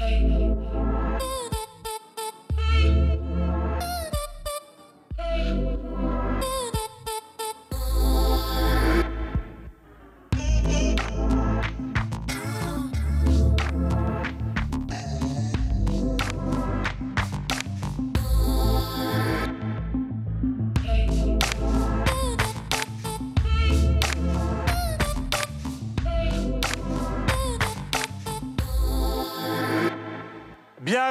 Hey. 0.00 0.29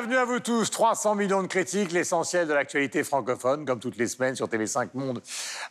Bienvenue 0.10 0.32
à 0.32 0.34
vous 0.34 0.40
tous. 0.40 0.72
300 0.72 1.14
millions 1.14 1.44
de 1.44 1.48
critiques, 1.48 1.92
l'essentiel 1.92 2.48
de 2.48 2.54
l'actualité 2.54 3.04
francophone, 3.04 3.64
comme 3.64 3.80
toutes 3.80 3.98
les 3.98 4.08
semaines 4.08 4.36
sur 4.36 4.48
TV5 4.48 4.90
Monde. 4.96 5.22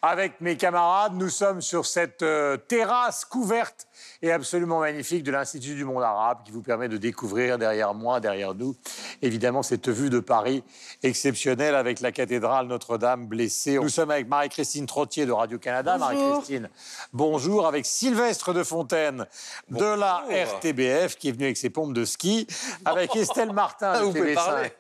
Avec 0.01 0.41
mes 0.41 0.57
camarades, 0.57 1.15
nous 1.17 1.29
sommes 1.29 1.61
sur 1.61 1.85
cette 1.85 2.23
euh, 2.23 2.57
terrasse 2.57 3.25
couverte 3.25 3.88
et 4.23 4.33
absolument 4.33 4.81
magnifique 4.81 5.23
de 5.23 5.31
l'Institut 5.33 5.75
du 5.75 5.85
monde 5.85 6.03
arabe 6.03 6.39
qui 6.45 6.51
vous 6.53 6.63
permet 6.63 6.89
de 6.89 6.97
découvrir 6.97 7.59
derrière 7.59 7.95
moi, 7.95 8.21
derrière 8.21 8.55
nous, 8.55 8.75
évidemment 9.23 9.63
cette 9.63 9.89
vue 9.89 10.11
de 10.11 10.21
Paris 10.21 10.63
exceptionnelle 11.03 11.75
avec 11.75 12.01
la 12.01 12.13
cathédrale 12.13 12.67
Notre-Dame 12.67 13.27
blessée. 13.27 13.79
Nous 13.79 13.89
sommes 13.89 14.11
avec 14.11 14.29
Marie-Christine 14.29 14.87
Trottier 14.87 15.27
de 15.27 15.33
Radio-Canada. 15.33 15.99
Marie-Christine, 15.99 16.69
bonjour. 17.13 17.67
Avec 17.67 17.87
Sylvestre 17.87 18.53
de 18.53 18.63
Fontaine 18.65 19.27
de 19.71 19.85
la 19.85 20.25
RTBF 20.31 21.17
qui 21.17 21.29
est 21.29 21.33
venu 21.33 21.45
avec 21.45 21.57
ses 21.57 21.71
pompes 21.71 21.93
de 21.93 22.05
ski. 22.05 22.47
Avec 22.85 23.15
Estelle 23.17 23.53
Martin 23.53 23.93
Ah, 23.95 23.99
de 24.01 24.05
vous 24.05 24.13
pouvez 24.13 24.35
TV5. 24.35 24.37
parler. 24.37 24.71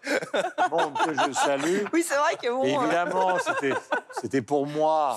Bon, 0.71 0.91
que 1.05 1.13
je 1.15 1.33
salue. 1.33 1.79
Oui, 1.93 2.05
c'est 2.07 2.17
vrai 2.17 2.35
que 2.43 2.49
bon. 2.51 2.65
euh, 2.65 2.83
Évidemment, 2.83 3.39
c'était- 3.39 3.75
c'était 4.21 4.43
pour 4.43 4.67
moi. 4.67 5.17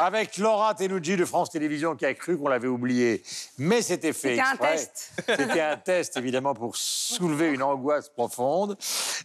Avec 0.00 0.36
Laura 0.38 0.74
Tenouji 0.74 1.16
de 1.16 1.24
France 1.24 1.50
Télévisions 1.50 1.96
qui 1.96 2.06
a 2.06 2.14
cru 2.14 2.38
qu'on 2.38 2.48
l'avait 2.48 2.68
oublié. 2.68 3.22
Mais 3.58 3.82
c'était 3.82 4.12
fait 4.12 4.36
C'était 4.36 4.40
un 4.40 4.50
exprès. 4.52 4.76
test. 4.76 5.12
C'était 5.26 5.60
un 5.60 5.76
test, 5.76 6.16
évidemment, 6.16 6.54
pour 6.54 6.76
soulever 6.76 7.48
une 7.48 7.62
angoisse 7.62 8.08
profonde. 8.08 8.76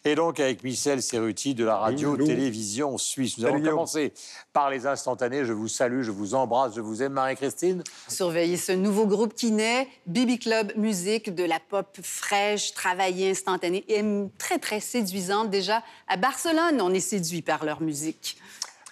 Et 0.05 0.15
donc, 0.15 0.39
avec 0.39 0.63
Michel 0.63 1.01
Cerruti 1.01 1.53
de 1.55 1.65
la 1.65 1.77
radio-télévision 1.77 2.97
suisse. 2.97 3.37
Nous 3.37 3.47
Guillaume. 3.47 3.69
commencer 3.69 4.13
par 4.51 4.69
les 4.69 4.85
instantanés. 4.87 5.45
Je 5.45 5.53
vous 5.53 5.67
salue, 5.67 6.03
je 6.03 6.11
vous 6.11 6.33
embrasse, 6.35 6.73
je 6.75 6.81
vous 6.81 7.01
aime, 7.03 7.13
Marie-Christine. 7.13 7.83
Surveiller 8.07 8.57
ce 8.57 8.71
nouveau 8.71 9.05
groupe 9.05 9.33
qui 9.33 9.51
naît, 9.51 9.87
Bibi 10.07 10.39
Club 10.39 10.73
Musique, 10.75 11.33
de 11.33 11.43
la 11.43 11.59
pop 11.59 11.97
fraîche, 12.01 12.73
travaillée, 12.73 13.31
instantanée 13.31 13.83
et 13.87 14.03
très, 14.37 14.59
très 14.59 14.79
séduisante. 14.79 15.49
Déjà, 15.49 15.83
à 16.07 16.17
Barcelone, 16.17 16.81
on 16.81 16.93
est 16.93 16.99
séduit 16.99 17.41
par 17.41 17.65
leur 17.65 17.81
musique. 17.81 18.37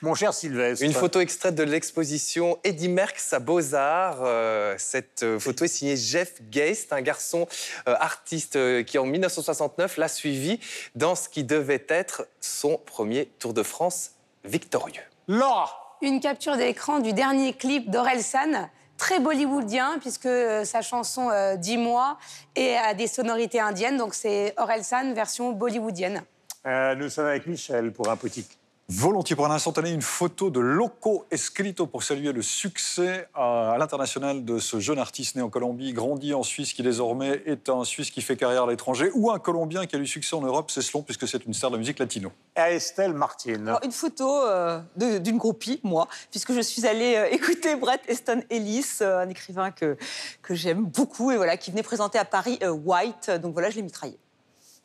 Mon 0.02 0.16
cher 0.16 0.34
Sylvestre. 0.34 0.84
Une 0.84 0.94
photo 0.94 1.20
extraite 1.20 1.54
de 1.54 1.64
l'exposition 1.64 2.58
Eddie 2.64 2.90
Merckx 2.90 3.34
à 3.34 3.40
Beaux-Arts. 3.40 4.22
Euh, 4.22 4.76
cette 4.80 5.22
euh, 5.22 5.40
photo 5.40 5.66
est 5.66 5.68
signée 5.68 5.96
Jeff 5.96 6.42
Geist, 6.50 6.92
un 6.92 7.02
garçon 7.02 7.48
euh, 7.88 7.96
artiste 8.00 8.58
qui, 8.86 8.98
en 8.98 9.06
1969, 9.06 9.98
l'a 9.98 10.08
suivi 10.08 10.60
dans 10.96 11.14
ce 11.14 11.30
qui 11.30 11.44
devait 11.44 11.86
être 11.88 12.28
son 12.40 12.78
premier 12.78 13.28
Tour 13.38 13.54
de 13.54 13.62
France 13.62 14.12
victorieux. 14.44 15.04
Laura. 15.28 15.98
Une 16.02 16.20
capture 16.20 16.58
d'écran 16.58 17.00
du 17.00 17.14
dernier 17.14 17.54
clip 17.54 17.92
d'Orelsan, 17.92 18.70
très 18.98 19.20
bollywoodien, 19.20 19.98
puisque 20.00 20.30
sa 20.64 20.82
chanson 20.82 21.30
euh, 21.30 21.56
Dis-moi 21.56 22.18
est 22.56 22.76
à 22.76 22.94
des 22.94 23.08
sonorités 23.08 23.60
indiennes, 23.60 23.98
donc 23.98 24.16
c'est 24.16 24.54
Orelsan 24.58 25.14
version 25.14 25.52
bollywoodienne. 25.52 26.24
Euh, 26.66 26.96
nous 26.96 27.10
sommes 27.10 27.26
avec 27.26 27.48
Michel 27.48 27.92
pour 27.92 28.10
un 28.10 28.16
petit 28.16 28.46
Volontiers 28.90 29.38
pour 29.38 29.46
un 29.46 29.52
instantané, 29.52 29.92
une 29.92 30.02
photo 30.02 30.50
de 30.50 30.60
Loco 30.60 31.26
Escrito 31.32 31.88
pour 31.88 32.04
saluer 32.04 32.34
le 32.34 32.42
succès 32.42 33.30
à, 33.34 33.72
à 33.72 33.78
l'international 33.78 34.44
de 34.44 34.60
ce 34.60 34.82
jeune 34.82 35.00
artiste 35.00 35.38
né 35.38 35.42
en 35.42 35.50
Colombie, 35.50 35.94
grandi 35.94 36.34
en 36.34 36.44
Suisse, 36.44 36.74
qui 36.74 36.84
désormais 36.84 37.42
est 37.46 37.70
un 37.70 37.86
Suisse 37.86 38.12
qui 38.12 38.22
fait 38.22 38.36
carrière 38.36 38.64
à 38.64 38.70
l'étranger, 38.70 39.10
ou 39.14 39.32
un 39.32 39.40
Colombien 39.40 39.86
qui 39.86 39.96
a 39.96 40.00
eu 40.00 40.06
succès 40.06 40.36
en 40.36 40.42
Europe, 40.42 40.72
c'est 40.72 40.82
selon, 40.82 41.04
puisque 41.04 41.26
c'est 41.26 41.46
une 41.46 41.54
star 41.54 41.70
de 41.70 41.76
la 41.76 41.80
musique 41.80 42.00
latino. 42.00 42.32
à 42.56 42.72
Estelle 42.72 43.14
Martine. 43.14 43.68
Alors, 43.70 43.80
une 43.84 43.94
photo 43.94 44.30
euh, 44.46 44.82
d'une 44.98 45.38
groupie, 45.38 45.80
moi, 45.84 46.10
puisque 46.30 46.54
je 46.54 46.62
suis 46.62 46.86
allée 46.86 47.16
euh, 47.16 47.26
écouter 47.32 47.76
Brett 47.78 48.02
Easton 48.10 48.44
Ellis, 48.50 48.98
euh, 49.02 49.20
un 49.20 49.30
écrivain 49.30 49.72
que, 49.72 49.98
que 50.42 50.54
j'aime 50.54 50.84
beaucoup, 50.84 51.32
et 51.32 51.38
voilà, 51.38 51.56
qui 51.56 51.72
venait 51.72 51.84
présenter 51.84 52.20
à 52.20 52.26
Paris 52.26 52.60
euh, 52.62 52.72
White. 52.72 53.32
Donc 53.42 53.54
voilà, 53.54 53.70
je 53.70 53.78
l'ai 53.78 53.84
mitraillé. 53.84 54.18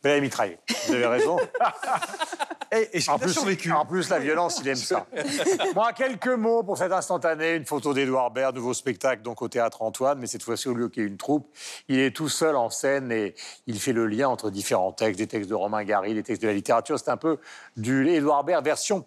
Vous 0.06 0.10
l'avez 0.10 0.20
mitraillé. 0.20 0.56
Vous 0.86 0.94
avez 0.94 1.06
raison. 1.06 1.36
Et, 2.72 2.98
et 2.98 3.08
En 3.08 3.18
plus, 3.18 3.38
en 3.70 3.86
plus, 3.86 4.08
la 4.08 4.18
violence, 4.18 4.58
il 4.60 4.68
aime 4.68 4.74
ça. 4.74 5.06
Moi, 5.74 5.92
quelques 5.92 6.26
mots 6.26 6.64
pour 6.64 6.76
cet 6.78 6.90
instantané. 6.92 7.54
Une 7.54 7.64
photo 7.64 7.94
d'Edouard 7.94 8.32
Baird, 8.32 8.54
nouveau 8.54 8.74
spectacle 8.74 9.22
donc 9.22 9.40
au 9.40 9.48
Théâtre 9.48 9.82
Antoine, 9.82 10.18
mais 10.18 10.26
cette 10.26 10.42
fois-ci, 10.42 10.68
au 10.68 10.74
lieu 10.74 10.88
qu'il 10.88 11.02
y 11.02 11.06
ait 11.06 11.08
une 11.08 11.16
troupe, 11.16 11.48
il 11.88 12.00
est 12.00 12.14
tout 12.14 12.28
seul 12.28 12.56
en 12.56 12.68
scène 12.68 13.12
et 13.12 13.34
il 13.66 13.80
fait 13.80 13.92
le 13.92 14.06
lien 14.06 14.28
entre 14.28 14.50
différents 14.50 14.92
textes, 14.92 15.18
des 15.18 15.28
textes 15.28 15.48
de 15.48 15.54
Romain 15.54 15.84
Gary, 15.84 16.14
des 16.14 16.24
textes 16.24 16.42
de 16.42 16.48
la 16.48 16.54
littérature. 16.54 16.98
C'est 16.98 17.10
un 17.10 17.16
peu 17.16 17.38
du 17.76 18.08
Edouard 18.08 18.42
Baird 18.44 18.64
version 18.64 19.04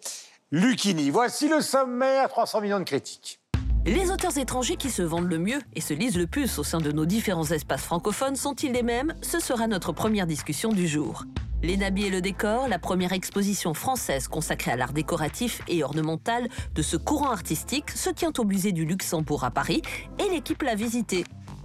Lucchini. 0.50 1.10
Voici 1.10 1.48
le 1.48 1.60
sommaire, 1.60 2.28
300 2.28 2.62
millions 2.62 2.80
de 2.80 2.84
critiques. 2.84 3.39
Les 3.86 4.10
auteurs 4.10 4.36
étrangers 4.36 4.76
qui 4.76 4.90
se 4.90 5.00
vendent 5.00 5.30
le 5.30 5.38
mieux 5.38 5.58
et 5.74 5.80
se 5.80 5.94
lisent 5.94 6.18
le 6.18 6.26
plus 6.26 6.58
au 6.58 6.62
sein 6.62 6.78
de 6.80 6.92
nos 6.92 7.06
différents 7.06 7.50
espaces 7.50 7.80
francophones 7.80 8.36
sont-ils 8.36 8.72
les 8.72 8.82
mêmes? 8.82 9.14
Ce 9.22 9.40
sera 9.40 9.66
notre 9.68 9.92
première 9.92 10.26
discussion 10.26 10.74
du 10.74 10.86
jour. 10.86 11.24
Les 11.62 11.82
habits 11.82 12.04
et 12.04 12.10
le 12.10 12.20
décor, 12.20 12.68
la 12.68 12.78
première 12.78 13.14
exposition 13.14 13.72
française 13.72 14.28
consacrée 14.28 14.72
à 14.72 14.76
l'art 14.76 14.92
décoratif 14.92 15.62
et 15.66 15.82
ornemental 15.82 16.48
de 16.74 16.82
ce 16.82 16.98
courant 16.98 17.30
artistique 17.30 17.90
se 17.90 18.10
tient 18.10 18.32
au 18.36 18.44
musée 18.44 18.72
du 18.72 18.84
Luxembourg 18.84 19.44
à 19.44 19.50
Paris 19.50 19.80
et 20.18 20.30
l'équipe 20.30 20.62
l'a 20.62 20.74
visité. 20.74 21.24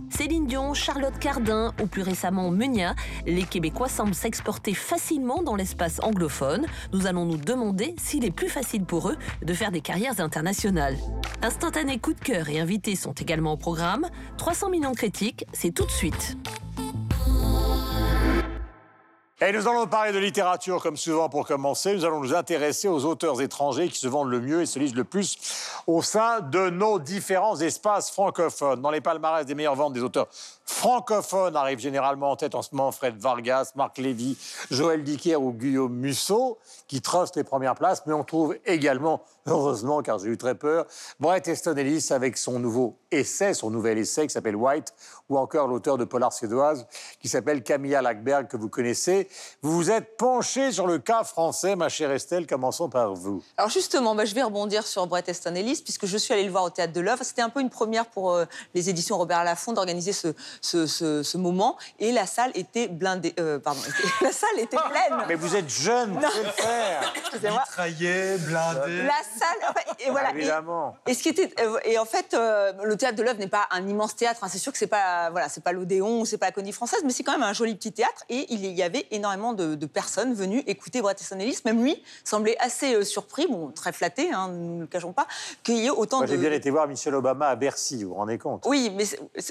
Céline 0.10 0.48
Dion, 0.48 0.74
Charlotte 0.74 1.18
Cardin 1.20 1.74
ou 1.82 1.88
plus 1.88 2.02
récemment 2.02 2.50
Munia, 2.52 2.96
les 3.26 3.44
Québécois 3.44 3.90
semblent 3.90 4.16
s'exporter 4.16 4.74
facilement 4.74 5.44
dans 5.44 5.56
l'espace 5.56 6.00
anglophone. 6.02 6.66
Nous 6.94 7.08
allons 7.08 7.26
nous 7.26 7.38
demander 7.38 7.96
s'il 7.98 8.26
est 8.26 8.32
plus 8.32 8.50
facile 8.50 8.86
pour 8.86 9.10
eux 9.10 9.18
de 9.42 9.54
faire 9.54 9.72
des 9.72 9.82
carrières 9.82 10.20
internationales. 10.20 10.98
Instantané 11.42 12.00
coup 12.00 12.14
de 12.14 12.20
cœur 12.20 12.50
et 12.50 12.60
invités 12.60 12.96
sont 12.96 13.14
également 13.14 13.54
au 13.54 13.58
programme. 13.58 14.08
300 14.38 14.70
millions 14.70 14.92
de 14.92 14.98
critiques, 14.98 15.46
c'est 15.54 15.72
tout 15.72 15.86
de 15.86 15.92
suite. 15.92 16.38
Et 19.42 19.52
nous 19.52 19.68
allons 19.68 19.86
parler 19.86 20.14
de 20.14 20.18
littérature, 20.18 20.82
comme 20.82 20.96
souvent 20.96 21.28
pour 21.28 21.46
commencer. 21.46 21.94
Nous 21.94 22.06
allons 22.06 22.22
nous 22.22 22.34
intéresser 22.34 22.88
aux 22.88 23.04
auteurs 23.04 23.42
étrangers 23.42 23.90
qui 23.90 24.00
se 24.00 24.08
vendent 24.08 24.30
le 24.30 24.40
mieux 24.40 24.62
et 24.62 24.66
se 24.66 24.80
lisent 24.80 24.96
le 24.96 25.04
plus 25.04 25.38
au 25.88 26.02
sein 26.02 26.40
de 26.40 26.70
nos 26.70 27.00
différents 27.00 27.60
espaces 27.60 28.10
francophones. 28.12 28.82
Dans 28.82 28.92
les 28.92 29.02
palmarès 29.02 29.46
des 29.46 29.54
meilleures 29.54 29.76
ventes 29.76 29.92
des 29.92 30.04
auteurs 30.04 30.30
francophones 30.66 31.56
arrivent 31.56 31.80
généralement 31.80 32.32
en 32.32 32.36
tête 32.36 32.56
en 32.56 32.62
ce 32.62 32.70
moment 32.74 32.92
Fred 32.92 33.18
Vargas, 33.18 33.72
Marc 33.76 33.98
Lévy, 33.98 34.38
Joël 34.72 35.04
Dicker 35.04 35.36
ou 35.36 35.54
Guillaume 35.54 35.94
Musso, 35.94 36.58
qui 36.88 37.02
trustent 37.02 37.36
les 37.36 37.44
premières 37.44 37.76
places. 37.76 38.04
Mais 38.06 38.14
on 38.14 38.24
trouve 38.24 38.58
également, 38.66 39.22
heureusement, 39.46 40.02
car 40.02 40.20
j'ai 40.20 40.30
eu 40.30 40.38
très 40.38 40.56
peur, 40.56 40.86
Bret 41.20 41.44
Easton 41.46 41.76
Ellis 41.76 42.08
avec 42.10 42.38
son 42.38 42.60
nouveau 42.60 42.98
essai, 43.12 43.54
son 43.54 43.70
nouvel 43.70 43.98
essai 43.98 44.28
qui 44.28 44.34
s'appelle 44.34 44.56
White, 44.56 44.94
ou 45.30 45.38
encore 45.38 45.68
l'auteur 45.68 45.98
de 45.98 46.06
Polar 46.06 46.34
suédoise 46.34 46.86
qui 47.20 47.30
s'appelle 47.30 47.64
Camilla 47.64 48.02
Lackberg, 48.02 48.48
que 48.48 48.58
vous 48.58 48.70
connaissez. 48.70 49.28
Vous 49.62 49.76
vous 49.76 49.92
êtes 49.92 50.18
penché 50.18 50.72
sur 50.72 50.88
le 50.88 51.00
cas 51.00 51.24
français, 51.24 51.76
ma 51.76 51.90
chère 51.90 52.12
Estelle. 52.12 52.48
Commençons 52.48 52.90
par 52.90 53.14
vous. 53.14 53.44
Alors 53.58 53.70
justement, 53.70 54.16
bah, 54.16 54.26
je 54.26 54.36
vais 54.36 54.44
rebondir 54.44 54.86
sur 54.86 55.06
Brett 55.08 55.28
Easton 55.28 55.56
Ellis, 55.56 55.82
puisque 55.84 56.06
je 56.06 56.18
suis 56.18 56.34
allée 56.34 56.46
le 56.46 56.52
voir 56.52 56.64
au 56.64 56.70
Théâtre 56.70 56.94
de 56.94 57.02
l'œuvre. 57.02 57.24
C'était 57.24 57.42
un 57.42 57.50
peu 57.50 57.62
une 57.62 57.70
première 57.70 58.06
pour 58.08 58.34
euh, 58.34 58.46
les 58.74 58.90
éditions 58.90 59.18
Robert 59.18 59.44
Laffont 59.44 59.74
d'organiser 59.74 60.14
ce, 60.14 60.28
ce, 60.62 60.86
ce- 60.88 61.24
ce 61.24 61.38
moment. 61.38 61.78
Et 62.00 62.12
la 62.12 62.26
salle 62.26 62.52
était 62.56 62.88
blindée. 62.88 63.34
euh, 63.40 63.60
pardon, 63.60 63.80
la 64.22 64.32
salle 64.32 64.58
était 64.60 64.78
pleine. 64.78 65.24
Mais 65.28 65.36
vous 65.36 65.56
êtes 65.56 65.70
jeune, 65.70 66.12
vous 66.12 66.20
pouvez 66.20 66.44
le 66.44 66.50
faire. 66.52 67.14
Mitraillé, 67.52 68.38
blindé. 68.38 69.04
La 69.04 69.14
salle, 69.24 69.74
et 70.00 70.10
voilà. 70.10 70.32
Évidemment. 70.32 70.96
Et 71.08 71.14
ce 71.14 71.24
qui 71.24 71.30
était, 71.30 71.54
euh, 71.62 71.78
et 71.86 71.98
en 72.00 72.06
fait, 72.06 72.34
euh, 72.34 72.74
le 72.84 72.96
théâtre 72.98 73.16
de 73.16 73.24
l'œuvre 73.24 73.40
n'est 73.40 73.48
pas 73.48 73.68
un 73.72 73.88
immense 73.88 74.16
théâtre. 74.16 74.44
hein. 74.44 74.48
C'est 74.50 74.58
sûr 74.58 74.72
que 74.72 74.78
c'est 74.78 74.88
pas, 74.88 75.30
voilà, 75.30 75.50
c'est 75.50 75.64
pas 75.64 75.72
l'Odéon, 75.72 76.26
c'est 76.26 76.38
pas 76.38 76.48
la 76.48 76.52
Comédie 76.52 76.72
Française, 76.72 77.02
mais 77.04 77.12
c'est 77.12 77.24
quand 77.24 77.32
même 77.34 77.44
un 77.44 77.54
joli 77.54 77.76
petit 77.76 77.92
théâtre. 77.92 78.24
Et 78.30 78.46
il 78.54 78.66
y 78.66 78.84
avait 78.84 79.06
énormément 79.12 79.54
de, 79.54 79.76
de 79.76 79.86
personnes 79.86 80.34
venues 80.34 80.64
écouter 80.68 81.02
Bret 81.02 81.16
Easton 81.20 81.40
Ellis. 81.40 81.60
Même 81.66 81.82
lui 81.84 82.02
semblait 82.24 82.58
assez 82.60 83.04
surpris, 83.04 83.48
bon, 83.48 83.72
très 83.72 83.92
flatté, 83.92 84.32
hein, 84.34 84.50
nous 84.50 84.76
ne 84.76 84.82
le 84.82 84.88
cachons 84.88 85.14
pas, 85.14 85.28
qu'il 85.64 85.78
y 85.78 85.86
ait 85.88 85.90
autant 85.90 86.18
Moi, 86.18 86.28
de. 86.28 86.32
j'ai 86.32 86.38
bien 86.38 86.52
été 86.52 86.70
voir 86.70 86.88
Michel 86.88 87.16
Obama 87.16 87.48
à 87.48 87.56
Bercy, 87.56 88.04
vous 88.04 88.10
vous 88.10 88.16
rendez 88.16 88.38
compte? 88.38 88.64
Oui, 88.66 88.92
mais 88.96 89.06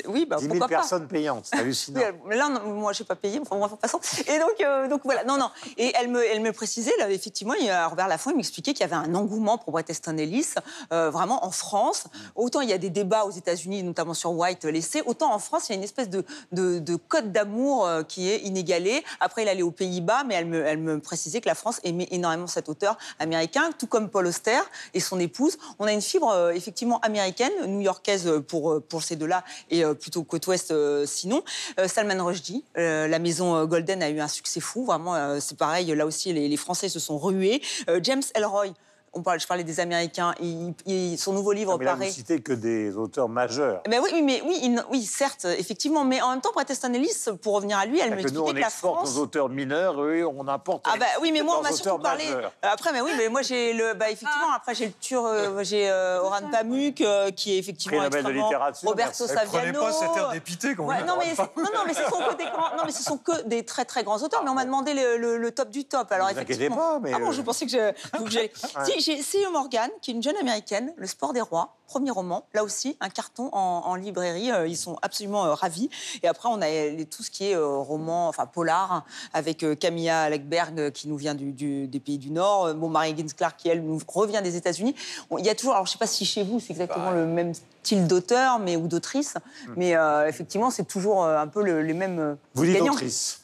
oui, 0.06 0.26
bah, 0.28 0.36
10 0.36 0.44
000 0.46 0.58
pourquoi 0.58 0.76
pas. 0.78 0.82
Payante, 1.00 1.46
c'est 1.46 1.58
hallucinant. 1.58 2.00
Là, 2.30 2.48
moi, 2.48 2.92
je 2.92 3.02
n'ai 3.02 3.06
pas 3.06 3.16
payé, 3.16 3.40
enfin, 3.40 3.56
bref, 3.56 3.72
en 3.72 3.76
passant. 3.76 4.00
Et 4.26 4.38
donc, 4.38 4.60
euh, 4.60 4.88
donc, 4.88 5.02
voilà, 5.04 5.24
non, 5.24 5.36
non. 5.36 5.50
Et 5.76 5.92
elle 5.98 6.08
me, 6.08 6.24
elle 6.24 6.40
me 6.40 6.52
précisait, 6.52 6.92
là, 6.98 7.10
effectivement, 7.10 7.54
il 7.54 7.66
y 7.66 7.70
a 7.70 7.86
Robert 7.86 8.08
Laffont, 8.08 8.30
il 8.30 8.36
m'expliquait 8.36 8.72
qu'il 8.72 8.80
y 8.80 8.84
avait 8.84 8.94
un 8.94 9.14
engouement 9.14 9.58
pour 9.58 9.72
Bret 9.72 9.84
Easton 9.88 10.16
Ellis, 10.16 10.54
euh, 10.92 11.10
vraiment 11.10 11.44
en 11.44 11.50
France. 11.50 12.04
Autant 12.34 12.60
il 12.60 12.70
y 12.70 12.72
a 12.72 12.78
des 12.78 12.90
débats 12.90 13.24
aux 13.24 13.30
États-Unis, 13.30 13.82
notamment 13.82 14.14
sur 14.14 14.32
White 14.32 14.64
laissé, 14.64 15.02
autant 15.06 15.32
en 15.32 15.38
France, 15.38 15.68
il 15.68 15.72
y 15.72 15.74
a 15.74 15.78
une 15.78 15.84
espèce 15.84 16.08
de, 16.08 16.24
de, 16.52 16.78
de 16.78 16.96
code 16.96 17.32
d'amour 17.32 17.86
euh, 17.86 18.02
qui 18.02 18.30
est 18.30 18.38
inégalé. 18.38 19.04
Après, 19.20 19.42
il 19.42 19.48
allait 19.48 19.62
aux 19.62 19.70
Pays-Bas, 19.70 20.24
mais 20.24 20.34
elle 20.34 20.46
me, 20.46 20.64
elle 20.64 20.78
me 20.78 21.00
précisait 21.00 21.40
que 21.40 21.48
la 21.48 21.54
France 21.54 21.80
aimait 21.84 22.08
énormément 22.10 22.46
cet 22.46 22.68
auteur 22.68 22.96
américain, 23.18 23.70
tout 23.78 23.86
comme 23.86 24.08
Paul 24.08 24.26
Auster 24.26 24.60
et 24.94 25.00
son 25.00 25.18
épouse. 25.20 25.58
On 25.78 25.86
a 25.86 25.92
une 25.92 26.02
fibre, 26.02 26.50
effectivement, 26.54 27.00
américaine, 27.00 27.52
new-yorkaise 27.66 28.42
pour, 28.48 28.80
pour 28.82 29.02
ces 29.02 29.16
deux-là, 29.16 29.44
et 29.70 29.84
plutôt 29.94 30.22
côte 30.22 30.46
ouest 30.46 30.72
sinon. 31.06 31.42
Euh, 31.78 31.88
Salman 31.88 32.24
Rushdie, 32.24 32.64
euh, 32.78 33.08
la 33.08 33.18
maison 33.18 33.56
euh, 33.56 33.66
Golden 33.66 34.02
a 34.02 34.10
eu 34.10 34.20
un 34.20 34.28
succès 34.28 34.60
fou, 34.60 34.84
vraiment, 34.84 35.14
euh, 35.14 35.38
c'est 35.40 35.58
pareil, 35.58 35.86
là 35.94 36.06
aussi, 36.06 36.32
les, 36.32 36.48
les 36.48 36.56
Français 36.56 36.88
se 36.88 36.98
sont 36.98 37.18
rués. 37.18 37.60
Euh, 37.88 38.00
James 38.02 38.22
Elroy, 38.34 38.68
on 39.14 39.22
parle, 39.22 39.40
je 39.40 39.46
parlais 39.46 39.64
des 39.64 39.80
Américains, 39.80 40.34
il- 40.40 40.74
il- 40.86 41.18
son 41.18 41.32
nouveau 41.32 41.52
livre 41.52 41.72
Ah, 41.74 41.76
mais 41.78 41.84
là, 41.84 41.94
vous 41.94 42.04
citez 42.04 42.40
que 42.40 42.52
des 42.52 42.96
auteurs 42.96 43.28
majeurs. 43.28 43.82
Mais 43.88 43.98
oui, 43.98 44.22
mais 44.22 44.42
oui, 44.46 44.58
il- 44.62 44.84
oui, 44.90 45.02
certes, 45.04 45.44
effectivement, 45.58 46.04
mais 46.04 46.20
en 46.20 46.30
même 46.30 46.40
temps, 46.40 46.50
Bret 46.54 46.64
Easton 46.68 46.92
Ellis, 46.94 47.24
pour 47.42 47.54
revenir 47.54 47.78
à 47.78 47.86
lui, 47.86 48.00
elle 48.00 48.14
me 48.14 48.22
Que 48.22 48.28
nous, 48.30 48.40
on 48.42 48.46
que 48.52 48.58
la 48.58 48.66
exporte 48.66 48.96
France. 48.96 49.14
nos 49.14 49.22
auteurs 49.22 49.48
mineurs, 49.48 50.00
eux, 50.02 50.24
on 50.26 50.46
importe. 50.48 50.86
Ah 50.88 50.96
bah 50.98 51.06
oui, 51.20 51.30
mais 51.32 51.42
moi 51.42 51.56
on 51.58 51.62
m'a 51.62 51.72
surtout 51.72 52.02
parlé. 52.02 52.24
majeurs. 52.26 52.52
Après, 52.62 52.92
mais 52.92 53.00
oui, 53.00 53.10
mais 53.16 53.28
moi 53.28 53.42
j'ai 53.42 53.72
le, 53.72 53.94
bah 53.94 54.06
effectivement, 54.10 54.52
après 54.56 54.74
j'ai 54.74 54.86
le 54.86 54.92
tur, 54.92 55.24
euh, 55.26 55.62
j'ai 55.62 55.88
euh, 55.90 56.20
Oran 56.22 56.48
Pamuk 56.50 57.00
euh, 57.00 57.30
qui 57.30 57.54
est 57.54 57.58
effectivement 57.58 57.98
Prix 57.98 58.06
Nobel 58.06 58.22
de 58.24 58.28
extrêmement 58.28 58.48
littérature, 58.48 58.88
Roberto. 58.88 59.24
Prenez 59.26 59.40
Saviano. 59.50 59.80
pas 59.80 59.92
cet 59.92 60.16
air 60.16 60.30
dépité 60.30 60.74
quand 60.74 60.84
Ouais, 60.86 61.02
non, 61.04 61.14
mais 61.18 61.34
non, 61.56 61.62
non, 61.74 61.80
mais 61.86 61.94
ce 61.94 62.02
sont 62.04 62.10
que 62.18 62.36
des 62.36 62.44
grands, 62.44 62.76
non, 62.76 62.82
mais 62.86 62.92
ce 62.92 63.02
sont 63.02 63.16
que 63.18 63.42
des 63.42 63.64
très 63.64 63.84
très 63.84 64.02
grands 64.04 64.18
auteurs. 64.22 64.42
Mais 64.44 64.50
on 64.50 64.54
m'a 64.54 64.64
demandé 64.64 64.94
le, 64.94 65.16
le- 65.16 65.36
le 65.38 65.50
top 65.52 65.70
du 65.70 65.84
top. 65.84 66.10
Alors 66.12 66.28
Ne 66.28 66.32
vous 66.34 66.38
inquiétez 66.40 66.64
effectivement. 66.64 66.94
pas, 66.94 66.98
mais, 67.00 67.12
ah 67.14 67.18
bon, 67.18 67.32
je 67.32 67.42
pensais 67.42 67.66
que 67.66 67.72
je- 67.72 67.92
que 68.24 68.30
j'allais. 68.30 68.52
Si, 68.84 69.00
j'ai 69.04 69.20
C.E. 69.22 69.50
Morgan, 69.52 69.90
qui 70.00 70.10
est 70.10 70.14
une 70.14 70.22
jeune 70.22 70.36
américaine, 70.36 70.92
Le 70.96 71.06
Sport 71.06 71.32
des 71.34 71.40
Rois, 71.40 71.74
premier 71.86 72.10
roman. 72.10 72.46
Là 72.54 72.64
aussi, 72.64 72.96
un 73.00 73.10
carton 73.10 73.50
en, 73.52 73.82
en 73.84 73.94
librairie. 73.96 74.50
Euh, 74.50 74.66
Ils 74.66 74.76
sont 74.76 74.96
absolument 75.02 75.44
euh, 75.44 75.54
ravis. 75.54 75.90
Et 76.22 76.28
après, 76.28 76.48
on 76.50 76.62
a 76.62 76.66
les- 76.68 77.04
tout 77.04 77.22
ce 77.22 77.30
qui 77.30 77.50
est 77.50 77.54
euh, 77.56 77.66
roman, 77.66 78.28
enfin 78.28 78.46
polar, 78.46 79.04
avec 79.34 79.62
euh, 79.62 79.74
Camilla 79.74 80.30
Legberg 80.30 80.80
euh, 80.80 80.90
qui 80.90 81.08
nous 81.08 81.16
vient 81.16 81.34
du- 81.34 81.52
du- 81.52 81.86
des 81.86 82.00
pays 82.00 82.16
du 82.18 82.30
Nord. 82.30 82.72
Bon, 82.74 82.88
Marie 82.88 83.10
Higgins 83.10 83.32
Clark 83.36 83.56
qui 83.58 83.68
elle 83.68 83.84
nous 83.84 84.00
revient 84.08 84.40
des 84.42 84.56
États-Unis. 84.56 84.94
Il 85.38 85.44
y 85.44 85.50
a 85.50 85.54
toujours, 85.54 85.74
alors 85.74 85.86
je 85.86 85.92
sais 85.92 85.98
pas 85.98 86.06
si 86.06 86.24
chez 86.24 86.42
vous 86.42 86.58
c'est 86.60 86.70
exactement 86.72 87.10
le 87.10 87.26
même 87.26 87.52
style 87.82 88.06
d'auteur, 88.06 88.58
mais 88.58 88.76
ou 88.76 88.88
d'autrice, 88.88 89.34
mais 89.76 89.94
euh, 89.94 90.26
effectivement 90.26 90.70
c'est 90.70 90.84
toujours 90.88 91.24
un 91.26 91.46
peu 91.46 91.62
le- 91.62 91.82
les 91.82 91.92
mêmes. 91.94 92.36
Vous 92.54 92.64
dites 92.64 92.74
gagnants. 92.76 92.92
autrice. 92.92 93.40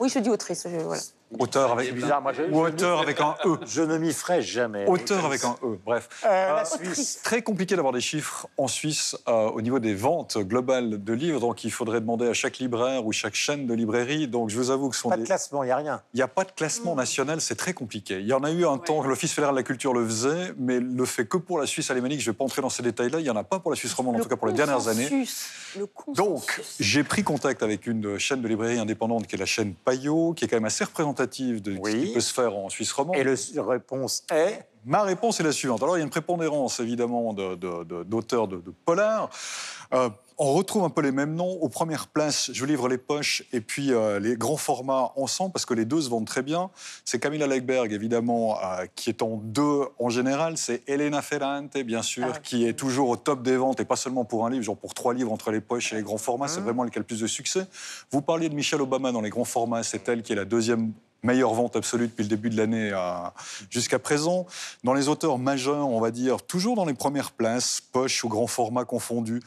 Oui, 0.00 0.08
je 0.08 0.18
dis 0.18 0.30
autrice. 0.30 0.66
je- 0.68 0.76
voilà. 0.78 1.02
Auteur 1.38 1.72
avec, 1.72 1.86
C'est 1.86 1.92
bizarre, 1.92 2.20
moi, 2.20 2.32
je- 2.32 2.42
ou 2.42 2.60
auteur 2.64 3.00
avec 3.00 3.20
un 3.20 3.34
E. 3.46 3.58
Je 3.66 3.82
ne 3.82 3.96
m'y 3.98 4.12
ferai 4.12 4.42
jamais. 4.42 4.86
Auteur 4.86 5.24
avec 5.24 5.42
un 5.44 5.56
E, 5.62 5.78
bref. 5.84 6.08
Euh, 6.24 6.28
la 6.28 6.60
Euh, 6.62 6.64
Suisse. 6.64 7.20
Très 7.22 7.42
compliqué 7.42 7.74
d'avoir 7.74 7.92
des 7.94 8.00
chiffres 8.00 8.46
en 8.58 8.68
Suisse 8.68 9.16
euh, 9.28 9.50
au 9.50 9.60
niveau 9.62 9.78
des 9.78 9.94
ventes 9.94 10.36
globales 10.38 11.02
de 11.02 11.12
livres, 11.12 11.40
donc 11.40 11.64
il 11.64 11.70
faudrait 11.72 12.00
demander 12.00 12.28
à 12.28 12.34
chaque 12.34 12.58
libraire 12.58 13.06
ou 13.06 13.12
chaque 13.12 13.34
chaîne 13.34 13.66
de 13.66 13.74
librairie. 13.74 14.28
Donc 14.28 14.50
je 14.50 14.56
vous 14.56 14.70
avoue 14.70 14.90
que 14.90 14.96
ce 14.96 15.02
sont 15.02 15.08
Pas 15.08 15.16
de 15.16 15.24
classement, 15.24 15.62
il 15.62 15.66
n'y 15.66 15.72
a 15.72 15.76
rien. 15.76 16.02
il 16.12 16.18
n'y 16.18 16.22
a 16.22 16.28
pas 16.28 16.44
de 16.44 16.52
classement 16.52 16.94
national, 16.94 17.40
c'est 17.40 17.56
très 17.56 17.72
compliqué. 17.72 18.18
Il 18.20 18.26
y 18.26 18.34
en 18.34 18.44
a 18.44 18.50
eu 18.50 18.66
un 18.66 18.76
temps, 18.78 19.02
l'Office 19.02 19.32
fédéral 19.32 19.54
de 19.54 19.60
la 19.60 19.64
culture 19.64 19.94
le 19.94 20.04
faisait, 20.06 20.52
mais 20.58 20.80
le 20.80 21.04
fait 21.06 21.24
que 21.26 21.38
pour 21.38 21.58
la 21.58 21.66
Suisse 21.66 21.90
alémanique, 21.90 22.20
je 22.20 22.28
ne 22.28 22.32
vais 22.34 22.36
pas 22.36 22.44
entrer 22.44 22.60
dans 22.62 22.68
ces 22.70 22.82
détails-là, 22.82 23.20
il 23.20 23.24
n'y 23.24 23.30
en 23.30 23.36
a 23.36 23.44
pas 23.44 23.58
pour 23.58 23.70
la 23.70 23.76
Suisse 23.76 23.94
romande, 23.94 24.16
en 24.16 24.20
tout 24.20 24.28
cas 24.28 24.36
pour 24.36 24.48
les 24.48 24.52
dernières 24.54 24.86
années. 24.88 25.08
Le. 25.78 25.86
Donc, 26.14 26.60
j'ai 26.78 27.02
pris 27.04 27.22
contact 27.22 27.62
avec 27.62 27.86
une 27.86 28.18
chaîne 28.18 28.42
de 28.42 28.48
librairie 28.48 28.78
indépendante 28.78 29.26
qui 29.26 29.36
est 29.36 29.38
la 29.38 29.46
chaîne 29.46 29.72
Payot, 29.74 30.34
qui 30.34 30.44
est 30.44 30.48
quand 30.48 30.56
même 30.56 30.66
assez 30.66 30.84
représentative 30.84 31.21
de 31.26 31.76
Oui. 31.80 31.92
ce 31.92 31.96
qui 32.06 32.12
peut 32.14 32.20
se 32.20 32.32
faire 32.34 32.56
en 32.56 32.68
Suisse 32.68 32.92
romande. 32.92 33.16
Et 33.16 33.24
le 33.24 33.34
la 33.54 33.64
réponse 33.64 34.24
est 34.30 34.66
Ma 34.84 35.04
réponse 35.04 35.38
est 35.38 35.44
la 35.44 35.52
suivante. 35.52 35.80
Alors, 35.84 35.96
il 35.96 36.00
y 36.00 36.02
a 36.02 36.04
une 36.04 36.10
prépondérance, 36.10 36.80
évidemment, 36.80 37.32
de- 37.34 37.54
de- 37.54 37.84
de- 37.84 38.02
d'auteurs 38.02 38.48
de, 38.48 38.56
de, 38.56 38.72
polar. 38.84 39.30
Euh, 39.94 40.08
on 40.38 40.54
retrouve 40.54 40.82
un 40.82 40.90
peu 40.90 41.02
les 41.02 41.12
mêmes 41.12 41.36
noms. 41.36 41.52
Aux 41.60 41.68
premières 41.68 42.08
places, 42.08 42.50
je 42.52 42.64
livre 42.64 42.88
les 42.88 42.98
poches 42.98 43.44
et 43.52 43.60
puis 43.60 43.92
euh, 43.92 44.18
les 44.18 44.34
grands 44.36 44.56
formats 44.56 45.12
ensemble, 45.14 45.52
parce 45.52 45.66
que 45.66 45.74
les 45.74 45.84
deux 45.84 46.00
se 46.00 46.10
vendent 46.10 46.26
très 46.26 46.42
bien. 46.42 46.68
C'est 47.04 47.20
Camilla 47.20 47.46
Legberg, 47.46 47.92
évidemment, 47.92 48.58
euh, 48.58 48.86
qui 48.96 49.08
est 49.10 49.22
en 49.22 49.36
deux 49.36 49.82
en 50.00 50.08
général. 50.08 50.56
C'est 50.58 50.82
Elena 50.88 51.22
Ferrante, 51.22 51.76
bien 51.78 52.02
sûr, 52.02 52.32
Ah. 52.34 52.38
qui 52.42 52.66
est 52.66 52.72
toujours 52.72 53.08
au 53.08 53.16
top 53.16 53.44
des 53.44 53.56
ventes, 53.56 53.78
et 53.78 53.84
pas 53.84 53.94
seulement 53.94 54.24
pour 54.24 54.46
un 54.46 54.50
livre, 54.50 54.64
genre 54.64 54.76
pour 54.76 54.94
trois 54.94 55.14
livres 55.14 55.30
entre 55.30 55.52
les 55.52 55.60
poches 55.60 55.92
et 55.92 55.96
les 55.96 56.02
grands 56.02 56.18
formats. 56.18 56.48
C'est 56.48 56.60
vraiment 56.60 56.82
elle 56.82 56.90
qui 56.90 56.98
a 56.98 57.02
le 57.02 57.06
plus 57.06 57.20
de 57.20 57.28
succès. 57.28 57.66
Vous 58.10 58.20
parliez 58.20 58.48
de 58.48 58.54
Michelle 58.56 58.80
Obama 58.82 59.12
dans 59.12 59.20
les 59.20 59.30
grands 59.30 59.44
formats. 59.44 59.84
C'est 59.84 60.08
elle 60.08 60.22
qui 60.24 60.32
est 60.32 60.36
la 60.36 60.44
deuxième 60.44 60.92
meilleure 61.22 61.54
vente 61.54 61.76
absolue 61.76 62.08
depuis 62.08 62.22
le 62.22 62.28
début 62.28 62.50
de 62.50 62.56
l'année 62.56 62.92
jusqu'à 63.70 63.98
présent. 63.98 64.46
Dans 64.84 64.94
les 64.94 65.08
auteurs 65.08 65.38
majeurs, 65.38 65.88
on 65.88 66.00
va 66.00 66.10
dire, 66.10 66.42
toujours 66.42 66.76
dans 66.76 66.84
les 66.84 66.94
premières 66.94 67.30
places, 67.30 67.80
poche 67.92 68.24
ou 68.24 68.28
grand 68.28 68.46
format 68.46 68.84
confondus, 68.84 69.40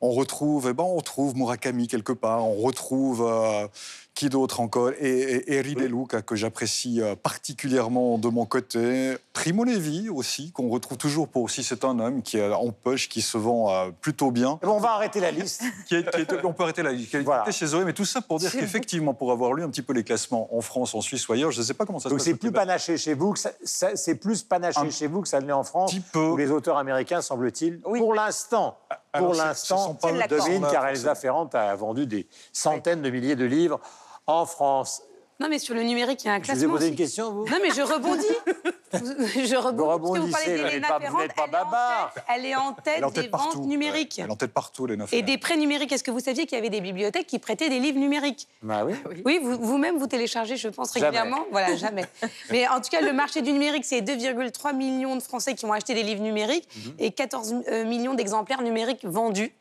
on 0.00 0.10
retrouve, 0.10 0.68
eh 0.68 0.72
ben, 0.72 0.84
on 0.84 1.00
Murakami 1.34 1.86
quelque 1.86 2.12
part, 2.12 2.44
on 2.44 2.56
retrouve 2.56 3.26
euh, 3.26 3.66
qui 4.14 4.28
d'autre 4.28 4.60
encore 4.60 4.90
Et, 5.00 5.56
et, 5.56 5.62
Luca, 5.62 6.20
que 6.22 6.36
j'apprécie 6.36 7.00
euh, 7.00 7.14
particulièrement 7.16 8.18
de 8.18 8.28
mon 8.28 8.44
côté. 8.44 9.16
Primo 9.32 9.64
Levi 9.64 10.08
aussi, 10.10 10.52
qu'on 10.52 10.68
retrouve 10.68 10.98
toujours 10.98 11.28
pour 11.28 11.50
si 11.50 11.62
c'est 11.64 11.84
un 11.84 11.98
homme 11.98 12.22
qui 12.22 12.36
est 12.36 12.52
en 12.52 12.70
poche, 12.70 13.08
qui 13.08 13.22
se 13.22 13.38
vend 13.38 13.70
euh, 13.70 13.90
plutôt 14.00 14.30
bien. 14.30 14.58
Eh 14.62 14.66
ben, 14.66 14.72
On 14.72 14.78
va 14.78 14.92
arrêter 14.92 15.20
la 15.20 15.30
liste. 15.30 15.62
Qui 15.88 15.96
est- 15.96 16.10
qui 16.10 16.20
est- 16.20 16.44
on 16.44 16.52
peut 16.52 16.62
arrêter 16.64 16.82
la 16.82 16.94
qui 16.94 17.08
est 17.16 17.20
Voilà. 17.20 17.50
chez 17.50 17.66
Zoé, 17.66 17.84
mais 17.84 17.92
tout 17.92 18.04
ça 18.04 18.20
pour 18.20 18.38
dire 18.38 18.52
qu'effectivement, 18.52 19.14
pour 19.14 19.32
avoir 19.32 19.52
lu 19.54 19.62
un 19.64 19.68
petit 19.70 19.82
peu 19.82 19.92
les 19.92 20.04
classements 20.04 20.54
en 20.56 20.60
France, 20.60 20.94
en 20.94 21.00
Suisse 21.00 21.26
ou 21.28 21.32
ailleurs, 21.32 21.50
je 21.50 21.60
ne 21.60 21.64
sais 21.64 21.74
pas 21.74 21.84
comment 21.86 21.98
ça 21.98 22.04
se 22.04 22.08
Donc 22.10 22.18
passe. 22.18 22.26
c'est 22.26 22.32
au 22.34 22.36
plus 22.36 22.48
Québec. 22.48 22.60
panaché 22.62 22.96
chez 22.98 23.14
vous, 23.14 23.32
que 23.32 23.38
ça- 23.38 23.52
ça- 23.64 23.96
c'est 23.96 24.14
plus 24.14 24.42
panaché 24.42 24.80
Un 24.80 24.90
chez 24.90 25.06
vous 25.06 25.22
que 25.22 25.28
ça 25.28 25.40
ne 25.40 25.46
l'est 25.46 25.52
en 25.52 25.64
France. 25.64 25.90
petit 25.92 26.00
peu. 26.00 26.28
Où 26.30 26.36
les 26.36 26.50
auteurs 26.50 26.76
américains, 26.76 27.20
semble-t 27.22 27.66
il, 27.66 27.80
Oui. 27.86 27.98
pour 27.98 28.14
l'instant, 28.14 28.76
Alors, 28.90 29.01
pour 29.18 29.34
l'instant, 29.34 29.94
qui 29.94 30.28
devine, 30.28 30.66
car 30.70 30.86
Elsa 30.88 31.14
Ferrand 31.14 31.48
a 31.52 31.74
vendu 31.74 32.06
des 32.06 32.26
centaines 32.52 33.02
de 33.02 33.10
milliers 33.10 33.36
de 33.36 33.44
livres 33.44 33.80
en 34.26 34.46
France. 34.46 35.02
Non, 35.40 35.48
mais 35.48 35.58
sur 35.58 35.74
le 35.74 35.82
numérique, 35.82 36.24
il 36.24 36.28
y 36.28 36.30
a 36.30 36.34
un 36.34 36.36
Je 36.36 36.42
vous 36.42 36.50
ai 36.50 36.54
classement. 36.54 36.74
posé 36.74 36.88
une 36.88 36.96
question, 36.96 37.32
vous? 37.32 37.44
Non, 37.46 37.58
mais 37.62 37.70
je 37.70 37.82
rebondis. 37.82 38.26
je 39.46 39.56
rebondis. 39.56 39.60
parce 39.60 39.64
que 39.64 39.76
Vous 39.76 39.88
rebondissez, 39.88 40.32
parlez 40.32 40.70
d'Elena 40.70 40.88
pas- 40.88 40.98
vous 40.98 41.04
Ferrand. 41.04 41.18
n'êtes 41.18 41.34
pas 41.34 42.12
elle 42.28 42.46
est 42.46 42.54
en 42.54 42.72
tête- 42.72 42.94
Elle 42.96 43.02
est 43.02 43.04
en 43.04 43.10
tête 43.10 43.24
des 43.24 43.30
partout. 43.30 43.58
ventes 43.58 43.66
numériques. 43.68 44.14
ouais. 44.18 44.24
Elle 44.24 44.30
est 44.30 44.32
en 44.32 44.36
tête 44.36 44.52
partout, 44.52 44.86
les 44.86 44.96
neuf. 44.96 45.12
Et 45.12 45.22
des 45.22 45.38
prêts 45.38 45.56
numériques. 45.56 45.92
Est-ce 45.92 46.04
que 46.04 46.10
vous 46.10 46.20
saviez 46.20 46.46
qu'il 46.46 46.56
y 46.56 46.58
avait 46.58 46.70
des 46.70 46.80
bibliothèques 46.80 47.26
qui 47.26 47.38
prêtaient 47.38 47.68
des 47.68 47.78
livres 47.78 47.98
numériques 47.98 48.48
Bah 48.62 48.84
oui. 48.84 48.94
Oui, 49.24 49.40
vous- 49.42 49.58
vous-même, 49.58 49.98
vous, 49.98 50.06
téléchargez, 50.06 50.56
je 50.56 50.68
pense, 50.68 50.92
Jamais. 50.94 51.06
régulièrement. 51.06 51.44
Voilà, 51.50 51.76
jamais. 51.76 52.04
Mais 52.50 52.66
en 52.68 52.80
tout 52.80 52.90
cas, 52.90 53.00
le 53.00 53.12
marché 53.12 53.42
du 53.42 53.52
numérique, 53.52 53.84
c'est 53.84 54.00
2,3 54.00 54.72
millions 54.74 55.16
de 55.16 55.22
Français 55.22 55.54
qui 55.54 55.64
ont 55.64 55.72
acheté 55.72 55.94
des 55.94 56.02
livres 56.02 56.22
numériques 56.22 56.68
Mhm. 56.76 56.92
et 56.98 57.10
14 57.12 57.54
euh, 57.68 57.84
millions 57.84 58.14
d'exemplaires 58.14 58.62
numériques 58.62 59.04
vendus. 59.04 59.52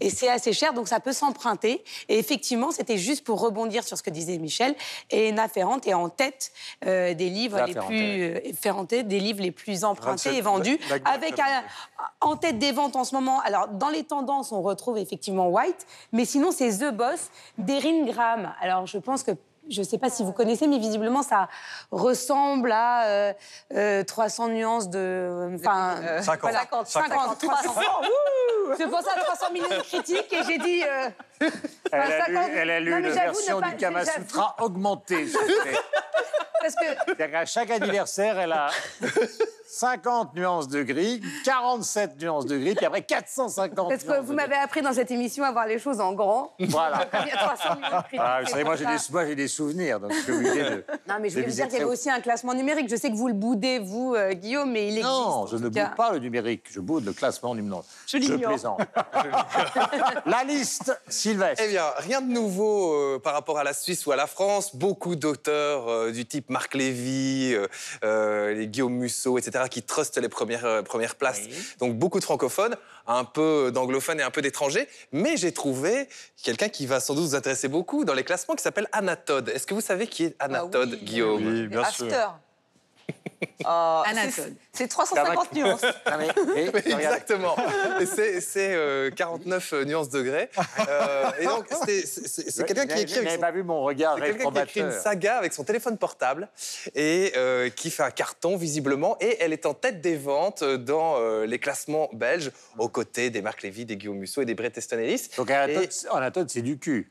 Et 0.00 0.10
c'est 0.10 0.28
assez 0.28 0.52
cher, 0.52 0.72
donc 0.72 0.88
ça 0.88 1.00
peut 1.00 1.12
s'emprunter. 1.12 1.82
Et 2.08 2.18
effectivement, 2.18 2.70
c'était 2.70 2.98
juste 2.98 3.24
pour 3.24 3.40
rebondir 3.40 3.84
sur 3.84 3.96
ce 3.98 4.02
que 4.02 4.10
disait 4.10 4.38
Michel. 4.38 4.74
Elena 5.10 5.48
Ferrante 5.48 5.86
est 5.86 5.94
en 5.94 6.08
tête 6.08 6.52
euh, 6.86 7.14
des 7.14 7.28
livres 7.28 7.64
les 7.66 7.74
plus 7.74 8.54
euh, 8.80 9.02
des 9.02 9.20
livres 9.20 9.40
les 9.42 9.50
plus 9.52 9.84
empruntés 9.84 10.30
27, 10.30 10.34
et 10.34 10.40
vendus, 10.40 10.78
la- 10.90 10.98
la- 10.98 11.10
avec 11.10 11.38
un- 11.38 11.62
en 12.20 12.36
tête 12.36 12.58
des 12.58 12.72
ventes 12.72 12.96
en 12.96 13.04
ce 13.04 13.14
moment. 13.14 13.40
Alors, 13.40 13.68
dans 13.68 13.88
les 13.90 14.04
tendances, 14.04 14.52
on 14.52 14.62
retrouve 14.62 14.98
effectivement 14.98 15.48
White, 15.48 15.86
mais 16.12 16.24
sinon, 16.24 16.50
c'est 16.52 16.70
The 16.78 16.92
Boss 16.92 17.30
d'Erin 17.58 18.04
Graham. 18.04 18.52
Alors, 18.60 18.86
je 18.86 18.98
pense 18.98 19.22
que. 19.22 19.32
Je 19.70 19.78
ne 19.80 19.86
sais 19.86 19.96
pas 19.96 20.10
si 20.10 20.24
vous 20.24 20.32
connaissez, 20.32 20.66
mais 20.66 20.78
visiblement, 20.80 21.22
ça 21.22 21.48
ressemble 21.92 22.72
à 22.72 23.04
euh, 23.06 23.32
euh, 23.74 24.02
300 24.02 24.48
nuances 24.48 24.88
de. 24.90 25.54
Enfin, 25.54 25.94
Euh, 26.02 26.20
50. 26.20 26.52
50, 26.52 26.86
50, 26.88 27.38
300. 27.38 27.72
Je 28.78 28.84
pensais 28.88 29.10
à 29.16 29.20
300 29.20 29.52
millions 29.52 29.68
de 29.68 29.82
critiques 29.82 30.32
et 30.32 30.42
j'ai 30.48 30.58
dit. 30.58 30.82
Elle 31.92 32.00
a 32.00 32.06
lu, 32.28 32.34
50. 32.34 32.50
elle 32.54 32.70
a 32.70 32.80
lu 32.80 32.90
Non, 32.90 33.00
mais 33.00 33.08
une 33.08 33.14
version 33.14 33.60
pas- 33.60 33.70
du 33.70 33.76
Kama 33.76 34.04
Sutra 34.04 34.56
augmentée. 34.60 35.26
parce 36.60 36.74
que 36.74 36.84
C'est-à-dire 37.06 37.30
qu'à 37.30 37.44
chaque 37.44 37.70
anniversaire, 37.70 38.38
elle 38.38 38.52
a 38.52 38.68
50 39.66 40.34
nuances 40.34 40.68
de 40.68 40.82
gris, 40.82 41.22
47 41.44 42.20
nuances 42.20 42.44
de 42.46 42.58
gris, 42.58 42.74
puis 42.74 42.84
après 42.84 43.02
450 43.02 43.88
Parce 43.88 44.04
que 44.04 44.20
vous 44.20 44.34
m'avez 44.34 44.54
appris 44.54 44.82
dans 44.82 44.92
cette 44.92 45.10
émission 45.10 45.44
à 45.44 45.50
voir 45.52 45.66
les 45.66 45.78
choses 45.78 46.00
en 46.00 46.12
grand. 46.12 46.54
Voilà. 46.60 47.06
Il 47.22 47.28
y 47.28 47.30
a 47.32 47.36
300 47.36 47.76
millions 47.76 47.88
de 47.88 48.02
critiques. 48.02 48.20
Ah, 48.22 48.40
vous 48.42 48.50
savez, 48.50 48.64
moi 48.64 48.76
j'ai 48.76 48.84
des, 48.84 48.98
moi, 49.10 49.26
j'ai 49.26 49.34
des 49.34 49.48
souvenirs, 49.48 49.98
donc 49.98 50.12
je 50.12 50.20
suis 50.20 50.32
obligé 50.32 50.62
de. 50.62 50.84
Non, 51.08 51.14
mais 51.20 51.30
je 51.30 51.34
voulais 51.34 51.46
vous 51.46 51.54
dire 51.54 51.64
qu'il 51.68 51.78
y 51.78 51.80
avait 51.82 51.90
aussi 51.90 52.10
un 52.10 52.20
classement 52.20 52.54
numérique. 52.54 52.88
Je 52.90 52.96
sais 52.96 53.10
que 53.10 53.16
vous 53.16 53.28
le 53.28 53.34
boudez, 53.34 53.78
vous, 53.78 54.14
euh, 54.14 54.32
Guillaume, 54.32 54.70
mais 54.70 54.88
il 54.88 54.98
existe. 54.98 55.06
Non, 55.06 55.46
je 55.46 55.56
ne 55.56 55.68
boude 55.68 55.94
pas 55.96 56.12
le 56.12 56.18
numérique, 56.18 56.66
je 56.70 56.80
boude 56.80 57.04
le 57.04 57.12
classement 57.12 57.54
numérique. 57.54 57.84
Je 58.06 58.18
Je 58.18 58.34
plaisante. 58.34 58.80
La 60.26 60.44
liste, 60.44 61.00
Sylvestre. 61.32 61.64
Eh 61.66 61.70
bien, 61.70 61.86
rien 61.96 62.20
de 62.20 62.30
nouveau 62.32 62.94
euh, 62.94 63.18
par 63.18 63.32
rapport 63.32 63.58
à 63.58 63.64
la 63.64 63.72
Suisse 63.72 64.06
ou 64.06 64.12
à 64.12 64.16
la 64.16 64.26
France. 64.26 64.76
Beaucoup 64.76 65.16
d'auteurs 65.16 65.88
euh, 65.88 66.10
du 66.10 66.26
type 66.26 66.50
Marc 66.50 66.74
Lévy, 66.74 67.54
euh, 68.04 68.54
les 68.54 68.66
Guillaume 68.68 68.94
Musso, 68.94 69.38
etc., 69.38 69.64
qui 69.70 69.82
trustent 69.82 70.18
les 70.18 70.28
premières, 70.28 70.64
euh, 70.64 70.82
premières 70.82 71.16
places. 71.16 71.42
Donc 71.78 71.96
beaucoup 71.96 72.18
de 72.18 72.24
francophones, 72.24 72.76
un 73.06 73.24
peu 73.24 73.70
d'anglophones 73.72 74.20
et 74.20 74.22
un 74.22 74.30
peu 74.30 74.42
d'étrangers. 74.42 74.88
Mais 75.12 75.36
j'ai 75.36 75.52
trouvé 75.52 76.08
quelqu'un 76.42 76.68
qui 76.68 76.86
va 76.86 77.00
sans 77.00 77.14
doute 77.14 77.24
vous 77.24 77.34
intéresser 77.34 77.68
beaucoup 77.68 78.04
dans 78.04 78.14
les 78.14 78.24
classements 78.24 78.54
qui 78.54 78.62
s'appelle 78.62 78.88
Anatode. 78.92 79.48
Est-ce 79.48 79.66
que 79.66 79.74
vous 79.74 79.80
savez 79.80 80.06
qui 80.06 80.24
est 80.24 80.36
Anatode, 80.38 80.90
Ah 80.92 80.96
oui. 81.00 81.04
Guillaume? 81.04 81.46
Oui, 81.46 81.66
bien 81.66 81.84
sûr. 81.84 82.06
After. 82.06 82.26
Euh, 83.64 84.02
Anatole. 84.06 84.30
c'est- 84.32 84.52
C'est 84.72 84.88
350 84.88 85.52
nuances. 85.52 85.82
Ah, 86.06 86.16
mais- 86.16 86.28
et- 86.62 86.68
regarde. 86.68 86.86
Exactement. 87.00 87.56
Et 88.00 88.06
c'est 88.40 88.74
euh, 88.74 89.10
49 89.10 89.72
nuances 89.84 90.08
degrés. 90.10 90.48
Euh, 90.88 91.30
et 91.40 91.44
donc, 91.44 91.66
c'est- 91.86 92.64
quelqu'un 92.64 92.86
qui 92.86 93.02
écrit 93.02 93.24
son- 93.34 93.38
pas 93.40 93.50
vu 93.50 93.62
mon 93.62 93.82
regard 93.82 94.14
C'est 94.16 94.22
quelqu'un 94.22 94.50
qui 94.50 94.58
écrit 94.62 94.80
une 94.80 95.00
saga 95.00 95.36
avec 95.38 95.52
son 95.52 95.64
téléphone 95.64 95.96
portable 95.98 96.48
et 96.94 97.32
euh, 97.36 97.68
qui 97.70 97.90
fait 97.90 98.02
un 98.04 98.10
carton 98.10 98.56
visiblement. 98.56 99.16
Et 99.20 99.36
elle 99.40 99.52
est 99.52 99.66
en 99.66 99.74
tête 99.74 100.00
des 100.00 100.16
ventes 100.16 100.64
dans 100.64 101.16
euh, 101.18 101.44
les 101.46 101.58
classements 101.58 102.08
belges, 102.12 102.50
aux 102.78 102.88
côtés 102.88 103.30
des 103.30 103.42
Marc 103.42 103.62
Lévy, 103.62 103.84
des 103.84 103.96
Guillaume 103.96 104.18
Musso 104.18 104.40
et 104.42 104.44
des 104.44 104.54
Bret 104.54 104.72
Easton 104.76 104.98
Ellis. 104.98 105.28
Donc 105.36 105.50
Anatole, 105.50 105.88
Anatole, 106.12 106.46
c'est 106.48 106.62
du 106.62 106.78
cul. 106.78 107.10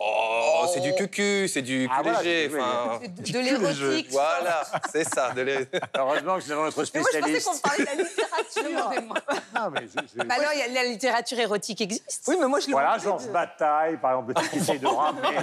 Oh, 0.00 0.64
c'est 0.72 0.80
du 0.80 0.94
cucu, 0.94 1.48
c'est 1.48 1.62
du 1.62 1.88
Ah, 1.90 1.96
cul 1.96 2.02
voilà, 2.04 2.22
léger. 2.22 2.56
enfin, 2.60 3.00
De, 3.04 3.38
l'érotique. 3.40 4.08
Voilà, 4.12 4.62
c'est 4.92 5.02
ça. 5.02 5.30
de 5.32 5.42
Heureusement 5.96 6.38
que 6.38 6.44
nous 6.44 6.52
avons 6.52 6.64
notre 6.66 6.84
Mais 6.94 7.00
moi, 7.00 7.08
je 7.12 7.18
pensais 7.18 7.38
spécialiste. 7.40 7.48
qu'on 7.48 7.58
parlait 7.58 7.84
de 7.84 7.88
la 7.88 7.94
littérature. 8.04 9.14
Non, 9.54 9.70
mais 9.70 9.88
je- 9.88 10.22
Bah 10.24 10.34
alors, 10.38 10.52
il 10.54 10.58
y 10.60 10.62
a- 10.62 10.68
la 10.82 10.84
littérature 10.88 11.38
érotique 11.40 11.80
existe. 11.80 12.24
oui, 12.28 12.36
mais 12.38 12.46
moi, 12.46 12.60
je 12.60 12.70
Voilà, 12.70 12.96
Georges 12.98 13.26
de- 13.26 13.32
Bataille, 13.32 13.96
par 13.96 14.20
exemple, 14.20 14.34
qui 14.50 14.58
essaye 14.58 14.78
de 14.78 14.86
ramener 14.86 15.36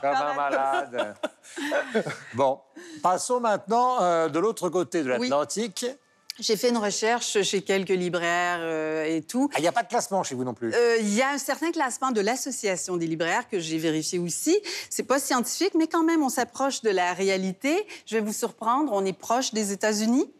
comme 0.00 0.14
un 0.14 0.34
malade. 0.34 1.14
Bon, 2.34 2.60
passons 3.02 3.40
maintenant 3.40 4.00
euh, 4.02 4.28
de 4.28 4.38
l'autre 4.38 4.68
côté 4.70 5.02
de 5.02 5.12
Oui. 5.18 5.28
J'ai 6.40 6.56
fait 6.56 6.70
une 6.70 6.78
recherche 6.78 7.42
chez 7.42 7.62
quelques 7.62 7.90
libraires 7.90 8.58
euh, 8.60 9.04
et 9.04 9.22
tout. 9.22 9.48
Ah, 9.52 9.58
Il 9.58 9.62
n'y 9.62 9.68
a 9.68 9.72
pas 9.72 9.82
de 9.82 9.88
classement 9.88 10.22
chez 10.22 10.34
vous 10.34 10.44
non 10.44 10.54
plus. 10.54 10.72
Euh, 10.74 10.96
Il 11.00 11.14
y 11.14 11.22
a 11.22 11.30
un 11.30 11.38
certain 11.38 11.70
classement 11.70 12.10
de 12.10 12.20
l'Association 12.20 12.96
des 12.96 13.06
libraires 13.06 13.48
que 13.48 13.58
j'ai 13.58 13.78
vérifié 13.78 14.18
aussi. 14.18 14.58
C'est 14.88 15.02
pas 15.02 15.18
scientifique, 15.18 15.74
mais 15.76 15.86
quand 15.86 16.02
même, 16.04 16.22
on 16.22 16.28
s'approche 16.28 16.82
de 16.82 16.90
la 16.90 17.12
réalité. 17.12 17.86
Je 18.06 18.16
vais 18.16 18.22
vous 18.22 18.32
surprendre, 18.32 18.92
on 18.94 19.04
est 19.04 19.12
proche 19.12 19.52
des 19.52 19.72
États-Unis. 19.72 20.30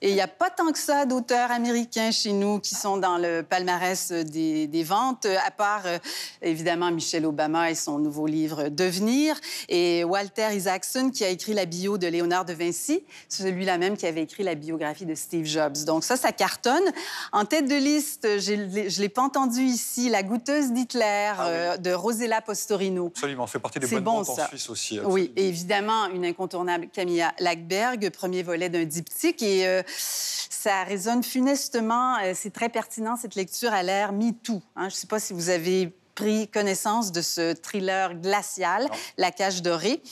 Et 0.00 0.10
il 0.10 0.14
n'y 0.14 0.20
a 0.20 0.28
pas 0.28 0.50
tant 0.50 0.70
que 0.70 0.78
ça 0.78 1.06
d'auteurs 1.06 1.50
américains 1.50 2.10
chez 2.10 2.32
nous 2.32 2.60
qui 2.60 2.74
sont 2.74 2.98
dans 2.98 3.18
le 3.18 3.42
palmarès 3.42 4.12
des, 4.12 4.66
des 4.66 4.84
ventes, 4.84 5.26
à 5.26 5.50
part 5.50 5.82
euh, 5.86 5.98
évidemment 6.40 6.90
Michelle 6.90 7.26
Obama 7.26 7.70
et 7.70 7.74
son 7.74 7.98
nouveau 7.98 8.26
livre 8.26 8.68
Devenir, 8.68 9.36
et 9.68 10.04
Walter 10.04 10.54
Isaacson 10.54 11.10
qui 11.10 11.24
a 11.24 11.28
écrit 11.28 11.54
la 11.54 11.66
bio 11.66 11.98
de 11.98 12.06
Léonard 12.06 12.44
de 12.44 12.52
Vinci, 12.52 13.04
celui-là 13.28 13.78
même 13.78 13.96
qui 13.96 14.06
avait 14.06 14.22
écrit 14.22 14.44
la 14.44 14.54
biographie 14.54 15.06
de 15.06 15.14
Steve 15.14 15.46
Jobs. 15.46 15.84
Donc 15.84 16.04
ça, 16.04 16.16
ça 16.16 16.32
cartonne. 16.32 16.84
En 17.32 17.44
tête 17.44 17.66
de 17.66 17.74
liste, 17.74 18.26
je 18.38 19.00
l'ai 19.00 19.08
pas 19.08 19.22
entendu 19.22 19.62
ici, 19.62 20.08
La 20.08 20.22
goûteuse 20.22 20.72
d'Hitler 20.72 21.32
euh, 21.40 21.76
de 21.76 21.92
Rosella 21.92 22.40
Postorino. 22.40 23.08
Absolument, 23.08 23.46
fait 23.46 23.58
partie 23.58 23.78
des 23.78 23.86
bonnes 23.86 24.04
bon, 24.04 24.22
ventes 24.22 24.38
en 24.38 24.46
Suisse 24.48 24.70
aussi. 24.70 25.00
Oui, 25.00 25.32
et 25.36 25.48
évidemment, 25.48 26.06
une 26.06 26.24
incontournable 26.24 26.88
Camilla 26.92 27.34
Lackberg, 27.38 28.10
premier 28.10 28.42
volet 28.42 28.68
d'un 28.68 28.84
diptyque. 28.84 29.42
Et 29.42 29.66
euh, 29.66 29.82
ça 29.96 30.84
résonne 30.84 31.22
funestement. 31.22 32.18
euh, 32.18 32.32
c'est 32.34 32.50
très 32.50 32.68
pertinent, 32.68 33.16
cette 33.16 33.34
lecture 33.34 33.72
à 33.72 33.82
l'air 33.82 34.12
MeToo. 34.12 34.62
Hein. 34.76 34.88
Je 34.88 34.94
ne 34.94 34.98
sais 34.98 35.06
pas 35.06 35.20
si 35.20 35.32
vous 35.32 35.50
avez 35.50 35.97
pris 36.18 36.48
connaissance 36.48 37.12
de 37.12 37.22
ce 37.22 37.52
thriller 37.52 38.14
glacial, 38.14 38.88
La 39.18 39.30
cage 39.30 39.62
dorée. 39.62 40.02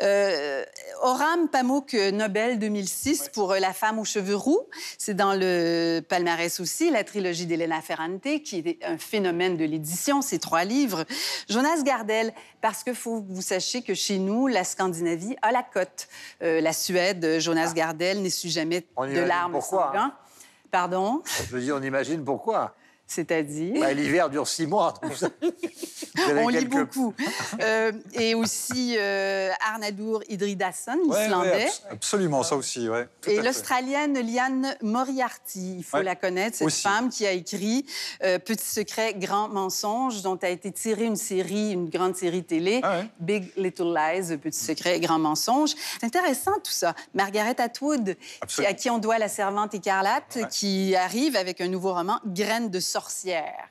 Euh, 0.00 0.64
Oram 1.02 1.48
Pamuk 1.48 1.92
Nobel 2.12 2.60
2006 2.60 3.30
pour 3.34 3.50
euh, 3.50 3.58
La 3.58 3.72
femme 3.72 3.98
aux 3.98 4.04
cheveux 4.04 4.36
roux. 4.36 4.60
C'est 4.96 5.14
dans 5.14 5.34
le 5.34 6.02
palmarès 6.08 6.60
aussi, 6.60 6.88
la 6.90 7.02
trilogie 7.02 7.46
d'Elena 7.46 7.80
Ferrante, 7.80 8.42
qui 8.44 8.62
est 8.64 8.84
un 8.84 8.96
phénomène 8.96 9.56
de 9.56 9.64
l'édition, 9.64 10.22
ces 10.22 10.38
trois 10.38 10.62
livres. 10.62 11.04
Jonas 11.48 11.82
Gardel, 11.82 12.32
parce 12.60 12.84
que 12.84 12.94
faut 12.94 13.22
que 13.22 13.32
vous 13.32 13.42
sachiez 13.42 13.82
que 13.82 13.94
chez 13.94 14.18
nous, 14.18 14.46
la 14.46 14.62
Scandinavie 14.62 15.34
a 15.42 15.50
la 15.50 15.64
cote. 15.64 16.06
Euh, 16.42 16.60
la 16.60 16.72
Suède, 16.72 17.40
Jonas 17.40 17.72
Gardel 17.74 18.22
n'essuie 18.22 18.50
jamais 18.50 18.86
On 18.94 19.04
de 19.08 19.18
larmes 19.18 19.52
pourquoi, 19.52 19.92
sang. 19.92 20.10
Pardon, 20.70 21.22
Je 21.50 21.56
dis, 21.56 21.72
on 21.72 21.82
imagine 21.82 22.24
pourquoi. 22.24 22.76
C'est-à-dire 23.06 23.80
Bah, 23.80 23.92
L'hiver 23.92 24.28
dure 24.30 24.46
six 24.48 24.66
mois. 24.66 24.94
On 26.28 26.48
lit 26.48 26.64
beaucoup. 26.64 27.14
Euh, 27.62 27.92
et 28.14 28.34
aussi 28.34 28.96
euh, 28.98 29.50
Arnadur 29.72 30.22
Idridason, 30.28 30.96
Ouais, 31.06 31.16
ouais, 31.16 31.24
islandais. 31.26 31.64
abs- 31.66 31.82
absolument, 31.90 32.42
ça 32.42 32.56
aussi, 32.56 32.88
ouais. 32.88 33.06
tout 33.20 33.30
Et 33.30 33.40
l'Australienne 33.42 34.18
Liane 34.18 34.76
Moriarty, 34.82 35.76
il 35.78 35.84
faut 35.84 35.98
Ouais, 35.98 36.02
la 36.02 36.16
connaître, 36.16 36.56
cette 36.56 36.66
aussi. 36.66 36.82
femme 36.82 37.10
qui 37.10 37.26
a 37.26 37.32
écrit 37.32 37.84
euh, 38.22 38.38
Petit 38.38 38.64
secret, 38.66 39.14
grand 39.14 39.48
mensonge, 39.48 40.22
dont 40.22 40.36
a 40.42 40.48
été 40.48 40.72
tirée 40.72 41.04
une 41.04 41.16
série, 41.16 41.72
une 41.72 41.88
grande 41.90 42.16
série 42.16 42.44
télé, 42.44 42.80
Ah. 42.82 43.02
Big 43.20 43.52
Little 43.56 43.94
Lies, 43.94 44.36
Petit 44.38 44.58
secret, 44.58 44.98
grand 45.00 45.18
mensonge. 45.18 45.74
C'est 46.00 46.06
intéressant 46.06 46.54
tout 46.64 46.72
ça. 46.72 46.94
Margaret 47.14 47.60
Atwood, 47.60 48.16
qui- 48.48 48.66
à 48.66 48.72
qui 48.74 48.90
on 48.90 48.98
doit 48.98 49.18
La 49.18 49.28
Servante 49.28 49.74
écarlate, 49.74 50.38
qui 50.50 50.94
arrive 50.96 51.36
avec 51.36 51.60
un 51.60 51.68
nouveau 51.68 51.92
roman, 51.94 52.18
Graines 52.26 52.70
de 52.70 52.80
sorcière. 52.96 53.68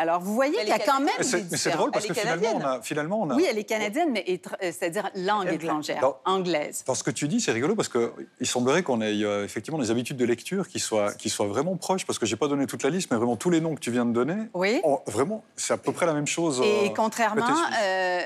Alors, 0.00 0.20
vous 0.20 0.32
voyez 0.32 0.56
qu'il 0.56 0.68
y 0.68 0.72
a 0.72 0.78
quand 0.78 1.00
même 1.00 1.08
Mais 1.18 1.24
des 1.24 1.28
c'est- 1.28 1.50
mais 1.50 1.56
c'est 1.56 1.70
drôle 1.72 1.90
parce 1.90 2.06
que 2.06 2.14
finalement 2.14 2.52
on, 2.54 2.60
a, 2.60 2.80
finalement, 2.82 3.20
on 3.22 3.30
a. 3.30 3.34
Oui, 3.34 3.44
elle 3.50 3.58
est 3.58 3.64
canadienne, 3.64 4.10
mais 4.12 4.24
euh, 4.28 4.48
c'est-à-dire 4.60 5.10
langue 5.16 5.52
étrangère, 5.52 6.00
Dans- 6.00 6.18
anglaise. 6.24 6.84
Dans 6.86 6.94
ce 6.94 7.02
que 7.02 7.10
tu 7.10 7.26
dis, 7.26 7.40
c'est 7.40 7.50
rigolo 7.50 7.74
parce 7.74 7.88
qu'il 7.88 8.46
semblerait 8.46 8.84
qu'on 8.84 9.00
ait 9.00 9.24
euh, 9.24 9.44
effectivement 9.44 9.78
des 9.80 9.90
habitudes 9.90 10.16
de 10.16 10.24
lecture 10.24 10.68
qui 10.68 10.78
soient, 10.78 11.12
qui 11.14 11.28
soient 11.30 11.48
vraiment 11.48 11.74
proches, 11.76 12.06
parce 12.06 12.20
que 12.20 12.26
j'ai 12.26 12.36
pas 12.36 12.46
donné 12.46 12.66
toute 12.68 12.84
la 12.84 12.90
liste, 12.90 13.10
mais 13.10 13.16
vraiment 13.16 13.34
tous 13.36 13.50
les 13.50 13.60
noms 13.60 13.74
que 13.74 13.80
tu 13.80 13.90
viens 13.90 14.06
de 14.06 14.12
donner, 14.12 14.36
Oui. 14.54 14.80
oh, 14.84 15.00
vraiment, 15.08 15.42
c'est 15.56 15.72
à 15.72 15.78
peu 15.78 15.90
près 15.90 16.06
la 16.06 16.12
même 16.14 16.28
chose. 16.28 16.60
Et 16.64 16.86
euh, 16.86 16.88
contrairement 16.94 17.44
euh, 17.82 18.20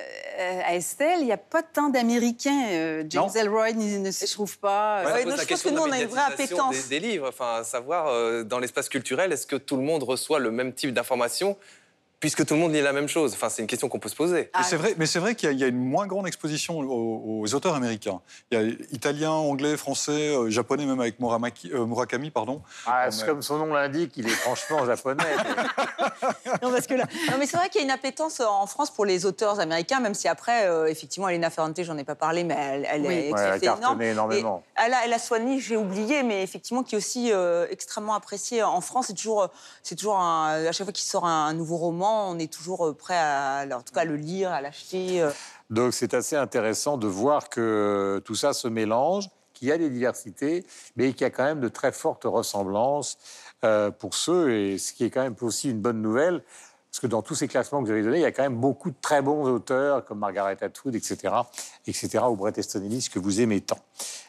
à 0.67 0.75
Estelle, 0.77 1.21
il 1.21 1.25
n'y 1.27 1.33
a 1.33 1.37
pas 1.39 1.63
tant 1.63 1.89
d'Américains. 1.89 2.67
Euh, 2.71 3.05
James 3.09 3.25
Non. 3.27 3.33
Elroy 3.41 3.73
ne 3.73 4.11
se 4.11 4.31
trouve 4.31 4.59
pas. 4.59 5.05
Ouais, 5.07 5.23
pose 5.23 5.25
non, 5.25 5.31
je 5.33 5.37
pense 5.37 5.45
question 5.47 5.71
que 5.71 5.75
nous, 5.77 5.83
on 5.83 5.91
a 5.93 6.01
une 6.01 6.09
vraie 6.09 6.21
appétence. 6.33 6.89
Des, 6.89 7.01
des 7.01 7.09
livres, 7.09 7.29
enfin, 7.31 7.63
savoir 7.65 8.09
euh, 8.09 8.43
dans 8.43 8.59
l'espace 8.59 8.89
culturel, 8.91 9.33
est-ce 9.33 9.47
que 9.47 9.57
tout 9.57 9.77
le 9.77 9.83
monde 9.83 10.03
reçoit 10.03 10.39
le 10.39 10.51
même 10.51 10.73
type 10.75 10.93
d'informations 10.93 11.57
puisque 12.23 12.47
tout 12.47 12.55
le 12.55 12.61
monde 12.61 12.73
lit 12.73 12.81
la 12.81 12.93
même 12.93 13.09
chose 13.09 13.33
Enfin, 13.35 13.49
c'est 13.49 13.63
une 13.63 13.67
question 13.69 13.89
qu'on 13.89 13.99
peut 13.99 14.09
se 14.09 14.15
poser. 14.15 14.49
Ah, 14.53 14.59
Mais 14.61 14.65
c'est 14.65 14.77
vrai, 14.77 14.95
mais 14.97 15.07
c'est 15.07 15.19
vrai 15.19 15.35
qu'il 15.35 15.49
y, 15.49 15.51
a- 15.51 15.53
il 15.53 15.59
y 15.59 15.65
a 15.65 15.67
une 15.67 15.77
moins 15.85 16.07
grande 16.07 16.29
exposition 16.29 16.79
aux, 16.79 17.41
aux 17.43 17.55
auteurs 17.55 17.75
américains. 17.75 18.21
Il 18.53 18.59
y 18.59 18.63
a 18.63 18.65
italien, 18.93 19.33
anglais, 19.33 19.77
français, 19.77 20.29
euh, 20.37 20.49
japonais, 20.49 20.87
même 20.87 21.01
avec 21.01 21.19
Muramaki- 21.19 21.73
euh, 21.75 21.85
Murakami, 21.85 22.31
pardon. 22.31 22.63
Ah, 22.87 23.09
mais- 23.11 23.27
comme 23.27 23.43
son 23.43 23.59
nom 23.59 23.75
l'indique, 23.75 24.13
il 24.17 24.27
est 24.27 24.31
franchement 24.31 24.87
japonais. 24.87 25.25
Non, 26.63 26.71
parce 26.71 26.87
que 26.87 26.95
là- 26.95 27.07
non, 27.31 27.37
mais 27.39 27.47
c'est 27.47 27.57
vrai 27.57 27.69
qu'il 27.69 27.81
y 27.81 27.83
a 27.83 27.85
une 27.85 27.91
appétence 27.91 28.39
en 28.41 28.67
France 28.67 28.91
pour 28.91 29.05
les 29.05 29.27
auteurs 29.27 29.59
américains, 29.59 29.99
même 29.99 30.15
si 30.15 30.29
après, 30.29 30.67
euh, 30.67 30.87
effectivement, 30.87 31.29
Elena 31.29 31.51
Ferrante, 31.51 31.83
j'en 31.83 31.97
ai 31.99 32.05
pas 32.05 32.15
parlé, 32.15 32.45
mais 32.45 32.55
elle, 32.57 32.87
elle, 32.89 33.03
Oui. 33.03 33.15
est 33.15 33.33
Ouais, 33.33 33.41
elle 33.41 33.69
a 33.69 33.75
énorme. 33.77 34.01
énormément. 34.03 34.63
Et 34.79 34.83
elle 34.87 34.95
a, 34.95 35.05
elle 35.05 35.13
a 35.13 35.19
soigné, 35.19 35.59
j'ai 35.59 35.77
oublié, 35.77 36.23
mais 36.23 36.43
effectivement, 36.45 36.83
qui 36.85 36.95
est 36.95 36.99
aussi 36.99 37.33
euh, 37.33 37.67
extrêmement 37.71 38.15
apprécié 38.15 38.63
en 38.63 38.81
France. 38.81 39.07
C'est 39.09 39.15
toujours, 39.15 39.49
c'est 39.83 39.97
toujours 39.97 40.19
un- 40.19 40.65
à 40.67 40.73
chaque 40.73 40.87
fois 40.87 40.93
qu'il 40.93 41.05
sort 41.07 41.25
un, 41.27 41.47
un 41.47 41.55
nouveau 41.55 41.77
roman, 41.79 42.12
on 42.13 42.39
est 42.39 42.53
toujours 42.53 42.87
euh, 42.87 42.95
prêt 42.95 43.19
à, 43.19 43.65
en 43.73 43.83
tout 43.83 43.95
cas, 43.95 44.05
le 44.05 44.17
lire, 44.17 44.51
à 44.53 44.61
l'acheter. 44.61 45.23
euh. 45.23 45.31
Donc 45.71 45.95
c'est 45.95 46.15
assez 46.15 46.37
intéressant 46.37 46.97
de 46.99 47.07
voir 47.07 47.49
que 47.49 48.23
tout 48.25 48.35
ça 48.35 48.53
se 48.53 48.69
mélange, 48.69 49.29
qu'il 49.55 49.69
y 49.69 49.73
a 49.73 49.79
des 49.79 49.91
diversités, 49.91 50.67
mais 50.97 51.13
qu'il 51.13 51.23
y 51.23 51.25
a 51.25 51.31
quand 51.31 51.45
même 51.45 51.61
de 51.61 51.69
très 51.69 51.93
fortes 51.93 52.25
ressemblances 52.25 53.19
euh, 53.65 53.91
pour 53.91 54.15
ceux, 54.15 54.53
et 54.53 54.79
ce 54.79 54.93
qui 54.93 55.05
est 55.05 55.11
quand 55.11 55.23
même 55.23 55.37
aussi 55.41 55.71
une 55.71 55.81
bonne 55.81 56.03
nouvelle, 56.03 56.43
parce 56.91 57.01
que 57.01 57.07
dans 57.07 57.23
tous 57.23 57.35
ces 57.35 57.49
classements 57.49 57.81
que 57.81 57.87
vous 57.87 57.93
avez 57.93 58.03
donnés, 58.03 58.19
il 58.19 58.23
y 58.23 58.27
a 58.27 58.33
quand 58.33 58.43
même 58.43 58.61
beaucoup 58.61 58.91
de 58.91 58.97
très 59.01 59.23
bons 59.23 59.49
auteurs, 59.49 60.05
comme 60.05 60.19
Margaret 60.19 60.59
Atwood, 60.61 60.95
etc., 60.95 61.33
etc., 61.87 62.25
ou 62.29 62.37
Bret 62.37 62.53
Easton 62.59 62.83
Ellis, 62.85 63.09
que 63.11 63.19
vous 63.19 63.41
aimez 63.41 63.63
tant. 63.63 63.79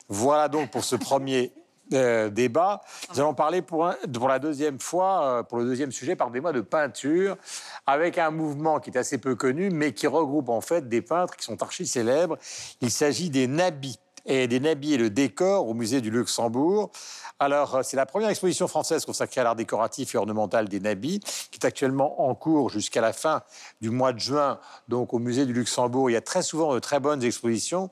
Voilà 0.08 0.48
donc 0.48 0.72
pour 0.72 0.86
ce 0.86 0.96
premier 0.96 1.52
euh, 1.92 2.30
débat. 2.30 2.82
Nous 3.12 3.20
allons 3.20 3.34
parler 3.34 3.62
pour, 3.62 3.86
la 3.86 4.40
deuxième 4.40 4.80
fois, 4.80 5.26
euh, 5.26 5.44
pour 5.44 5.60
le 5.60 5.66
deuxième 5.66 5.92
sujet, 5.92 6.16
pardonnez-moi, 6.16 6.54
de 6.54 6.62
peinture, 6.62 7.38
avec 7.86 8.18
un 8.18 8.32
mouvement 8.32 8.80
qui 8.80 8.90
est 8.90 8.98
assez 8.98 9.18
peu 9.18 9.36
connu, 9.36 9.70
mais 9.70 9.94
qui 9.94 10.08
regroupe 10.08 10.50
en 10.50 10.62
fait 10.62 10.88
des 10.88 11.02
peintres 11.02 11.36
qui 11.36 11.44
sont 11.44 11.62
archi 11.62 11.86
célèbres. 11.86 12.38
Il 12.82 12.90
s'agit 12.90 13.30
des 13.30 13.48
nabis. 13.48 14.00
Et 14.26 14.48
des 14.48 14.60
nabis 14.60 14.94
et 14.94 14.98
le 14.98 15.10
décor 15.10 15.68
au 15.68 15.74
musée 15.74 16.00
du 16.00 16.10
Luxembourg. 16.10 16.92
Alors, 17.40 17.76
euh, 17.76 17.82
c'est 17.84 17.98
la 17.98 18.06
première 18.06 18.30
exposition 18.30 18.68
française 18.70 19.04
consacrée 19.04 19.42
à 19.42 19.44
l'art 19.44 19.56
décoratif 19.56 20.16
et 20.16 20.18
ornemental 20.18 20.70
des 20.70 20.80
nabis, 20.80 21.20
qui 21.52 21.60
est 21.62 21.66
actuellement 21.66 22.28
en 22.30 22.36
cours 22.36 22.70
jusqu'à 22.70 23.02
la 23.02 23.12
fin 23.12 23.42
du 23.82 23.90
mois 23.90 24.14
de 24.14 24.20
juin, 24.20 24.60
donc 24.88 25.14
au 25.14 25.20
musée 25.20 25.46
du 25.46 25.52
Luxembourg. 25.52 26.10
Il 26.10 26.14
y 26.14 26.18
a 26.18 26.22
très 26.22 26.42
souvent 26.42 26.74
de 26.74 26.80
très 26.80 27.02
bonnes 27.02 27.22
expositions. 27.24 27.90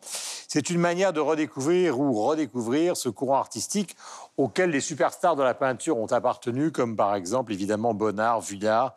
C'est 0.48 0.70
une 0.70 0.80
manière 0.80 1.12
de 1.12 1.20
redécouvrir 1.20 2.00
ou 2.00 2.14
redécouvrir 2.14 2.96
ce 2.96 3.10
courant 3.10 3.38
artistique 3.38 3.96
auquel 4.38 4.70
les 4.70 4.82
superstars 4.82 5.36
de 5.36 5.44
la 5.44 5.54
peinture 5.54 5.98
ont 5.98 6.08
appartenu, 6.08 6.72
comme 6.72 6.96
par 6.96 7.16
exemple 7.16 7.52
évidemment 7.52 7.94
Bonnard, 7.94 8.42
Vuillard 8.42 8.96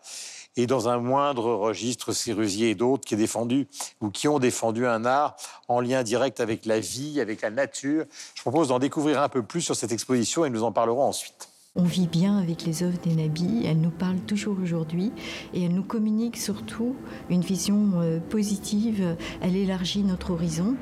et 0.57 0.67
dans 0.67 0.89
un 0.89 0.99
moindre 0.99 1.53
registre, 1.55 2.13
Sérusier 2.13 2.71
et 2.71 2.75
d'autres 2.75 3.05
qui, 3.05 3.17
défendu, 3.17 3.67
ou 4.01 4.11
qui 4.11 4.29
ont 4.29 4.39
défendu 4.39 4.87
un 4.87 5.05
art 5.05 5.37
en 5.69 5.81
lien 5.81 6.03
direct 6.03 6.41
avec 6.41 6.67
la 6.67 6.81
vie, 6.81 7.21
avec 7.21 7.43
la 7.43 7.51
nature. 7.51 8.05
Je 8.35 8.43
propose 8.43 8.69
d'en 8.69 8.79
découvrir 8.79 9.21
un 9.21 9.29
peu 9.29 9.43
plus 9.43 9.63
sur 9.63 9.77
cette 9.77 9.93
exposition 9.93 10.45
et 10.45 10.51
nous 10.51 10.63
en 10.63 10.73
parlerons 10.73 11.05
ensuite. 11.05 11.49
On 11.77 11.83
vit 11.83 12.07
bien 12.07 12.39
avec 12.39 12.65
les 12.65 12.85
œuvres 12.85 12.99
des 13.03 13.15
nabis, 13.15 13.65
elles 13.65 13.81
nous 13.81 13.91
parlent 13.91 14.21
toujours 14.21 14.57
aujourd'hui 14.63 15.11
et 15.53 15.65
elles 15.65 15.75
nous 15.75 15.83
communiquent 15.83 16.37
surtout 16.37 16.95
une 17.31 17.41
vision 17.41 18.01
euh, 18.01 18.21
positive, 18.21 19.17
elle 19.41 19.57
élargit 19.57 20.05
notre 20.05 20.31
horizon. 20.31 20.77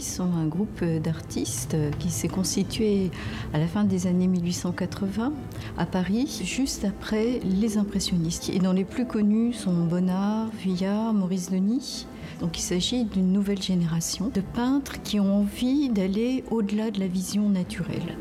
Sont 0.00 0.34
un 0.34 0.46
groupe 0.46 0.84
d'artistes 0.84 1.74
qui 1.98 2.10
s'est 2.10 2.28
constitué 2.28 3.10
à 3.54 3.58
la 3.58 3.66
fin 3.66 3.84
des 3.84 4.06
années 4.06 4.26
1880 4.26 5.32
à 5.78 5.86
Paris, 5.86 6.42
juste 6.44 6.84
après 6.84 7.40
les 7.44 7.78
impressionnistes, 7.78 8.50
et 8.50 8.58
dont 8.58 8.72
les 8.72 8.84
plus 8.84 9.06
connus 9.06 9.54
sont 9.54 9.86
Bonnard, 9.86 10.48
Vuillard, 10.60 11.14
Maurice 11.14 11.50
Denis. 11.50 12.06
Donc 12.40 12.58
il 12.58 12.62
s'agit 12.62 13.04
d'une 13.04 13.32
nouvelle 13.32 13.62
génération 13.62 14.28
de 14.28 14.42
peintres 14.42 15.00
qui 15.02 15.18
ont 15.18 15.40
envie 15.40 15.88
d'aller 15.88 16.44
au-delà 16.50 16.90
de 16.90 17.00
la 17.00 17.06
vision 17.06 17.48
naturelle. 17.48 18.18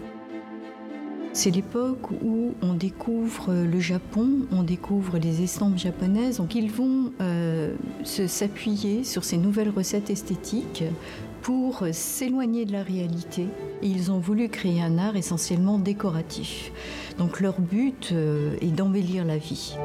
C'est 1.33 1.51
l'époque 1.51 2.11
où 2.23 2.53
on 2.61 2.73
découvre 2.73 3.53
le 3.53 3.79
Japon, 3.81 4.47
on 4.53 4.63
découvre 4.63 5.17
les 5.17 5.43
estampes 5.43 5.77
japonaises, 5.77 6.37
donc 6.37 6.55
ils 6.55 6.71
vont 6.71 7.11
euh, 7.19 7.75
s'appuyer 8.05 9.03
sur 9.03 9.25
ces 9.25 9.35
nouvelles 9.35 9.69
recettes 9.69 10.09
esthétiques 10.09 10.85
pour 11.45 11.83
s'éloigner 11.91 12.65
de 12.65 12.71
la 12.71 12.81
réalité. 12.81 13.45
Ils 13.83 14.11
ont 14.11 14.17
voulu 14.17 14.49
créer 14.49 14.81
un 14.81 14.97
art 14.97 15.15
essentiellement 15.15 15.77
décoratif. 15.77 16.71
Donc 17.19 17.39
leur 17.39 17.61
but 17.61 18.09
euh, 18.13 18.57
est 18.61 18.71
d'embellir 18.71 19.23
la 19.25 19.37
vie. 19.37 19.77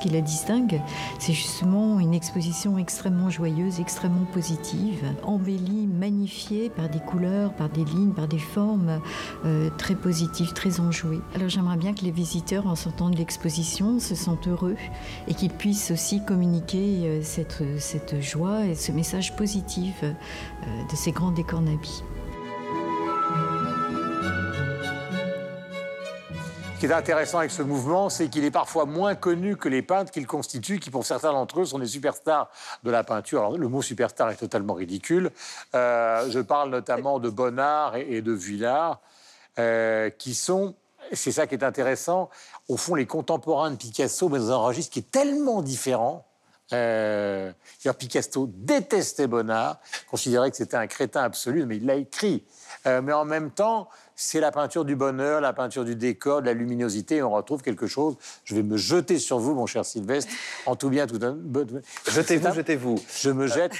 Qui 0.00 0.08
la 0.08 0.20
distingue, 0.20 0.80
c'est 1.18 1.32
justement 1.32 2.00
une 2.00 2.14
exposition 2.14 2.78
extrêmement 2.78 3.30
joyeuse, 3.30 3.80
extrêmement 3.80 4.24
positive, 4.32 5.04
embellie, 5.22 5.86
magnifiée 5.86 6.68
par 6.68 6.88
des 6.88 6.98
couleurs, 6.98 7.52
par 7.52 7.68
des 7.68 7.84
lignes, 7.84 8.12
par 8.12 8.26
des 8.26 8.38
formes 8.38 9.00
euh, 9.44 9.70
très 9.78 9.94
positives, 9.94 10.52
très 10.52 10.80
enjouées. 10.80 11.20
Alors 11.34 11.48
j'aimerais 11.48 11.76
bien 11.76 11.94
que 11.94 12.04
les 12.04 12.10
visiteurs, 12.10 12.66
en 12.66 12.74
sortant 12.74 13.08
de 13.08 13.16
l'exposition, 13.16 14.00
se 14.00 14.14
sentent 14.14 14.48
heureux 14.48 14.76
et 15.28 15.34
qu'ils 15.34 15.52
puissent 15.52 15.90
aussi 15.90 16.24
communiquer 16.24 17.00
euh, 17.04 17.20
cette, 17.22 17.62
cette, 17.78 18.20
joie 18.20 18.66
et 18.66 18.74
ce 18.74 18.90
message 18.90 19.36
positif 19.36 20.02
euh, 20.02 20.12
de 20.90 20.96
ces 20.96 21.12
grands 21.12 21.32
décors 21.32 21.62
nabis. 21.62 22.02
Ce 26.74 26.80
qui 26.80 26.86
est 26.86 26.92
intéressant 26.92 27.38
avec 27.38 27.52
ce 27.52 27.62
mouvement, 27.62 28.10
c'est 28.10 28.28
qu'il 28.28 28.44
est 28.44 28.50
parfois 28.50 28.84
moins 28.84 29.14
connu 29.14 29.56
que 29.56 29.68
les 29.68 29.80
peintres 29.80 30.10
qu'il 30.10 30.26
constitue, 30.26 30.80
qui 30.80 30.90
pour 30.90 31.06
certains 31.06 31.32
d'entre 31.32 31.60
eux 31.60 31.64
sont 31.64 31.78
des 31.78 31.86
superstars 31.86 32.50
de 32.82 32.90
la 32.90 33.04
peinture. 33.04 33.40
Alors 33.40 33.56
le 33.56 33.68
mot 33.68 33.80
superstar 33.80 34.30
est 34.30 34.36
totalement 34.36 34.74
ridicule. 34.74 35.30
Euh, 35.74 36.28
je 36.30 36.40
parle 36.40 36.70
notamment 36.70 37.20
de 37.20 37.30
Bonnard 37.30 37.96
et, 37.96 38.22
de 38.22 38.32
Vuillard, 38.32 39.00
euh, 39.58 40.10
qui 40.10 40.34
sont, 40.34 40.74
c'est 41.12 41.32
ça 41.32 41.46
qui 41.46 41.54
est 41.54 41.64
intéressant, 41.64 42.28
au 42.68 42.76
fond 42.76 42.96
les 42.96 43.06
contemporains 43.06 43.70
de 43.70 43.76
Picasso, 43.76 44.28
mais 44.28 44.40
dans 44.40 44.50
un 44.50 44.56
registre 44.56 44.92
qui 44.92 44.98
est 44.98 45.10
tellement 45.10 45.62
différent. 45.62 46.26
Euh, 46.72 47.52
Picasso 47.98 48.48
détestait 48.52 49.26
Bonnard, 49.26 49.78
considérait 50.10 50.50
que 50.50 50.56
c'était 50.56 50.76
un 50.76 50.86
crétin 50.86 51.22
absolu, 51.22 51.66
mais 51.66 51.76
il 51.76 51.86
l'a 51.86 51.94
écrit. 51.94 52.44
Euh, 52.86 53.02
mais 53.02 53.12
en 53.12 53.24
même 53.24 53.50
temps, 53.50 53.88
c'est 54.16 54.40
la 54.40 54.50
peinture 54.50 54.84
du 54.84 54.96
bonheur, 54.96 55.40
la 55.40 55.52
peinture 55.52 55.84
du 55.84 55.96
décor, 55.96 56.40
de 56.40 56.46
la 56.46 56.52
luminosité, 56.52 57.16
et 57.16 57.22
on 57.22 57.30
retrouve 57.30 57.62
quelque 57.62 57.86
chose. 57.86 58.16
Je 58.44 58.54
vais 58.54 58.62
me 58.62 58.76
jeter 58.76 59.18
sur 59.18 59.38
vous, 59.38 59.54
mon 59.54 59.66
cher 59.66 59.84
Sylvestre, 59.84 60.32
en 60.66 60.76
tout 60.76 60.88
bien, 60.88 61.06
tout 61.06 61.20
un... 61.22 61.36
Jetez-vous, 62.08 62.54
jetez-vous. 62.54 63.04
Je 63.20 63.30
me 63.30 63.46
jette. 63.46 63.72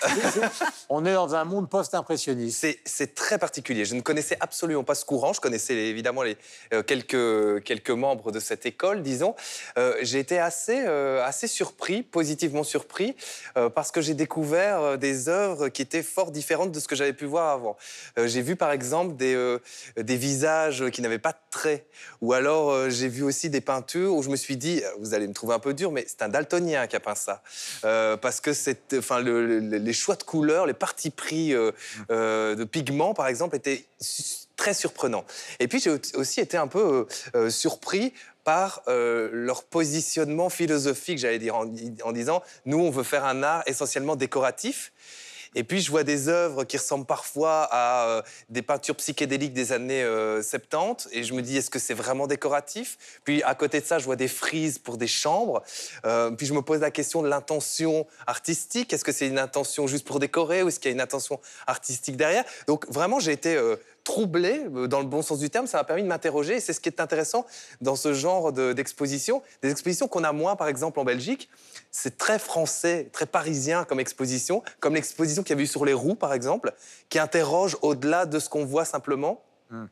on 0.88 1.04
est 1.04 1.14
dans 1.14 1.34
un 1.34 1.44
monde 1.44 1.68
post-impressionniste. 1.68 2.66
C'est 2.84 3.14
très 3.14 3.38
particulier. 3.38 3.84
Je 3.84 3.94
ne 3.94 4.00
connaissais 4.00 4.36
absolument 4.40 4.84
pas 4.84 4.94
ce 4.94 5.04
courant. 5.04 5.32
Je 5.32 5.40
connaissais 5.40 5.74
évidemment 5.74 6.22
les, 6.22 6.36
euh, 6.72 6.82
quelques, 6.82 7.62
quelques 7.64 7.90
membres 7.90 8.32
de 8.32 8.40
cette 8.40 8.66
école, 8.66 9.02
disons. 9.02 9.34
Euh, 9.78 9.94
j'ai 10.02 10.18
été 10.18 10.38
assez, 10.38 10.84
euh, 10.86 11.24
assez 11.24 11.46
surpris, 11.46 12.02
positivement 12.02 12.64
surpris, 12.64 13.16
parce 13.74 13.90
que 13.90 14.00
j'ai 14.00 14.14
découvert 14.14 14.98
des 14.98 15.28
œuvres 15.28 15.68
qui 15.68 15.82
étaient 15.82 16.02
fort 16.02 16.30
différentes 16.30 16.72
de 16.72 16.80
ce 16.80 16.88
que 16.88 16.96
j'avais 16.96 17.12
pu 17.12 17.24
voir 17.24 17.50
avant. 17.50 17.76
j'ai 18.16 18.42
vu 18.42 18.56
par 18.56 18.72
exemple 18.72 19.16
des, 19.16 19.58
des 19.96 20.16
visages 20.24 20.90
qui 20.90 21.02
n'avaient 21.02 21.18
pas 21.18 21.32
de 21.32 21.38
traits. 21.50 21.86
Ou 22.22 22.32
alors, 22.32 22.70
euh, 22.70 22.88
j'ai 22.88 23.08
vu 23.08 23.22
aussi 23.22 23.50
des 23.50 23.60
peintures 23.60 24.14
où 24.14 24.22
je 24.22 24.30
me 24.30 24.36
suis 24.36 24.56
dit, 24.56 24.80
euh, 24.82 24.88
vous 25.00 25.12
allez 25.12 25.28
me 25.28 25.34
trouver 25.34 25.54
un 25.54 25.58
peu 25.58 25.74
dur, 25.74 25.92
mais 25.92 26.04
c'est 26.08 26.22
un 26.22 26.30
daltonien 26.30 26.86
qui 26.86 26.96
a 26.96 27.00
peint 27.00 27.14
ça. 27.14 27.42
Euh, 27.84 28.16
parce 28.16 28.40
que 28.40 28.50
enfin, 28.98 29.20
les 29.20 29.92
choix 29.92 30.16
de 30.16 30.22
couleurs, 30.22 30.66
les 30.66 30.72
parties 30.72 31.10
pris 31.10 31.50
de 31.52 32.64
pigments, 32.64 33.12
par 33.12 33.26
exemple, 33.26 33.56
étaient 33.56 33.84
très 34.56 34.72
surprenants. 34.72 35.24
Et 35.60 35.68
puis, 35.68 35.80
j'ai 35.80 35.90
aussi 36.14 36.40
été 36.40 36.56
un 36.56 36.68
peu 36.68 37.06
surpris 37.50 38.14
par 38.44 38.82
leur 38.86 39.64
positionnement 39.64 40.48
philosophique, 40.48 41.18
j'allais 41.18 41.38
dire, 41.38 41.56
en, 41.56 42.12
disant, 42.12 42.42
nous, 42.64 42.78
on 42.78 42.90
veut 42.90 43.02
faire 43.02 43.24
un 43.24 43.42
art 43.42 43.62
essentiellement 43.66 44.16
décoratif. 44.16 44.92
Et 45.54 45.64
puis, 45.64 45.80
je 45.80 45.90
vois 45.90 46.04
des 46.04 46.28
œuvres 46.28 46.64
qui 46.64 46.76
ressemblent 46.76 47.06
parfois 47.06 47.68
à 47.70 48.08
euh, 48.08 48.22
des 48.48 48.62
peintures 48.62 48.96
psychédéliques 48.96 49.52
des 49.52 49.72
années 49.72 50.04
70. 50.42 51.06
Euh, 51.06 51.10
et 51.12 51.24
je 51.24 51.34
me 51.34 51.42
dis, 51.42 51.56
est-ce 51.56 51.70
que 51.70 51.78
c'est 51.78 51.94
vraiment 51.94 52.26
décoratif? 52.26 52.98
Puis, 53.24 53.42
à 53.42 53.54
côté 53.54 53.80
de 53.80 53.86
ça, 53.86 53.98
je 53.98 54.04
vois 54.04 54.16
des 54.16 54.28
frises 54.28 54.78
pour 54.78 54.96
des 54.96 55.06
chambres. 55.06 55.62
Euh, 56.04 56.30
puis, 56.30 56.46
je 56.46 56.54
me 56.54 56.62
pose 56.62 56.80
la 56.80 56.90
question 56.90 57.22
de 57.22 57.28
l'intention 57.28 58.06
artistique. 58.26 58.92
Est-ce 58.92 59.04
que 59.04 59.12
c'est 59.12 59.26
une 59.26 59.38
intention 59.38 59.86
juste 59.86 60.06
pour 60.06 60.18
décorer 60.18 60.62
ou 60.62 60.68
est-ce 60.68 60.80
qu'il 60.80 60.90
y 60.90 60.92
a 60.92 60.96
une 60.96 61.00
intention 61.00 61.40
artistique 61.66 62.16
derrière? 62.16 62.44
Donc, 62.66 62.88
vraiment, 62.88 63.20
j'ai 63.20 63.32
été 63.32 63.58
troublé, 64.04 64.66
dans 64.88 65.00
le 65.00 65.06
bon 65.06 65.22
sens 65.22 65.38
du 65.38 65.50
terme. 65.50 65.66
Ça 65.66 65.78
m'a 65.78 65.84
permis 65.84 66.02
de 66.02 66.08
m'interroger. 66.08 66.56
Et 66.56 66.60
c'est 66.60 66.72
ce 66.72 66.80
qui 66.80 66.88
est 66.88 67.00
intéressant 67.00 67.46
dans 67.80 67.96
ce 67.96 68.12
genre 68.12 68.52
d'exposition. 68.52 69.42
des 69.62 69.70
expositions 69.70 70.06
qu'on 70.06 70.24
a 70.24 70.32
moins, 70.32 70.56
par 70.56 70.68
exemple, 70.68 71.00
en 71.00 71.04
Belgique. 71.04 71.48
C'est 71.90 72.18
très 72.18 72.38
français, 72.38 73.08
très 73.12 73.26
parisien 73.26 73.84
comme 73.84 74.00
exposition, 74.00 74.62
comme 74.80 74.94
l'exposition 74.94 75.42
qu'il 75.42 75.50
y 75.50 75.54
avait 75.54 75.64
eu 75.64 75.68
sur 75.68 75.84
les 75.84 75.94
roues, 75.94 76.14
par 76.14 76.32
exemple, 76.32 76.72
qui 77.08 77.18
interroge 77.18 77.76
au-delà 77.82 78.26
de 78.26 78.38
ce 78.38 78.48
qu'on 78.48 78.64
voit 78.64 78.84
simplement. 78.84 79.42
Hmm. 79.70 79.86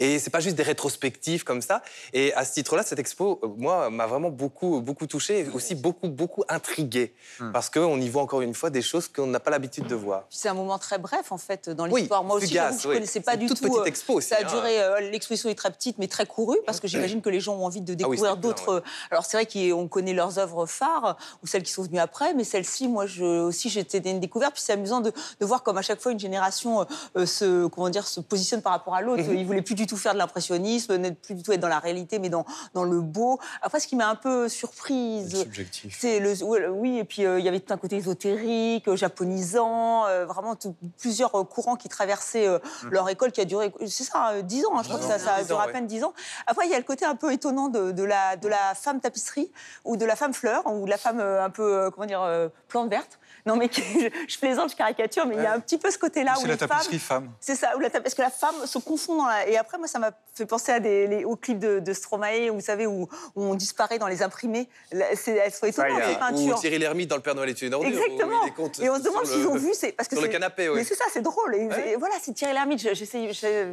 Et 0.00 0.18
c'est 0.18 0.30
pas 0.30 0.40
juste 0.40 0.56
des 0.56 0.62
rétrospectives 0.62 1.44
comme 1.44 1.62
ça. 1.62 1.82
Et 2.12 2.32
à 2.34 2.44
ce 2.44 2.52
titre-là, 2.52 2.82
cette 2.82 2.98
expo, 2.98 3.40
euh, 3.42 3.48
moi, 3.56 3.90
m'a 3.90 4.06
vraiment 4.06 4.30
beaucoup, 4.30 4.80
beaucoup 4.80 5.06
touché 5.06 5.40
et 5.40 5.48
aussi 5.50 5.74
beaucoup, 5.74 6.08
beaucoup 6.08 6.44
intrigué. 6.48 7.14
Hmm. 7.40 7.52
Parce 7.52 7.70
qu'on 7.70 8.00
y 8.00 8.08
voit 8.08 8.22
encore 8.22 8.40
une 8.42 8.54
fois 8.54 8.70
des 8.70 8.82
choses 8.82 9.08
qu'on 9.08 9.26
n'a 9.26 9.40
pas 9.40 9.50
l'habitude 9.50 9.86
de 9.86 9.94
voir. 9.94 10.24
C'est 10.30 10.48
un 10.48 10.54
moment 10.54 10.78
très 10.78 10.98
bref, 10.98 11.32
en 11.32 11.38
fait, 11.38 11.70
dans 11.70 11.86
l'histoire. 11.86 12.24
moi 12.24 12.36
aussi, 12.36 12.54
je 12.54 12.88
ne 12.88 12.94
connaissais 12.94 13.20
pas 13.20 13.36
du 13.36 13.46
toute 13.46 13.60
tout. 13.60 13.68
Petite 13.68 13.78
euh, 13.78 13.84
expo 13.84 14.14
aussi, 14.14 14.28
ça 14.28 14.36
a 14.36 14.44
hein. 14.44 14.48
duré, 14.48 14.80
euh, 14.80 15.00
l'exposition 15.10 15.48
est 15.48 15.54
très 15.54 15.70
petite, 15.70 15.98
mais 15.98 16.08
très 16.08 16.26
courue, 16.26 16.58
parce 16.66 16.80
que 16.80 16.88
j'imagine 16.88 17.20
que 17.20 17.30
les 17.30 17.40
gens 17.40 17.56
ont 17.56 17.66
envie 17.66 17.80
de 17.80 17.92
ah 17.92 17.96
découvrir 17.96 18.36
d'autres. 18.36 18.82
Alors, 19.10 19.24
c'est 19.24 19.36
vrai 19.36 19.46
qu'on 19.46 19.88
connaît 19.88 20.14
leurs 20.14 20.38
œuvres 20.38 20.66
phares, 20.66 21.16
ou 21.42 21.46
celles 21.46 21.62
qui 21.62 21.72
sont 21.72 21.82
venues 21.82 21.98
après, 21.98 22.34
mais 22.34 22.44
celle-ci, 22.44 22.88
moi 22.88 23.06
je, 23.06 23.24
aussi, 23.24 23.68
j'étais 23.68 23.98
une 23.98 24.20
découverte. 24.20 24.54
Puis 24.54 24.62
c'est 24.62 24.72
amusant 24.72 25.00
de, 25.00 25.12
de, 25.40 25.46
voir 25.46 25.62
comme 25.62 25.78
à 25.78 25.82
chaque 25.82 26.00
fois 26.00 26.12
une 26.12 26.20
génération 26.20 26.86
se, 27.24 27.66
comment 27.66 27.90
dire, 27.90 28.06
se 28.06 28.20
positionne 28.20 28.62
par 28.62 28.72
rapport 28.72 28.94
à 28.94 29.02
l'autre. 29.02 29.22
voulaient 29.58 29.64
plus 29.64 29.74
du 29.74 29.86
tout 29.86 29.96
faire 29.96 30.12
de 30.12 30.18
l'impressionnisme, 30.18 30.96
n'être 30.96 31.20
plus 31.20 31.34
du 31.34 31.42
tout 31.42 31.52
être 31.52 31.60
dans 31.60 31.68
la 31.68 31.78
réalité, 31.78 32.18
mais 32.18 32.28
dans, 32.28 32.44
dans 32.74 32.84
le 32.84 33.00
beau. 33.00 33.38
Après, 33.62 33.80
ce 33.80 33.86
qui 33.86 33.96
m'a 33.96 34.08
un 34.08 34.14
peu 34.14 34.48
surprise, 34.48 35.46
c'est 35.90 36.20
le 36.20 36.34
oui, 36.70 36.98
et 36.98 37.04
puis 37.04 37.24
euh, 37.24 37.38
il 37.38 37.44
y 37.44 37.48
avait 37.48 37.60
tout 37.60 37.72
un 37.72 37.76
côté 37.76 37.96
ésotérique, 37.96 38.88
euh, 38.88 38.96
japonisant, 38.96 40.06
euh, 40.06 40.26
vraiment 40.26 40.56
plusieurs 40.98 41.32
courants 41.48 41.76
qui 41.76 41.88
traversaient 41.88 42.48
mm. 42.48 42.88
leur 42.90 43.08
école 43.08 43.32
qui 43.32 43.40
a 43.40 43.44
duré, 43.44 43.72
c'est 43.86 44.04
ça, 44.04 44.42
dix 44.42 44.64
ans. 44.66 44.78
Hein, 44.78 44.82
je 44.82 44.88
crois 44.88 45.00
que 45.00 45.06
ça, 45.06 45.18
ça 45.18 45.34
a 45.34 45.44
duré 45.44 45.62
à 45.62 45.68
peine 45.68 45.86
dix 45.86 46.04
ans. 46.04 46.14
Après, 46.46 46.66
il 46.66 46.70
y 46.70 46.74
a 46.74 46.78
le 46.78 46.84
côté 46.84 47.04
un 47.04 47.16
peu 47.16 47.32
étonnant 47.32 47.68
de, 47.68 47.92
de, 47.92 48.02
la 48.02 48.36
de 48.36 48.48
la 48.48 48.74
femme 48.74 49.00
tapisserie 49.00 49.50
ou 49.84 49.96
de 49.96 50.04
la 50.04 50.16
femme 50.16 50.34
fleur 50.34 50.66
ou 50.66 50.84
de 50.84 50.90
la 50.90 50.98
femme 50.98 51.20
un 51.20 51.50
peu 51.50 51.90
comment 51.90 52.06
dire 52.06 52.50
plante 52.68 52.90
verte 52.90 53.18
non, 53.46 53.56
mais 53.56 53.70
je, 54.28 54.38
plaisante, 54.38 54.70
je 54.70 54.76
caricature, 54.76 55.26
mais 55.26 55.36
il 55.36 55.42
y 55.42 55.46
a 55.46 55.52
un 55.52 55.60
petit 55.60 55.78
peu 55.78 55.90
ce 55.90 55.98
côté-là 55.98 56.34
où 56.42 56.46
la 56.46 56.56
tapisserie 56.56 56.98
femme. 56.98 57.30
C'est 57.40 57.54
ça, 57.54 57.76
où 57.76 57.80
la, 57.80 57.90
parce 57.90 58.14
que 58.14 58.22
la 58.22 58.30
femme 58.30 58.66
se 58.66 58.78
confond 58.78 59.16
dans 59.16 59.26
la. 59.26 59.48
Et 59.48 59.56
après, 59.56 59.78
moi, 59.78 59.86
ça 59.86 59.98
m'a 59.98 60.12
fait 60.34 60.46
penser 60.46 60.72
à 60.72 60.80
des, 60.80 61.06
les, 61.06 61.24
aux 61.24 61.36
clips 61.36 61.58
de, 61.58 61.80
de 61.80 61.92
Stromae, 61.92 62.50
vous 62.50 62.60
savez, 62.60 62.86
où, 62.86 63.08
on 63.36 63.54
disparaît 63.54 63.98
dans 63.98 64.06
les 64.06 64.22
imprimés. 64.22 64.68
C'est, 65.14 65.32
elles 65.32 65.52
sont 65.52 65.66
étonnantes, 65.66 66.02
ces 66.06 66.16
peintures. 66.16 66.56
Ou 66.56 66.60
Thierry 66.60 66.78
Lhermitte 66.78 67.08
dans 67.08 67.16
Le 67.16 67.22
Père 67.22 67.34
Noël 67.34 67.50
est 67.50 67.62
une 67.62 67.74
ordure. 67.74 67.90
Exactement. 67.90 68.46
Et 68.80 68.90
on 68.90 68.96
se 68.96 69.02
demande 69.02 69.26
s'ils 69.26 69.46
ont 69.46 69.56
vu. 69.56 69.72
Parce 69.96 70.08
que 70.08 70.16
sur 70.16 70.24
le 70.24 70.28
canapé, 70.28 70.68
oui. 70.68 70.76
Mais 70.76 70.84
c'est 70.84 70.94
ça, 70.94 71.04
c'est 71.12 71.22
drôle. 71.22 71.54
Et, 71.54 71.96
voilà, 71.96 72.14
c'est 72.22 72.32
Thierry 72.32 72.54
Lhermitte. 72.54 72.86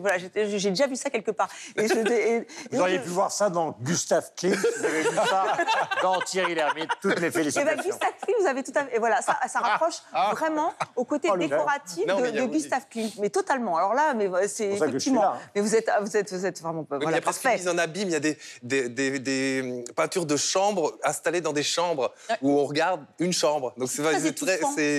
Voilà, 0.02 0.18
j'ai 0.18 0.70
déjà 0.70 0.88
vu 0.88 0.96
ça 0.96 1.10
quelque 1.10 1.32
part. 1.32 1.50
Et 1.76 1.88
je, 1.88 1.94
vous 2.72 2.80
auriez 2.80 3.00
pu 3.00 3.10
voir 3.10 3.32
ça 3.32 3.50
dans 3.50 3.78
Gustave 3.82 4.32
Klimt. 4.36 4.56
Vous 4.56 4.86
avez 4.86 5.02
vu 5.02 5.16
ça 5.16 5.58
dans 6.02 6.20
Thierry 6.22 6.56
Lhermitte. 6.56 6.90
Toutes 7.02 7.20
mes 7.20 7.32
félicitations. 7.32 7.72
Et 7.72 7.76
ben, 7.76 7.84
Gustave 7.84 8.14
Klimt, 8.22 8.38
vous 8.40 8.48
avez 8.48 8.64
tout 8.64 8.74
à 8.76 8.86
fait. 8.86 8.96
Et 8.96 9.00
voilà, 9.00 9.22
ça, 9.22 9.38
ça 9.48 9.60
rapproche 9.72 10.02
vraiment 10.32 10.74
au 10.96 11.06
côté 11.06 11.30
Oh, 11.32 11.38
décoratif 11.38 12.06
Non, 12.08 12.20
de, 12.20 12.46
Gustave 12.46 12.86
Klimt, 12.90 13.14
mais 13.20 13.30
totalement. 13.30 13.78
Alors 13.78 13.94
là, 13.94 14.14
mais 14.14 14.30
c'est 14.48 14.70
effectivement. 14.74 15.22
là, 15.22 15.34
hein. 15.38 15.50
Mais 15.56 15.62
vous 15.62 15.76
êtes, 15.76 15.90
vous 16.02 16.16
êtes, 16.18 16.32
vous 16.34 16.46
êtes 16.46 16.62
vraiment 16.62 16.84
pas. 16.84 16.96
Oui, 16.98 17.02
il 17.02 17.04
y 17.04 17.06
Voilà, 17.06 17.18
a 17.18 17.22
presque 17.22 17.44
une 17.44 17.50
parfait. 17.52 17.58
mise 17.60 17.68
en 17.68 17.78
abîme, 17.78 18.10
il 18.10 18.12
y 18.12 18.16
a 18.16 18.20
des, 18.20 18.38
des, 18.64 18.90
des- 18.90 19.20
des, 19.20 19.84
peintures 19.96 20.26
de 20.26 20.38
chambres 20.38 20.94
installées 21.04 21.42
dans 21.42 21.54
des 21.54 21.64
chambres 21.64 22.14
où 22.42 22.52
on 22.60 22.66
regarde 22.66 23.02
une 23.20 23.34
chambre. 23.34 23.74
Donc 23.78 23.90
c'est 23.90 24.02
très 24.04 24.20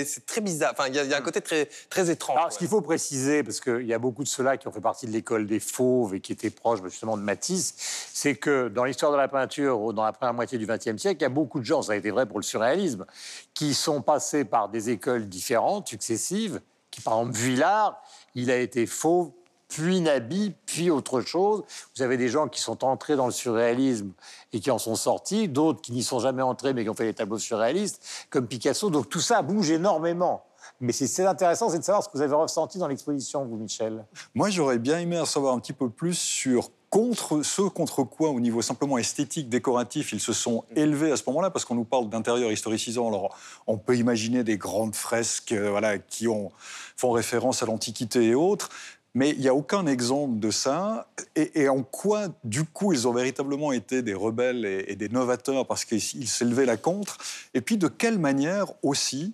c'est 0.05 0.41
bizarre. 0.41 0.73
Enfin, 0.73 0.87
il 0.87 0.95
y, 0.95 0.99
a- 0.99 1.03
il 1.03 1.09
y 1.09 1.13
a 1.13 1.17
un 1.17 1.21
côté 1.21 1.41
très, 1.41 1.67
très 1.89 2.09
étrange. 2.09 2.35
Alors, 2.37 2.47
ouais. 2.47 2.51
ce 2.53 2.57
qu'il 2.57 2.67
faut 2.67 2.81
préciser, 2.81 3.43
parce 3.43 3.59
qu'il 3.59 3.85
y 3.85 3.93
a 3.93 3.99
beaucoup 3.99 4.23
de 4.23 4.27
ceux-là 4.27 4.57
qui 4.57 4.67
ont 4.67 4.71
fait 4.71 4.81
partie 4.81 5.07
de 5.07 5.11
l'école 5.11 5.47
des 5.47 5.59
fauves 5.59 6.15
et 6.15 6.19
qui 6.19 6.31
étaient 6.33 6.49
proches 6.49 6.79
justement 6.83 7.17
de 7.17 7.21
Matisse, 7.21 7.73
c'est 8.13 8.35
que 8.35 8.67
dans 8.67 8.83
l'histoire 8.83 9.11
de 9.11 9.17
la 9.17 9.27
peinture, 9.27 9.79
ou 9.81 9.93
dans 9.93 10.03
la 10.03 10.11
première 10.13 10.33
moitié 10.33 10.57
du 10.57 10.65
XXe 10.67 10.97
siècle, 10.97 11.17
il 11.19 11.23
y 11.23 11.25
a 11.25 11.29
beaucoup 11.29 11.59
de 11.59 11.65
gens, 11.65 11.81
ça 11.81 11.93
a 11.93 11.95
été 11.95 12.11
vrai 12.11 12.25
pour 12.25 12.39
le 12.39 12.43
surréalisme, 12.43 13.05
qui 13.53 13.73
sont 13.73 14.01
passés 14.01 14.45
par 14.47 14.69
des 14.69 14.89
écoles 14.89 15.27
différentes, 15.27 15.87
successives, 15.87 16.61
qui 16.91 17.01
par 17.01 17.19
exemple 17.19 17.37
Villard, 17.37 18.01
il 18.35 18.49
a 18.49 18.57
été 18.57 18.85
fauve, 18.85 19.31
puis 19.67 20.01
Nabi, 20.01 20.53
puis 20.65 20.89
autre 20.89 21.21
chose. 21.21 21.63
Vous 21.95 22.01
avez 22.01 22.17
des 22.17 22.29
gens 22.29 22.47
qui 22.47 22.61
sont 22.61 22.83
entrés 22.85 23.15
dans 23.15 23.25
le 23.25 23.31
surréalisme 23.31 24.11
et 24.53 24.59
qui 24.59 24.71
en 24.71 24.77
sont 24.77 24.95
sortis, 24.95 25.47
d'autres 25.47 25.81
qui 25.81 25.91
n'y 25.91 26.03
sont 26.03 26.19
jamais 26.19 26.41
entrés 26.41 26.73
mais 26.73 26.83
qui 26.83 26.89
ont 26.89 26.93
fait 26.93 27.05
des 27.05 27.13
tableaux 27.13 27.37
surréalistes, 27.37 28.27
comme 28.29 28.47
Picasso. 28.47 28.89
Donc 28.89 29.09
tout 29.09 29.19
ça 29.19 29.41
bouge 29.41 29.69
énormément. 29.69 30.45
Mais 30.79 30.93
c'est 30.93 31.25
intéressant, 31.25 31.69
c'est 31.69 31.79
de 31.79 31.83
savoir 31.83 32.03
ce 32.03 32.09
que 32.09 32.17
vous 32.17 32.23
avez 32.23 32.35
ressenti 32.35 32.77
dans 32.77 32.87
l'exposition, 32.87 33.45
vous, 33.45 33.57
Michel. 33.57 34.05
Moi, 34.35 34.49
j'aurais 34.49 34.77
bien 34.77 34.99
aimé 34.99 35.19
en 35.19 35.25
savoir 35.25 35.53
un 35.53 35.59
petit 35.59 35.73
peu 35.73 35.89
plus 35.89 36.13
sur 36.13 36.69
contre 36.89 37.41
ce 37.43 37.63
contre 37.63 38.03
quoi, 38.03 38.29
au 38.29 38.39
niveau 38.39 38.61
simplement 38.61 38.97
esthétique, 38.97 39.49
décoratif, 39.49 40.13
ils 40.13 40.19
se 40.19 40.33
sont 40.33 40.63
élevés 40.75 41.11
à 41.11 41.17
ce 41.17 41.23
moment-là, 41.27 41.49
parce 41.49 41.65
qu'on 41.65 41.75
nous 41.75 41.83
parle 41.83 42.09
d'intérieur 42.09 42.51
historicisant. 42.51 43.07
Alors, 43.07 43.37
on 43.65 43.77
peut 43.77 43.97
imaginer 43.97 44.43
des 44.43 44.57
grandes 44.57 44.95
fresques 44.95 45.51
euh, 45.51 45.69
voilà, 45.69 45.97
qui 45.97 46.27
ont, 46.27 46.51
font 46.95 47.11
référence 47.11 47.61
à 47.63 47.65
l'Antiquité 47.65 48.27
et 48.27 48.35
autres. 48.35 48.69
Mais 49.13 49.31
il 49.31 49.39
n'y 49.39 49.47
a 49.47 49.55
aucun 49.55 49.87
exemple 49.87 50.37
de 50.39 50.51
ça. 50.51 51.07
Et, 51.35 51.67
en 51.69 51.81
quoi, 51.81 52.27
du 52.43 52.65
coup, 52.65 52.93
ils 52.93 53.07
ont 53.07 53.13
véritablement 53.13 53.71
été 53.71 54.03
des 54.03 54.13
rebelles 54.13 54.63
et, 54.63 54.85
et 54.89 54.95
des 54.95 55.09
novateurs 55.09 55.65
parce 55.65 55.85
qu'ils 55.85 56.27
s'élevaient 56.27 56.67
là 56.67 56.77
contre? 56.77 57.17
Et 57.55 57.61
puis, 57.61 57.77
de 57.77 57.87
quelle 57.87 58.19
manière 58.19 58.67
aussi, 58.83 59.33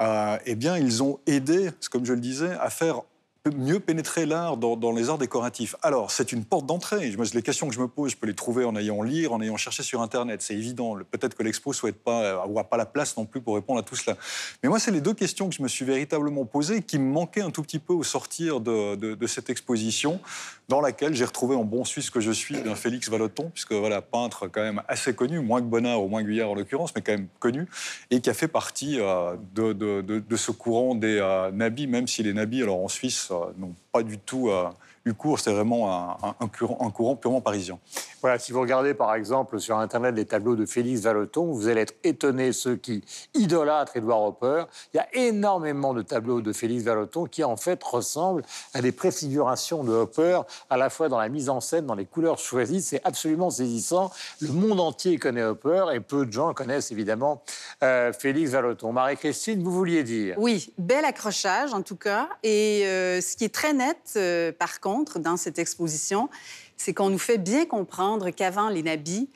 eh 0.00 0.54
bien, 0.54 0.76
ils 0.78 1.02
ont 1.02 1.18
aidé, 1.26 1.70
comme 1.90 2.04
je 2.06 2.12
le 2.12 2.20
disais, 2.20 2.52
à 2.60 2.70
faire 2.70 3.02
mieux 3.48 3.80
pénétrer 3.80 4.26
l'art 4.26 4.58
dans, 4.58 4.92
les 4.92 5.08
arts 5.08 5.16
décoratifs. 5.16 5.74
Alors, 5.80 6.10
c'est 6.10 6.32
une 6.32 6.44
porte 6.44 6.66
d'entrée. 6.66 7.10
Les 7.32 7.42
questions 7.42 7.68
que 7.68 7.74
je 7.74 7.80
me 7.80 7.88
pose, 7.88 8.10
je 8.10 8.16
peux 8.18 8.26
les 8.26 8.34
trouver 8.34 8.66
en 8.66 8.76
ayant 8.76 9.00
lire, 9.02 9.32
en 9.32 9.40
ayant 9.40 9.56
cherché 9.56 9.82
sur 9.82 10.02
Internet. 10.02 10.42
C'est 10.42 10.54
évident. 10.54 10.96
Peut-être 11.10 11.34
que 11.34 11.42
l'expo 11.42 11.72
souhaite 11.72 11.96
pas, 11.96 12.22
euh, 12.22 12.46
ou 12.46 12.62
pas 12.62 12.76
la 12.76 12.84
place 12.84 13.16
non 13.16 13.24
plus 13.24 13.40
pour 13.40 13.54
répondre 13.54 13.80
à 13.80 13.82
tout 13.82 13.96
cela. 13.96 14.18
Mais 14.62 14.68
moi, 14.68 14.78
c'est 14.78 14.90
les 14.90 15.00
deux 15.00 15.14
questions 15.14 15.48
que 15.48 15.54
je 15.54 15.62
me 15.62 15.68
suis 15.68 15.86
véritablement 15.86 16.44
posées 16.44 16.82
qui 16.82 16.98
me 16.98 17.10
manquaient 17.10 17.40
un 17.40 17.50
tout 17.50 17.62
petit 17.62 17.78
peu 17.78 17.94
au 17.94 18.02
sortir 18.02 18.60
de, 18.60 19.26
cette 19.26 19.48
exposition, 19.48 20.20
dans 20.68 20.80
laquelle 20.80 21.14
j'ai 21.14 21.24
retrouvé 21.24 21.56
en 21.56 21.64
bon 21.64 21.84
suisse 21.84 22.10
que 22.10 22.20
je 22.20 22.32
suis 22.32 22.60
d'un 22.60 22.74
Félix 22.74 23.08
Vallotton, 23.08 23.50
puisque 23.54 23.72
voilà, 23.72 24.02
peintre 24.02 24.48
quand 24.48 24.62
même 24.62 24.82
assez 24.88 25.14
connu, 25.14 25.40
moins 25.40 25.60
que 25.60 25.66
Bonnard 25.66 26.02
ou 26.02 26.08
moins 26.08 26.22
Guyard 26.22 26.50
en 26.50 26.54
l'occurrence, 26.54 26.94
mais 26.94 27.00
quand 27.00 27.12
même 27.12 27.28
connu, 27.38 27.68
et 28.10 28.20
qui 28.20 28.28
a 28.28 28.34
fait 28.34 28.48
partie 28.48 28.98
euh, 28.98 29.36
de, 29.54 30.36
ce 30.36 30.50
courant 30.50 30.94
des 30.94 31.18
euh, 31.20 31.50
nabis, 31.52 31.86
même 31.86 32.08
si 32.08 32.22
les 32.22 32.32
nabis, 32.32 32.62
alors 32.62 32.82
en 32.82 32.88
Suisse, 32.88 33.29
n'ont 33.56 33.74
pas 33.92 34.02
du 34.02 34.18
tout 34.18 34.50
euh, 34.50 34.68
eu 35.06 35.14
cours, 35.14 35.38
c'est 35.40 35.52
vraiment 35.52 35.90
un, 35.92 36.28
un- 36.28 36.34
un 36.40 36.48
courant, 36.48 36.86
un 36.86 36.90
courant 36.90 37.16
purement 37.16 37.40
parisien. 37.40 37.78
Voilà, 38.20 38.38
si 38.38 38.52
vous 38.52 38.60
regardez 38.60 38.92
par 38.92 39.14
exemple 39.14 39.58
sur 39.58 39.78
Internet 39.78 40.14
les 40.14 40.26
tableaux 40.26 40.56
de 40.56 40.66
Félix 40.66 41.00
Vallotton, 41.00 41.46
vous 41.46 41.68
allez 41.68 41.80
être 41.80 41.94
étonnés, 42.04 42.52
ceux 42.52 42.76
qui 42.76 43.02
idolâtrent 43.32 43.96
Édouard 43.96 44.22
Hopper. 44.22 44.64
Il 44.92 44.98
y 44.98 45.00
a 45.00 45.06
énormément 45.14 45.94
de 45.94 46.02
tableaux 46.02 46.42
de 46.42 46.52
Félix 46.52 46.84
Vallotton 46.84 47.24
qui 47.24 47.42
en 47.44 47.56
fait 47.56 47.82
ressemblent 47.82 48.42
à 48.74 48.82
des 48.82 48.92
préfigurations 48.92 49.84
de 49.84 49.92
Hopper, 49.92 50.42
à 50.68 50.76
la 50.76 50.90
fois 50.90 51.08
dans 51.08 51.18
la 51.18 51.30
mise 51.30 51.48
en 51.48 51.60
scène, 51.60 51.86
dans 51.86 51.94
les 51.94 52.04
couleurs 52.04 52.38
choisies. 52.38 52.82
C'est 52.82 53.00
absolument 53.04 53.48
saisissant. 53.48 54.10
Le 54.42 54.52
monde 54.52 54.80
entier 54.80 55.16
connaît 55.16 55.44
Hopper 55.44 55.86
et 55.94 56.00
peu 56.00 56.26
de 56.26 56.32
gens 56.32 56.52
connaissent 56.52 56.92
évidemment 56.92 57.42
euh, 57.82 58.12
Félix 58.12 58.50
Vallotton. 58.50 58.92
Marie-Christine, 58.92 59.62
vous 59.62 59.70
vouliez 59.72 60.02
dire? 60.04 60.34
Oui, 60.36 60.74
bel 60.76 61.06
accrochage 61.06 61.72
en 61.72 61.80
tout 61.80 61.96
cas. 61.96 62.28
Et 62.42 62.82
euh, 62.84 63.22
ce 63.22 63.34
qui 63.34 63.44
est 63.46 63.54
très 63.54 63.72
net, 63.72 63.96
euh, 64.16 64.52
par 64.52 64.78
contre, 64.80 64.89
dans 65.16 65.36
cette 65.36 65.58
exposition, 65.58 66.28
c'est 66.76 66.94
qu'on 66.94 67.10
nous 67.10 67.18
fait 67.18 67.38
bien 67.38 67.66
comprendre 67.66 68.30
qu'avant 68.30 68.68
les 68.68 68.82
nabis, 68.82 69.28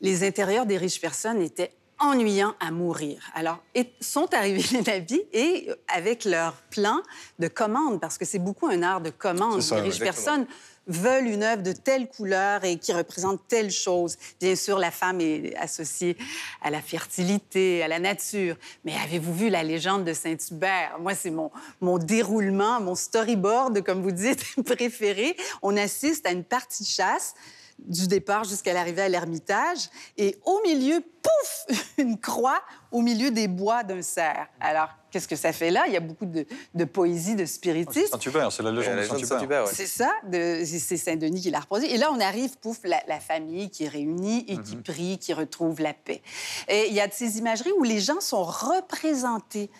les 0.00 0.24
intérieurs 0.24 0.66
des 0.66 0.76
riches 0.76 1.00
personnes 1.00 1.40
étaient 1.40 1.72
ennuyants 1.98 2.54
à 2.60 2.70
mourir. 2.70 3.20
Alors, 3.34 3.58
et- 3.74 3.92
sont 4.00 4.32
arrivés 4.34 4.62
les 4.72 4.82
nabis 4.82 5.22
et 5.32 5.66
euh, 5.68 5.74
avec 5.94 6.24
leur 6.24 6.54
plan 6.70 7.00
de 7.38 7.48
commande, 7.48 8.00
parce 8.00 8.18
que 8.18 8.24
c'est 8.24 8.38
beaucoup 8.38 8.66
un 8.66 8.82
art 8.82 9.00
de 9.00 9.10
commande. 9.10 9.62
Ça, 9.62 9.76
les 9.76 9.82
riches 9.82 9.98
personnes 10.00 10.46
veulent 10.88 11.26
une 11.26 11.42
œuvre 11.42 11.62
de 11.64 11.72
telle 11.72 12.08
couleur 12.08 12.64
et 12.64 12.78
qui 12.78 12.92
représente 12.92 13.40
telle 13.48 13.72
chose. 13.72 14.16
Bien 14.40 14.54
sûr, 14.54 14.78
la 14.78 14.92
femme 14.92 15.20
est 15.20 15.56
associée 15.56 16.16
à 16.62 16.70
la 16.70 16.80
fertilité, 16.80 17.82
à 17.82 17.88
la 17.88 17.98
nature. 17.98 18.54
Mais 18.84 18.94
avez-vous 19.02 19.34
vu 19.34 19.48
la 19.48 19.64
légende 19.64 20.04
de 20.04 20.12
Saint-Hubert? 20.12 20.96
Moi, 21.00 21.14
c'est 21.16 21.30
mon, 21.30 21.50
mon 21.80 21.98
déroulement, 21.98 22.80
mon 22.80 22.94
storyboard, 22.94 23.82
comme 23.82 24.00
vous 24.02 24.12
dites, 24.12 24.44
préféré. 24.64 25.36
On 25.60 25.76
assiste 25.76 26.24
à 26.24 26.30
une 26.30 26.44
partie 26.44 26.84
de 26.84 26.88
chasse 26.88 27.34
du 27.78 28.06
départ 28.08 28.44
jusqu'à 28.44 28.72
l'arrivée 28.72 29.02
à 29.02 29.08
l'Ermitage. 29.08 29.88
Et 30.16 30.38
au 30.44 30.60
milieu, 30.64 31.00
pouf, 31.22 31.78
une 31.98 32.18
croix 32.18 32.60
au 32.90 33.02
milieu 33.02 33.30
des 33.30 33.48
bois 33.48 33.82
d'un 33.82 34.02
cerf. 34.02 34.46
Alors, 34.60 34.88
qu'est-ce 35.10 35.28
que 35.28 35.36
ça 35.36 35.52
fait 35.52 35.70
là? 35.70 35.84
Il 35.86 35.92
y 35.92 35.96
a 35.96 36.00
beaucoup 36.00 36.26
de, 36.26 36.46
de 36.74 36.84
poésie, 36.84 37.34
de 37.34 37.44
spiritisme. 37.44 38.12
Saint-Hubert, 38.12 38.52
c'est 38.52 38.62
la 38.62 38.70
légende 38.70 38.96
la 38.96 39.06
de 39.06 39.24
Saint-Hubert. 39.24 39.68
C'est 39.68 39.86
ça, 39.86 40.10
c'est 40.30 40.96
Saint-Denis 40.96 41.42
qui 41.42 41.50
l'a 41.50 41.60
reproduit. 41.60 41.88
Et 41.88 41.96
là, 41.96 42.10
on 42.12 42.20
arrive, 42.20 42.58
pouf, 42.58 42.78
la, 42.84 43.02
la 43.06 43.20
famille 43.20 43.70
qui 43.70 43.84
est 43.84 43.88
réunie 43.88 44.44
et 44.48 44.58
qui 44.58 44.76
prie, 44.76 45.18
qui 45.18 45.32
retrouve 45.32 45.80
la 45.80 45.94
paix. 45.94 46.22
Et 46.68 46.86
il 46.88 46.94
y 46.94 47.00
a 47.00 47.06
de 47.06 47.12
ces 47.12 47.38
imageries 47.38 47.72
où 47.72 47.82
les 47.82 48.00
gens 48.00 48.20
sont 48.20 48.44
représentés. 48.44 49.70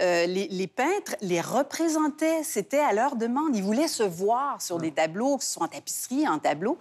Euh, 0.00 0.26
les, 0.26 0.48
les 0.48 0.66
peintres 0.66 1.16
les 1.20 1.40
représentaient, 1.40 2.42
c'était 2.42 2.78
à 2.78 2.92
leur 2.92 3.16
demande. 3.16 3.54
Ils 3.56 3.62
voulaient 3.62 3.88
se 3.88 4.02
voir 4.02 4.60
sur 4.60 4.78
des 4.78 4.92
tableaux, 4.92 5.36
que 5.38 5.44
ce 5.44 5.52
soit 5.52 5.64
en 5.64 5.68
tapisserie, 5.68 6.26
en 6.28 6.38
tableau, 6.38 6.78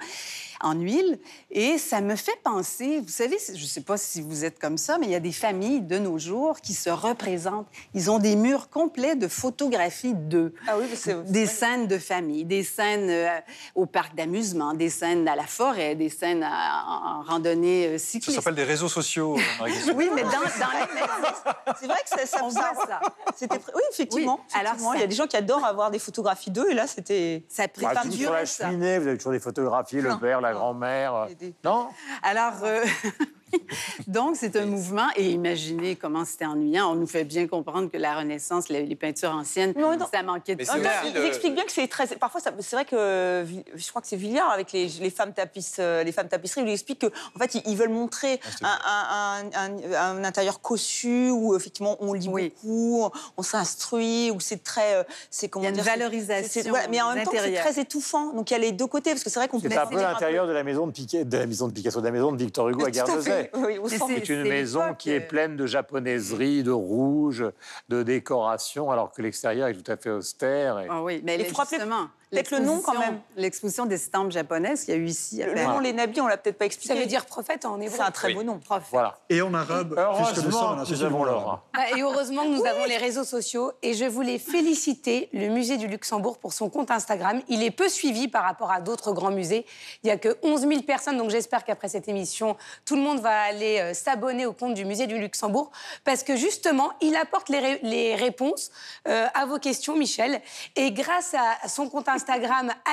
en 0.65 0.73
huile. 0.73 1.19
Et 1.51 1.77
ça 1.77 2.01
me 2.01 2.15
fait 2.15 2.37
penser, 2.43 2.99
vous 2.99 3.09
savez, 3.09 3.37
je 3.47 3.51
ne 3.61 3.67
sais 3.67 3.81
pas 3.81 3.97
si 3.97 4.21
vous 4.21 4.43
êtes 4.43 4.59
comme 4.59 4.77
ça, 4.77 4.97
mais 4.97 5.05
il 5.05 5.11
y 5.11 5.15
a 5.15 5.19
des 5.19 5.31
familles 5.31 5.81
de 5.81 5.97
nos 5.99 6.17
jours 6.19 6.59
qui 6.59 6.73
se 6.73 6.89
représentent. 6.89 7.67
Ils 7.93 8.09
ont 8.11 8.19
des 8.19 8.35
murs 8.35 8.69
complets 8.69 9.15
de 9.15 9.27
photographies 9.27 10.13
d'eux 10.15 10.53
Ah 10.67 10.77
oui, 10.77 10.85
c'est 10.95 11.23
des 11.31 11.45
scènes 11.45 11.87
de 11.87 11.97
famille, 11.97 12.45
des 12.45 12.63
scènes 12.63 13.09
euh, 13.09 13.27
au 13.75 13.85
parc 13.85 14.15
d'amusement, 14.15 14.73
des 14.73 14.89
scènes 14.89 15.27
à 15.27 15.35
la 15.35 15.45
forêt, 15.45 15.95
des 15.95 16.09
scènes 16.09 16.43
à- 16.43 16.83
en, 16.87 17.19
en 17.19 17.23
randonnée 17.23 17.87
euh, 17.87 17.97
Ça 17.97 18.05
cycliste. 18.05 18.37
s'appelle 18.39 18.55
des 18.55 18.63
réseaux 18.63 18.89
sociaux, 18.89 19.37
Marie-Christine. 19.59 19.93
Oui, 19.97 20.09
mais 20.13 20.23
dans, 20.23 20.29
dans 20.29 20.35
les 20.39 20.93
maisons, 20.93 21.53
C'est 21.79 21.85
vrai 21.87 21.97
que 22.03 22.09
ça, 22.19 22.25
ça, 22.25 22.43
on 22.43 22.49
ça- 22.49 22.71
voit 22.73 22.85
ça. 22.85 22.99
C'était 23.35 23.55
oui, 23.73 23.81
effectivement. 23.91 24.39
Oui, 24.41 24.59
alors 24.59 24.73
effectivement. 24.73 24.91
ça- 24.91 24.97
il 24.97 25.01
y 25.01 25.03
a 25.03 25.07
des 25.07 25.15
gens 25.15 25.27
qui 25.27 25.37
adorent 25.37 25.65
avoir 25.65 25.91
des 25.91 25.99
photographies 25.99 26.51
d'eux, 26.51 26.67
et 26.71 26.73
là, 26.73 26.87
c'était. 26.87 27.43
Ça 27.49 27.63
Ah, 27.65 27.67
prépare 27.67 28.01
tout 28.03 28.09
du 28.09 28.17
sur 28.17 28.31
la 28.31 28.39
reste, 28.39 28.57
ça. 28.57 28.65
cheminée, 28.67 28.97
vous 28.99 29.07
avez 29.07 29.17
toujours 29.17 29.31
des 29.33 29.39
photographies, 29.39 30.01
le 30.01 30.09
Non, 30.09 30.17
père, 30.17 30.41
la. 30.41 30.54
Grand-mère. 30.55 31.27
Des- 31.39 31.53
Non? 31.63 31.89
Alors, 32.23 32.53
euh, 32.63 32.83
donc, 34.07 34.35
c'est 34.35 34.55
un 34.55 34.65
mouvement. 34.65 35.07
Et 35.15 35.29
imaginez 35.31 35.95
comment 35.95 36.25
c'était 36.25 36.45
ennuyant. 36.45 36.91
On 36.91 36.95
nous 36.95 37.07
fait 37.07 37.23
bien 37.23 37.47
comprendre 37.47 37.89
que 37.89 37.97
la 37.97 38.15
Renaissance, 38.17 38.69
les, 38.69 38.85
les 38.85 38.95
peintures 38.95 39.31
anciennes, 39.31 39.73
Non, 39.77 39.97
non. 39.97 40.05
ça 40.11 40.23
manquait 40.23 40.55
de 40.55 40.63
c'est 40.63 40.71
ils 40.77 41.13
le- 41.13 41.25
expliquent 41.25 41.55
bien 41.55 41.63
que 41.65 41.71
c'est 41.71 41.87
très. 41.87 42.07
Parfois, 42.07 42.41
ça- 42.41 42.51
c'est 42.59 42.75
vrai 42.75 42.85
que 42.85 43.45
je 43.75 43.89
crois 43.89 44.01
que 44.01 44.07
c'est 44.07 44.15
Villiard 44.15 44.49
avec 44.51 44.71
les, 44.71 44.87
les 44.87 45.09
femmes 45.09 45.33
tapisses, 45.33 45.77
euh, 45.79 46.03
les 46.03 46.11
femmes 46.11 46.27
tapisseries, 46.27 46.61
il 46.61 46.65
lui 46.65 46.73
explique 46.73 46.99
que 46.99 47.07
en 47.07 47.39
fait, 47.39 47.55
ils, 47.65 47.75
veulent 47.75 47.89
montrer 47.89 48.39
c'était 48.51 48.65
un, 48.65 48.79
un- 48.85 49.45
un- 49.55 49.93
un- 49.93 50.17
un 50.19 50.23
intérieur 50.23 50.61
cossu 50.61 51.29
où 51.31 51.55
effectivement 51.55 51.97
on 51.99 52.13
lit 52.13 52.27
Oui. 52.29 52.49
beaucoup, 52.63 53.09
on 53.37 53.41
s'instruit, 53.43 54.31
où 54.31 54.39
c'est 54.39 54.63
très, 54.63 54.95
euh, 54.95 55.03
c'est 55.29 55.49
comment 55.49 55.63
Il 55.63 55.65
y 55.65 55.67
a 55.67 55.69
une 55.69 55.75
dire, 55.75 55.83
c'est- 55.83 55.89
valorisation 55.97 56.49
c'est- 56.51 56.63
c'est- 56.63 56.69
voilà, 56.69 56.87
mais 56.87 57.01
en 57.01 57.13
même 57.13 57.25
temps, 57.25 57.31
c'est 57.33 57.53
très 57.55 57.79
étouffant. 57.79 58.33
Donc 58.33 58.49
il 58.51 58.53
y 58.53 58.57
a 58.57 58.59
les 58.59 58.71
deux 58.71 58.87
côtés 58.87 59.11
parce 59.11 59.23
que 59.23 59.29
c'est 59.29 59.39
vrai 59.39 59.47
qu'on 59.47 59.59
C'est 59.59 59.69
met 59.69 59.77
un 59.77 59.85
peu 59.87 59.95
l'intérieur 59.99 60.47
de 60.47 60.51
la 60.53 60.63
maison 60.63 60.87
de 60.87 60.91
Piquet, 60.91 61.25
de 61.25 61.37
la 61.37 61.45
maison 61.45 61.67
de 61.67 61.73
Picasso, 61.73 61.99
de 61.99 62.05
la 62.05 62.11
maison 62.11 62.31
de 62.31 62.37
Victor 62.37 62.69
Hugo 62.69 62.85
à 62.85 62.91
Tout 62.91 63.44
Oui, 63.53 63.79
c'est- 63.87 63.97
C'est 63.99 64.29
une 64.29 64.43
maison 64.43 64.93
qui 64.93 65.11
est 65.11 65.23
euh, 65.23 65.27
pleine 65.27 65.55
de 65.55 65.65
japonaiserie, 65.65 66.63
de 66.63 66.71
rouge, 66.71 67.45
de 67.89 68.03
décoration, 68.03 68.91
alors 68.91 69.11
que 69.11 69.21
l'extérieur 69.21 69.67
est 69.67 69.73
tout 69.73 69.91
à 69.91 69.97
fait 69.97 70.09
austère. 70.09 70.79
et- 70.79 70.87
Ah 70.89 71.01
oui, 71.03 71.21
mais 71.23 71.37
justement, 71.45 72.07
Peut-être 72.31 72.51
le 72.51 72.59
nom, 72.59 72.81
quand 72.81 72.97
même. 72.99 73.19
L'exposition 73.37 73.85
des 73.85 73.95
estampes 73.95 74.31
japonaises 74.31 74.83
qu'il 74.85 74.93
y 74.93 74.97
a 74.97 74.99
eu 74.99 75.05
ici. 75.05 75.41
Le 75.43 75.63
nom, 75.63 75.79
les 75.79 75.93
nabis, 75.93 76.19
on 76.21 76.27
l'a 76.27 76.37
peut-être 76.37 76.57
pas 76.57 76.65
expliqué. 76.65 76.93
Ça 76.93 76.99
veut 76.99 77.05
dire 77.05 77.25
prophète 77.25 77.65
en 77.65 77.79
hébreu. 77.79 77.95
C'est 77.95 78.01
un 78.03 78.11
très 78.11 78.29
Oui. 78.29 78.33
beau 78.35 78.43
nom. 78.43 78.59
Voilà. 78.91 79.19
Et 79.29 79.41
en 79.41 79.53
arabe, 79.53 79.95
puisque 80.17 80.45
nous 80.45 80.51
sommes 80.51 80.79
Heureusement, 80.79 80.85
nous 80.89 81.03
avons 81.03 81.23
Laura. 81.23 81.63
Bah, 81.73 81.81
et 81.95 82.01
heureusement 82.01 82.43
que 82.43 82.49
nous 82.49 82.65
avons 82.65 82.85
les 82.85 82.97
réseaux 82.97 83.23
sociaux. 83.23 83.71
Et 83.81 83.93
je 83.93 84.05
voulais 84.05 84.39
féliciter 84.39 85.29
le 85.33 85.47
musée 85.49 85.77
du 85.77 85.87
Luxembourg 85.87 86.37
pour 86.39 86.51
son 86.53 86.69
compte 86.69 86.91
Instagram. 86.91 87.41
Il 87.47 87.63
est 87.63 87.71
peu 87.71 87.87
suivi 87.87 88.27
par 88.27 88.43
rapport 88.43 88.71
à 88.71 88.81
d'autres 88.81 89.11
grands 89.13 89.31
musées. 89.31 89.65
Il 90.03 90.07
n'y 90.07 90.11
a 90.11 90.17
que 90.17 90.37
11 90.43 90.61
000 90.67 90.81
personnes. 90.81 91.17
Donc 91.17 91.29
j'espère 91.29 91.63
qu'après 91.63 91.87
cette 91.89 92.07
émission, 92.07 92.57
tout 92.85 92.95
le 92.95 93.01
monde 93.01 93.19
va 93.19 93.41
aller 93.43 93.79
euh, 93.79 93.93
s'abonner 93.93 94.45
au 94.45 94.53
compte 94.53 94.73
du 94.73 94.83
musée 94.85 95.07
du 95.07 95.17
Luxembourg. 95.19 95.71
Parce 96.03 96.23
que 96.23 96.35
justement, 96.35 96.91
il 97.01 97.15
apporte 97.15 97.49
les, 97.49 97.59
ré- 97.59 97.79
les 97.83 98.15
réponses 98.15 98.71
euh, 99.07 99.27
à 99.33 99.45
vos 99.45 99.59
questions, 99.59 99.95
Michel. 99.95 100.41
Et 100.75 100.91
grâce 100.91 101.33
à 101.35 101.67
son 101.69 101.87
compte 101.87 102.07
Instagram 102.09 102.14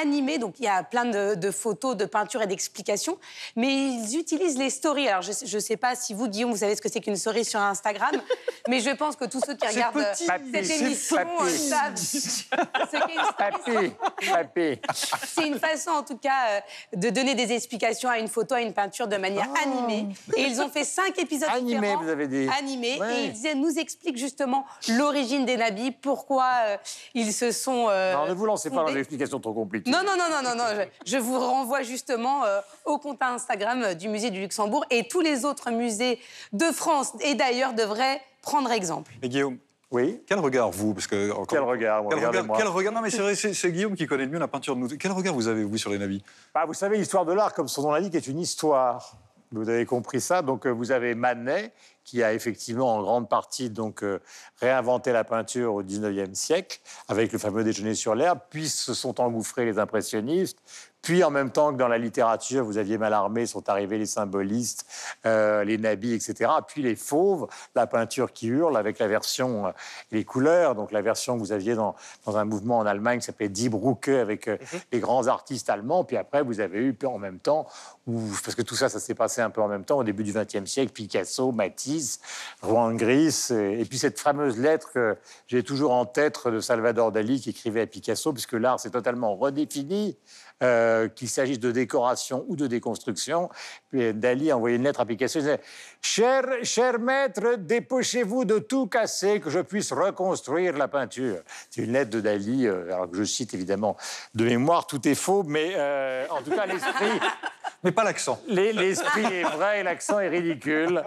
animé, 0.01 0.39
donc 0.39 0.55
il 0.59 0.65
y 0.65 0.69
a 0.69 0.83
plein 0.83 1.05
de, 1.05 1.35
de 1.35 1.51
photos, 1.51 1.97
de 1.97 2.05
peintures 2.05 2.43
et 2.43 2.47
d'explications, 2.47 3.19
mais 3.57 3.69
ils 3.73 4.19
utilisent 4.19 4.59
les 4.59 4.71
stories. 4.71 5.09
Alors 5.09 5.23
je 5.23 5.55
ne 5.57 5.61
sais 5.61 5.77
pas 5.77 5.95
si 5.95 6.15
vous, 6.15 6.29
Guillaume, 6.29 6.51
vous 6.51 6.57
savez 6.59 6.77
ce 6.77 6.83
que 6.83 6.91
c'est 6.91 7.01
qu'une 7.01 7.17
story 7.17 7.45
sur 7.45 7.61
Instagram, 7.61 8.13
mais 8.69 8.81
je 8.81 8.91
pense 8.91 9.17
que 9.17 9.25
tous 9.25 9.41
ceux 9.45 9.55
qui 9.55 9.67
regardent 9.67 9.99
euh, 9.99 10.13
cette 10.15 10.65
c'est 10.65 10.81
émission 10.81 11.17
euh, 11.41 11.49
savent 11.49 11.97
ce 11.97 12.97
qu'est 12.97 13.15
une 13.15 13.25
story. 13.65 14.81
C'est 15.27 15.47
une 15.47 15.59
façon, 15.59 15.91
en 15.91 16.03
tout 16.03 16.17
cas, 16.17 16.49
euh, 16.51 16.61
de 16.97 17.11
donner 17.11 17.35
des 17.35 17.53
explications 17.53 18.09
à 18.09 18.19
une 18.19 18.29
photo, 18.29 18.55
à 18.55 18.61
une 18.61 18.73
peinture 18.73 19.09
de 19.09 19.17
manière 19.17 19.49
animée. 19.63 20.07
Et 20.37 20.43
ils 20.43 20.61
ont 20.61 20.69
fait 20.69 20.85
cinq 20.85 21.19
épisodes. 21.19 21.49
Animés, 21.53 21.81
différents. 21.81 22.03
vous 22.03 22.09
avez 22.09 22.29
dit. 22.29 22.49
Animés. 22.59 23.01
Ouais. 23.01 23.15
Et 23.21 23.25
ils 23.27 23.33
disaient- 23.33 23.55
nous 23.55 23.79
expliquent 23.79 24.17
justement 24.17 24.65
l'origine 24.89 25.45
des 25.45 25.57
nabis, 25.57 25.91
pourquoi 25.93 26.47
euh, 26.67 26.77
ils 27.15 27.33
se 27.33 27.51
sont. 27.53 27.87
euh, 27.91 28.15
Non, 28.15 28.27
ne 28.27 28.33
vous 28.35 28.47
lancez 28.47 28.71
pas 28.71 28.77
dans 28.77 28.87
explications 29.13 29.41
trop 29.41 29.53
compliquées. 29.55 29.91
Non, 29.91 29.99
non, 30.05 30.13
non, 30.17 30.25
non, 30.31 30.43
non, 30.51 30.57
non. 30.57 30.65
Je, 31.05 31.13
je 31.13 31.19
vous 31.19 31.39
renvoie 31.39 31.83
justement 31.83 32.45
euh, 32.45 32.61
au 32.87 32.99
compte 32.99 33.21
Instagram 33.23 33.83
euh, 33.83 33.95
du 33.95 34.09
musée 34.09 34.31
du 34.31 34.41
Luxembourg 34.41 34.85
et 34.91 35.07
tous 35.09 35.21
les 35.21 35.45
autres 35.45 35.71
musées 35.71 36.19
de 36.53 36.65
France 36.67 37.13
et 37.21 37.35
d'ailleurs 37.35 37.75
devraient 37.75 38.21
prendre 38.41 38.71
exemple. 38.73 39.13
Et 39.23 39.29
Guillaume, 39.29 39.59
Oui 39.91 40.23
quel 40.27 40.39
regard 40.39 40.71
vous 40.71 40.95
parce 40.95 41.07
que 41.07 41.31
encore- 41.31 41.47
Quel 41.49 41.61
regard, 41.61 42.03
quel 42.09 42.27
regard, 42.27 42.57
quel 42.57 42.69
regard 42.69 42.93
Non, 42.93 43.01
mais 43.03 43.11
c'est 43.11 43.19
vrai, 43.23 43.35
c'est 43.35 43.53
c'est 43.55 43.71
Guillaume 43.71 43.95
qui 43.95 44.07
connaît 44.07 44.25
le 44.25 44.31
mieux 44.31 44.39
la 44.39 44.49
peinture 44.49 44.75
de 44.75 44.81
nous. 44.81 44.89
Quel 44.99 45.13
regard 45.13 45.35
vous 45.35 45.49
avez 45.49 45.65
vous 45.65 45.77
sur 45.79 45.91
les 45.91 45.99
nabis 45.99 46.23
Bah, 46.55 46.65
vous 46.67 46.75
savez, 46.75 46.97
l'histoire 46.97 47.25
de 47.27 47.33
l'art, 47.33 47.53
comme 47.55 47.69
son 47.69 47.83
nom 47.83 47.93
l'indique, 47.93 48.15
est 48.15 48.27
une 48.27 48.41
histoire. 48.41 49.13
Vous 49.55 49.69
avez 49.69 49.85
compris 49.85 50.21
ça. 50.23 50.41
Donc, 50.41 50.67
euh, 50.67 50.71
vous 50.71 50.93
avez 50.93 51.15
Manet, 51.15 51.73
qui 52.05 52.23
a 52.23 52.35
effectivement 52.35 52.97
en 52.97 53.03
grande 53.03 53.29
partie 53.29 53.71
donc, 53.71 54.03
euh, 54.03 54.21
réinventé 54.61 55.13
la 55.13 55.25
peinture 55.25 55.75
au 55.75 55.83
19e 55.83 56.35
siècle, 56.35 56.81
avec 57.09 57.33
le 57.33 57.39
fameux 57.39 57.65
déjeuner 57.65 57.95
sur 57.95 58.15
l'herbe. 58.15 58.41
Puis 58.51 58.69
se 58.69 58.95
sont 58.95 59.21
engouffrés 59.21 59.65
les 59.65 59.79
impressionnistes. 59.79 60.59
Puis, 61.03 61.25
en 61.25 61.31
même 61.31 61.51
temps 61.51 61.73
que 61.73 61.79
dans 61.79 61.89
la 61.89 61.99
littérature, 61.99 62.65
vous 62.65 62.79
aviez 62.79 62.97
Mallarmé, 62.97 63.47
sont 63.47 63.69
arrivés 63.69 63.99
les 63.99 64.07
symbolistes, 64.07 64.87
euh, 65.27 65.65
les 65.65 65.77
nabis, 65.77 66.15
etc. 66.15 66.51
Puis 66.67 66.83
les 66.83 66.95
fauves, 66.97 67.49
la 67.75 67.87
peinture 67.89 68.33
qui 68.33 68.47
hurle, 68.47 68.77
avec 68.77 68.99
la 69.01 69.09
version, 69.09 69.67
euh, 69.67 69.71
les 70.13 70.25
couleurs. 70.25 70.75
Donc, 70.77 70.93
la 70.93 71.03
version 71.03 71.35
que 71.35 71.41
vous 71.41 71.53
aviez 71.53 71.75
dans, 71.75 71.97
dans 72.25 72.37
un 72.37 72.45
mouvement 72.45 72.79
en 72.79 72.87
Allemagne 72.87 73.19
qui 73.19 73.27
s'appelait 73.27 73.49
Die 73.49 73.69
Brucke, 73.69 74.09
avec 74.09 74.47
euh, 74.49 74.57
les 74.93 75.01
grands 75.01 75.27
artistes 75.27 75.69
allemands. 75.69 76.05
Puis 76.05 76.17
après, 76.17 76.43
vous 76.43 76.61
avez 76.61 76.79
eu, 76.79 76.97
en 77.05 77.19
même 77.19 77.39
temps, 77.41 77.67
où- 78.07 78.21
parce 78.45 78.55
que 78.55 78.63
tout 78.63 78.77
ça, 78.77 78.89
ça 78.89 79.01
s'est 79.01 79.15
passé 79.15 79.41
un 79.41 79.51
peu 79.51 79.61
en 79.61 79.69
même 79.69 79.85
temps, 79.85 79.99
au 79.99 80.05
début 80.05 80.23
du 80.23 80.33
XXe 80.33 80.67
siècle, 80.71 80.93
Picasso, 80.93 81.51
Matisse, 81.53 82.21
Juan 82.63 82.97
Gris, 82.97 83.49
et, 83.51 83.81
et 83.81 83.85
puis 83.85 83.99
cette 83.99 84.21
fameuse 84.21 84.57
lettre 84.57 84.93
que 84.93 85.17
j'ai 85.49 85.63
toujours 85.65 85.93
en 85.93 86.07
tête 86.07 86.47
de 86.47 86.61
Salvador 86.61 87.11
Dali 87.11 87.41
qui 87.41 87.51
écrivait 87.51 87.81
à 87.81 87.87
Picasso, 87.87 88.33
puisque 88.33 88.53
l'art 88.53 88.79
s'est 88.79 88.91
totalement 88.91 89.35
redéfini, 89.35 90.17
euh, 90.63 91.09
qu'il 91.09 91.29
s'agisse 91.29 91.59
de 91.61 91.73
décoration 91.73 92.45
ou 92.49 92.57
de 92.57 92.67
déconstruction. 92.67 93.49
Dali 93.93 94.51
a 94.51 94.57
envoyé 94.57 94.77
une 94.77 94.85
lettre 94.85 95.01
à 95.01 95.07
Picasso, 95.07 95.39
il 95.39 95.43
disait 95.43 95.61
cher, 96.01 96.45
cher 96.63 96.99
maître, 96.99 97.57
dépêchez-vous 97.59 98.45
de 98.45 98.59
tout 98.59 98.87
casser, 98.87 99.41
que 99.41 99.51
je 99.51 99.61
puisse 99.61 99.93
reconstruire 99.93 100.77
la 100.79 100.89
peinture. 100.89 101.39
C'est 101.71 101.83
une 101.83 101.93
lettre 101.93 102.11
de 102.11 102.21
Dali, 102.21 102.67
euh, 102.67 102.93
alors 102.95 103.11
que 103.11 103.17
je 103.17 103.25
cite 103.25 103.53
évidemment 103.55 103.97
de 104.35 104.45
mémoire, 104.45 104.87
tout 104.87 105.07
est 105.09 105.15
faux, 105.15 105.43
mais 105.43 105.73
euh, 105.77 106.27
en 106.31 106.43
tout 106.43 106.51
cas, 106.51 106.67
l'esprit. 106.67 107.21
Mais 107.85 107.91
pas 107.91 108.05
l'accent. 108.05 108.41
Les- 108.47 108.73
L'esprit 108.73 109.25
est 109.25 109.43
vrai 109.43 109.81
et 109.81 109.83
l'accent 109.83 110.21
est 110.21 110.29
ridicule. 110.29 111.03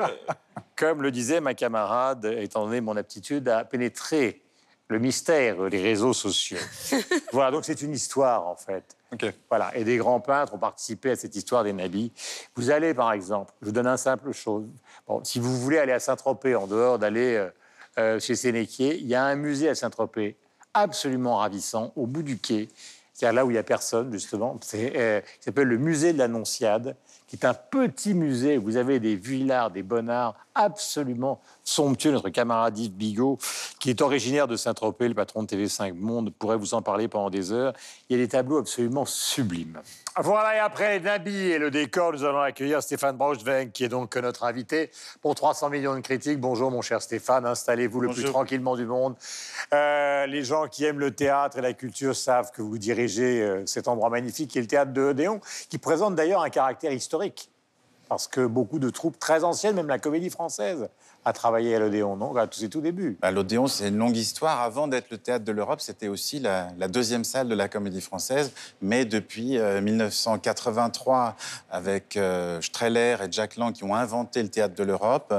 Comme 0.75 1.01
le 1.03 1.09
disait 1.09 1.39
ma 1.39 1.53
camarade, 1.53 2.25
étant 2.25 2.65
donné 2.65 2.81
mon 2.81 2.97
aptitude 2.97 3.47
à 3.47 3.63
pénétrer 3.63 4.41
le 4.89 4.99
mystère 4.99 5.69
des 5.69 5.81
réseaux 5.81 6.11
sociaux. 6.11 6.57
voilà, 7.31 7.51
donc 7.51 7.63
c'est 7.63 7.81
une 7.81 7.93
histoire 7.93 8.45
en 8.45 8.57
fait. 8.57 8.83
Voilà, 9.49 9.75
et 9.75 9.83
des 9.83 9.97
grands 9.97 10.19
peintres 10.19 10.53
ont 10.53 10.59
participé 10.59 11.11
à 11.11 11.15
cette 11.15 11.35
histoire 11.35 11.63
des 11.63 11.73
nabis. 11.73 12.11
Vous 12.55 12.69
allez, 12.69 12.93
par 12.93 13.11
exemple, 13.13 13.53
je 13.61 13.67
vous 13.67 13.71
donne 13.71 13.87
un 13.87 13.97
simple 13.97 14.31
chose. 14.31 14.65
Bon, 15.07 15.23
si 15.23 15.39
vous 15.39 15.57
voulez 15.57 15.77
aller 15.77 15.91
à 15.91 15.99
Saint-Tropez, 15.99 16.55
en 16.55 16.67
dehors 16.67 16.99
d'aller 16.99 17.35
euh, 17.35 17.49
euh, 17.97 18.19
chez 18.19 18.35
Sénéquier, 18.35 18.97
il 18.97 19.07
y 19.07 19.15
a 19.15 19.23
un 19.23 19.35
musée 19.35 19.69
à 19.69 19.75
Saint-Tropez 19.75 20.35
absolument 20.73 21.37
ravissant, 21.37 21.93
au 21.95 22.05
bout 22.05 22.23
du 22.23 22.37
quai, 22.37 22.69
c'est-à-dire 23.13 23.35
là 23.35 23.45
où 23.45 23.49
il 23.49 23.53
n'y 23.53 23.59
a 23.59 23.63
personne, 23.63 24.11
justement. 24.11 24.59
Euh, 24.73 25.21
qui 25.21 25.43
s'appelle 25.43 25.67
le 25.67 25.77
musée 25.77 26.11
de 26.11 26.17
l'Annonciade, 26.17 26.95
qui 27.27 27.37
est 27.37 27.45
un 27.45 27.53
petit 27.53 28.13
musée 28.13 28.57
où 28.57 28.63
vous 28.63 28.77
avez 28.77 28.99
des 28.99 29.15
villards, 29.15 29.71
des 29.71 29.83
bonnards 29.83 30.35
absolument 30.55 31.41
somptueux. 31.63 32.11
Notre 32.11 32.29
camarade 32.29 32.77
Yves 32.77 32.93
Bigot, 32.93 33.37
qui 33.79 33.89
est 33.89 34.01
originaire 34.01 34.47
de 34.47 34.55
Saint-Tropez, 34.55 35.07
le 35.09 35.13
patron 35.13 35.43
de 35.43 35.47
TV5 35.47 35.93
Monde, 35.93 36.33
pourrait 36.33 36.57
vous 36.57 36.73
en 36.73 36.81
parler 36.81 37.07
pendant 37.07 37.29
des 37.29 37.51
heures. 37.51 37.73
Il 38.09 38.17
y 38.17 38.19
a 38.19 38.23
des 38.23 38.29
tableaux 38.29 38.57
absolument 38.57 39.05
sublimes. 39.05 39.81
Voilà, 40.17 40.55
et 40.55 40.59
après 40.59 40.99
Nabi 41.01 41.35
et 41.35 41.59
le 41.59 41.69
décor, 41.69 42.13
nous 42.13 42.23
allons 42.23 42.39
accueillir 42.39 42.81
Stéphane 42.81 43.17
Braunschweig, 43.17 43.71
qui 43.73 43.83
est 43.83 43.89
donc 43.89 44.15
notre 44.15 44.45
invité 44.45 44.89
pour 45.21 45.35
300 45.35 45.69
millions 45.69 45.93
de 45.93 45.99
critiques. 45.99 46.39
Bonjour, 46.39 46.71
mon 46.71 46.81
cher 46.81 47.01
Stéphane, 47.01 47.45
installez-vous 47.45 47.99
le 47.99 48.09
plus 48.09 48.23
tranquillement 48.23 48.77
du 48.77 48.85
monde. 48.85 49.15
Euh, 49.73 50.25
les 50.27 50.43
gens 50.43 50.67
qui 50.67 50.85
aiment 50.85 50.99
le 50.99 51.11
théâtre 51.11 51.57
et 51.57 51.61
la 51.61 51.73
culture 51.73 52.15
savent 52.15 52.51
que 52.51 52.61
vous 52.61 52.77
dirigez 52.77 53.41
euh, 53.41 53.65
cet 53.65 53.89
endroit 53.89 54.09
magnifique 54.09 54.51
qui 54.51 54.57
est 54.57 54.61
le 54.61 54.67
théâtre 54.67 54.93
de 54.93 55.01
Odéon, 55.01 55.41
qui 55.69 55.77
présente 55.77 56.15
d'ailleurs 56.15 56.41
un 56.41 56.49
caractère 56.49 56.93
historique. 56.93 57.49
Parce 58.07 58.27
que 58.27 58.45
beaucoup 58.45 58.79
de 58.79 58.89
troupes 58.89 59.19
très 59.19 59.43
anciennes, 59.43 59.75
même 59.75 59.87
la 59.87 59.99
comédie 59.99 60.29
française, 60.29 60.89
a 61.25 61.33
travaillé 61.33 61.75
à 61.75 61.79
l'Odéon, 61.79 62.15
non 62.15 62.35
À 62.35 62.47
ses 62.51 62.69
tout 62.69 62.81
débuts. 62.81 63.17
Bah, 63.21 63.31
L'Odéon, 63.31 63.67
c'est 63.67 63.89
une 63.89 63.97
longue 63.97 64.15
histoire. 64.15 64.61
Avant 64.61 64.87
d'être 64.87 65.09
le 65.09 65.17
théâtre 65.17 65.43
de 65.43 65.51
l'Europe, 65.51 65.81
c'était 65.81 66.07
aussi 66.07 66.39
la, 66.39 66.69
la 66.77 66.87
deuxième 66.87 67.23
salle 67.23 67.49
de 67.49 67.55
la 67.55 67.67
Comédie 67.67 68.01
Française. 68.01 68.51
Mais 68.81 69.05
depuis 69.05 69.57
euh, 69.57 69.81
1983, 69.81 71.35
avec 71.71 72.15
euh, 72.15 72.61
Streller 72.61 73.17
et 73.23 73.31
Jack 73.31 73.57
Lang 73.57 73.73
qui 73.73 73.83
ont 73.83 73.95
inventé 73.95 74.43
le 74.43 74.49
théâtre 74.49 74.75
de 74.75 74.83
l'Europe, 74.83 75.33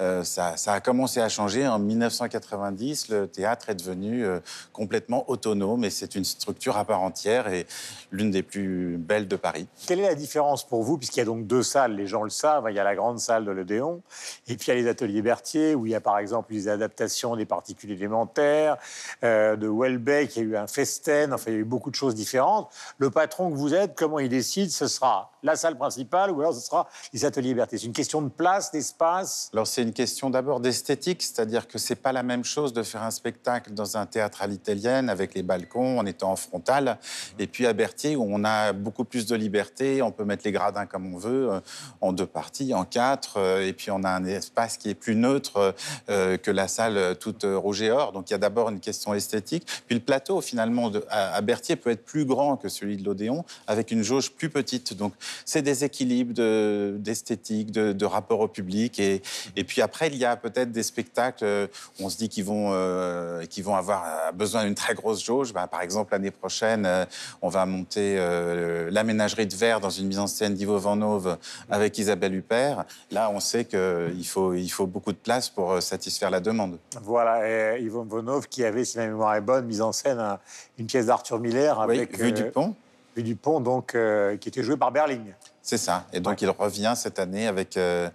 euh, 0.00 0.24
ça, 0.24 0.56
ça 0.56 0.72
a 0.72 0.80
commencé 0.80 1.20
à 1.20 1.28
changer. 1.28 1.66
En 1.68 1.78
1990, 1.78 3.08
le 3.10 3.26
théâtre 3.26 3.70
est 3.70 3.74
devenu 3.74 4.24
euh, 4.24 4.40
complètement 4.72 5.28
autonome 5.28 5.84
et 5.84 5.90
c'est 5.90 6.14
une 6.14 6.24
structure 6.24 6.78
à 6.78 6.84
part 6.84 7.02
entière 7.02 7.48
et 7.48 7.66
l'une 8.10 8.30
des 8.30 8.42
plus 8.42 8.96
belles 8.98 9.28
de 9.28 9.36
Paris. 9.36 9.66
Quelle 9.86 10.00
est 10.00 10.08
la 10.08 10.14
différence 10.14 10.66
pour 10.66 10.82
vous, 10.82 10.96
puisqu'il 10.96 11.18
y 11.18 11.22
a 11.22 11.26
donc 11.26 11.46
deux 11.46 11.62
salles, 11.62 11.94
les 11.94 12.06
gens 12.06 12.22
le 12.22 12.30
savent, 12.30 12.66
il 12.70 12.74
y 12.74 12.78
a 12.78 12.84
la 12.84 12.94
grande 12.94 13.18
salle 13.18 13.44
de 13.44 13.50
l'Odéon, 13.50 14.00
et 14.48 14.56
puis 14.56 14.66
il 14.68 14.68
y 14.68 14.72
a 14.72 14.80
les 14.80 14.88
ateliers 14.88 15.22
Berthier, 15.26 15.74
où 15.74 15.86
il 15.86 15.90
y 15.90 15.94
a 15.96 16.00
par 16.00 16.18
exemple 16.18 16.52
des 16.52 16.68
adaptations 16.68 17.34
des 17.34 17.46
particules 17.46 17.90
élémentaires, 17.90 18.76
euh, 19.24 19.56
de 19.56 19.66
Welbeck, 19.66 20.36
il 20.36 20.38
y 20.38 20.46
a 20.46 20.48
eu 20.50 20.56
un 20.56 20.68
Festen, 20.68 21.32
enfin 21.32 21.50
il 21.50 21.54
y 21.54 21.56
a 21.56 21.60
eu 21.60 21.64
beaucoup 21.64 21.90
de 21.90 21.96
choses 21.96 22.14
différentes. 22.14 22.70
Le 22.98 23.10
patron 23.10 23.50
que 23.50 23.56
vous 23.56 23.74
êtes, 23.74 23.96
comment 23.96 24.20
il 24.20 24.28
décide 24.28 24.70
Ce 24.70 24.86
sera 24.86 25.32
la 25.42 25.56
salle 25.56 25.76
principale 25.76 26.30
ou 26.30 26.40
alors 26.40 26.54
ce 26.54 26.60
sera 26.60 26.88
les 27.12 27.24
ateliers 27.24 27.54
Berthier 27.54 27.78
C'est 27.78 27.86
une 27.86 27.92
question 27.92 28.22
de 28.22 28.28
place, 28.28 28.70
d'espace? 28.70 29.50
Alors 29.52 29.66
c'est 29.66 29.82
une 29.82 29.92
question 29.92 30.30
d'abord 30.30 30.60
d'esthétique, 30.60 31.22
c'est-à-dire 31.22 31.66
que 31.66 31.78
c'est 31.78 31.96
pas 31.96 32.12
la 32.12 32.22
même 32.22 32.44
chose 32.44 32.72
de 32.72 32.84
faire 32.84 33.02
un 33.02 33.10
spectacle 33.10 33.72
dans 33.72 33.96
un 33.96 34.06
théâtre 34.06 34.42
à 34.42 34.46
l'italienne 34.46 35.10
avec 35.10 35.34
les 35.34 35.42
balcons 35.42 35.98
en 35.98 36.06
étant 36.06 36.30
en 36.30 36.36
frontale, 36.36 36.98
et 37.40 37.48
puis 37.48 37.66
à 37.66 37.72
Berthier 37.72 38.14
où 38.14 38.24
on 38.28 38.44
a 38.44 38.72
beaucoup 38.72 39.04
plus 39.04 39.26
de 39.26 39.34
liberté, 39.34 40.02
on 40.02 40.12
peut 40.12 40.24
mettre 40.24 40.44
les 40.44 40.52
gradins 40.52 40.86
comme 40.86 41.12
on 41.12 41.18
veut, 41.18 41.50
euh, 41.50 41.60
en 42.00 42.12
deux 42.12 42.26
parties, 42.26 42.74
en 42.74 42.84
quatre, 42.84 43.38
euh, 43.38 43.66
et 43.66 43.72
puis 43.72 43.90
on 43.90 44.04
a 44.04 44.10
un 44.10 44.24
espace 44.24 44.76
qui 44.76 44.90
est 44.90 44.94
plus 44.94 45.15
neutre 45.16 45.74
euh, 46.10 46.36
que 46.36 46.50
la 46.50 46.68
salle 46.68 46.96
euh, 46.96 47.14
toute 47.14 47.44
euh, 47.44 47.56
rouge 47.58 47.82
et 47.82 47.90
or. 47.90 48.12
Donc 48.12 48.30
il 48.30 48.32
y 48.32 48.34
a 48.34 48.38
d'abord 48.38 48.68
une 48.68 48.80
question 48.80 49.14
esthétique, 49.14 49.66
puis 49.86 49.94
le 49.94 50.00
plateau 50.00 50.40
finalement 50.40 50.90
à, 51.08 51.34
à 51.34 51.40
Berthier 51.40 51.76
peut 51.76 51.90
être 51.90 52.04
plus 52.04 52.24
grand 52.24 52.56
que 52.56 52.68
celui 52.68 52.96
de 52.96 53.04
l'Odéon 53.04 53.44
avec 53.66 53.90
une 53.90 54.02
jauge 54.02 54.30
plus 54.32 54.50
petite. 54.50 54.94
Donc 54.94 55.14
c'est 55.44 55.62
des 55.62 55.84
équilibres 55.84 56.34
de- 56.34 56.96
d'esthétique, 56.98 57.72
de, 57.72 58.04
rapport 58.06 58.38
au 58.40 58.48
public. 58.48 59.00
Et, 59.00 59.20
et 59.56 59.64
puis 59.64 59.82
après, 59.82 60.06
il 60.06 60.16
y 60.16 60.24
a 60.24 60.36
peut-être 60.36 60.70
des 60.70 60.84
spectacles, 60.84 61.44
euh, 61.44 61.66
on 61.98 62.08
se 62.08 62.16
dit 62.16 62.28
qu'ils 62.28 62.44
vont, 62.44 62.70
euh, 62.72 63.42
vont 63.64 63.74
avoir 63.74 64.04
euh, 64.04 64.32
besoin 64.32 64.64
d'une 64.64 64.76
très 64.76 64.94
grosse 64.94 65.24
jauge. 65.24 65.52
Bah, 65.52 65.66
par 65.66 65.80
exemple, 65.80 66.12
l'année 66.12 66.30
prochaine, 66.30 66.86
euh, 66.86 67.04
on 67.42 67.48
va 67.48 67.66
monter 67.66 68.16
euh, 68.18 68.90
l'aménagerie 68.92 69.46
de 69.46 69.56
verre 69.56 69.80
dans 69.80 69.90
une 69.90 70.06
mise 70.06 70.20
en 70.20 70.28
scène 70.28 70.54
d'Ivo 70.54 70.78
Van 70.78 71.00
Hove 71.00 71.36
avec 71.70 71.86
avec 71.86 71.98
Isabelle 71.98 72.34
Huppert, 72.34 72.84
là, 73.12 73.30
on 73.32 73.38
sait 73.38 73.64
qu'il 73.64 74.26
faut, 74.26 74.54
il 74.54 74.68
faut 74.68 74.88
beaucoup 74.88 75.05
de 75.12 75.16
place 75.18 75.48
pour 75.48 75.72
euh, 75.72 75.80
satisfaire 75.80 76.30
la 76.30 76.40
demande. 76.40 76.78
Voilà, 77.02 77.74
et 77.76 77.82
Yvonne 77.82 78.08
Vonov 78.08 78.48
qui 78.48 78.64
avait, 78.64 78.84
si 78.84 78.98
ma 78.98 79.06
mémoire 79.06 79.34
est 79.34 79.40
bonne, 79.40 79.66
mise 79.66 79.82
en 79.82 79.92
scène 79.92 80.18
un- 80.18 80.38
une 80.78 80.86
pièce 80.86 81.06
d'Arthur 81.06 81.38
Miller 81.38 81.76
Oui, 81.88 81.96
avec 81.96 82.16
Vue 82.18 82.28
euh, 82.28 82.32
du 82.32 82.44
pont, 82.50 82.74
Vue 83.16 83.22
du 83.22 83.36
pont, 83.36 83.60
donc 83.60 83.94
euh, 83.94 84.36
qui 84.36 84.48
était 84.48 84.62
joué 84.62 84.76
par 84.76 84.90
Berling. 84.92 85.32
c'est 85.62 85.78
ça. 85.78 86.04
Et 86.12 86.20
donc, 86.20 86.42
il 86.42 86.50
revient 86.50 86.92
cette 86.96 87.18
année 87.18 87.46
avec, 87.46 87.76
euh, 87.76 88.10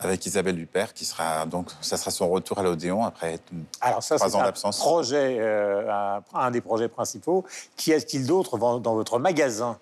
avec 0.00 0.24
Isabelle 0.26 0.58
Huppert, 0.60 0.94
qui 0.94 1.04
sera 1.04 1.44
donc, 1.46 1.70
ça 1.80 1.96
sera 1.96 2.10
son 2.10 2.28
retour 2.28 2.58
à 2.58 2.62
l'Odéon 2.62 3.04
après 3.04 3.40
Alors 3.80 4.02
ça, 4.02 4.16
trois 4.16 4.28
c'est 4.28 4.36
ans 4.36 4.40
un 4.40 4.44
d'absence. 4.44 4.78
projet, 4.78 5.38
euh, 5.40 5.90
un, 5.90 6.22
un 6.34 6.50
des 6.50 6.60
projets 6.60 6.88
principaux. 6.88 7.44
Qui 7.76 7.92
est-il 7.92 8.26
d'autre 8.26 8.58
dans 8.58 8.94
votre 8.94 9.18
magasin? 9.18 9.78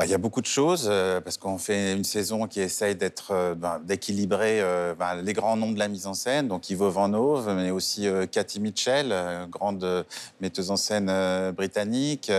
Bah, 0.00 0.06
Il 0.06 0.10
y 0.12 0.14
a 0.14 0.18
beaucoup 0.18 0.40
de 0.40 0.46
choses, 0.46 0.88
euh, 0.90 1.20
parce 1.20 1.36
qu'on 1.36 1.58
fait 1.58 1.92
une 1.92 2.04
saison 2.04 2.46
qui 2.46 2.62
essaye 2.62 2.94
d'être, 2.96 3.32
euh, 3.32 3.54
ben, 3.54 3.82
d'équilibrer 3.84 4.62
euh, 4.62 4.94
ben, 4.98 5.16
les 5.16 5.34
grands 5.34 5.58
noms 5.58 5.72
de 5.72 5.78
la 5.78 5.88
mise 5.88 6.06
en 6.06 6.14
scène, 6.14 6.48
donc 6.48 6.70
Ivo 6.70 6.88
Van 6.90 7.12
Hove, 7.12 7.54
mais 7.54 7.70
aussi 7.70 8.08
Cathy 8.32 8.60
Mitchell, 8.60 9.14
grande 9.50 10.06
metteuse 10.40 10.70
en 10.70 10.76
scène 10.76 11.12
britannique, 11.52 12.32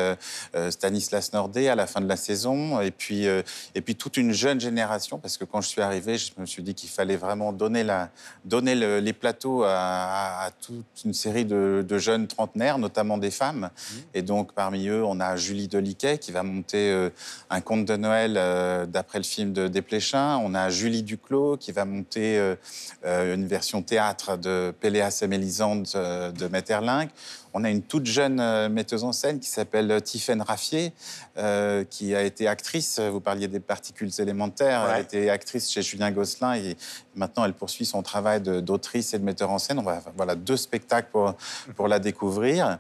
Stanislas 0.72 1.34
Nordet 1.34 1.68
à 1.68 1.76
la 1.76 1.86
fin 1.86 2.02
de 2.02 2.08
la 2.08 2.16
saison, 2.16 2.82
et 2.82 2.90
puis, 2.90 3.26
et 3.28 3.82
puis 3.82 3.96
toute 3.96 4.18
une 4.18 4.32
jeune 4.32 4.60
génération, 4.60 5.20
parce 5.20 5.38
que 5.38 5.46
quand 5.46 5.62
je 5.62 5.68
suis 5.68 5.82
arrivé, 5.82 6.18
je 6.18 6.32
me 6.40 6.48
suis 6.48 6.64
dit 6.64 6.74
qu'il 6.74 6.90
fallait 6.90 7.16
vraiment 7.16 7.54
donner, 7.54 7.84
la, 7.84 8.10
donner 8.44 8.74
le- 8.74 9.00
les 9.00 9.14
plateaux 9.14 9.64
à, 9.66 10.50
toute 10.62 11.04
une 11.06 11.14
série 11.14 11.46
de, 11.46 11.86
de 11.88 11.98
jeunes 12.00 12.26
trentenaires, 12.26 12.80
notamment 12.80 13.20
des 13.20 13.32
femmes. 13.32 13.70
Et 14.16 14.24
donc, 14.24 14.54
parmi 14.54 14.88
eux, 14.88 15.04
on 15.06 15.20
a 15.20 15.36
Julie 15.36 15.68
Deliquet 15.68 16.18
qui 16.18 16.32
va 16.32 16.42
monter 16.42 17.10
un 17.52 17.60
conte 17.60 17.86
de 17.86 17.98
Noël 17.98 18.36
euh, 18.38 18.86
d'après 18.86 19.20
le 19.20 19.26
film 19.26 19.52
de 19.52 19.68
Desplechin. 19.68 20.38
On 20.38 20.56
a 20.56 20.70
Julie 20.70 21.04
Duclos 21.04 21.58
qui 21.58 21.74
va 21.74 21.84
monter 21.84 22.40
euh, 22.40 22.56
euh, 23.06 23.36
une 23.36 23.46
version 23.46 23.82
théâtre 23.82 24.38
de 24.38 24.74
Péléas 24.80 25.20
et 25.22 25.28
Mélisande 25.28 25.84
de 25.84 26.48
Metterlinck. 26.48 27.12
On 27.54 27.64
a 27.64 27.70
une 27.70 27.82
toute 27.82 28.06
jeune 28.06 28.40
euh, 28.40 28.70
metteuse 28.70 29.04
en 29.04 29.12
scène 29.12 29.40
qui 29.40 29.50
s'appelle 29.50 30.02
Tiffaine 30.02 30.42
Raffier, 30.42 30.94
euh, 31.38 31.84
qui 31.84 32.16
a 32.16 32.22
été 32.24 32.48
actrice. 32.48 33.00
Vous 33.00 33.20
parliez 33.20 33.48
des 33.48 33.60
particules 33.60 34.10
élémentaires. 34.20 34.84
Elle 34.88 34.96
a 34.96 35.00
été 35.00 35.30
actrice 35.30 35.70
chez 35.72 35.82
Julien 35.82 36.12
Gosselin 36.12 36.56
et 36.56 36.78
maintenant 37.16 37.46
elle 37.46 37.54
poursuit 37.54 37.86
son 37.86 38.02
travail 38.04 38.42
de- 38.42 38.60
d'autrice 38.60 39.14
et 39.14 39.20
de 39.20 39.24
metteur 39.24 39.50
en 39.52 39.60
scène. 39.60 39.80
On 39.80 39.84
va 39.84 40.02
voilà 40.16 40.36
deux 40.36 40.58
spectacles 40.58 41.10
pour, 41.12 41.34
pour 41.76 41.88
la 41.88 42.00
découvrir. 42.00 42.78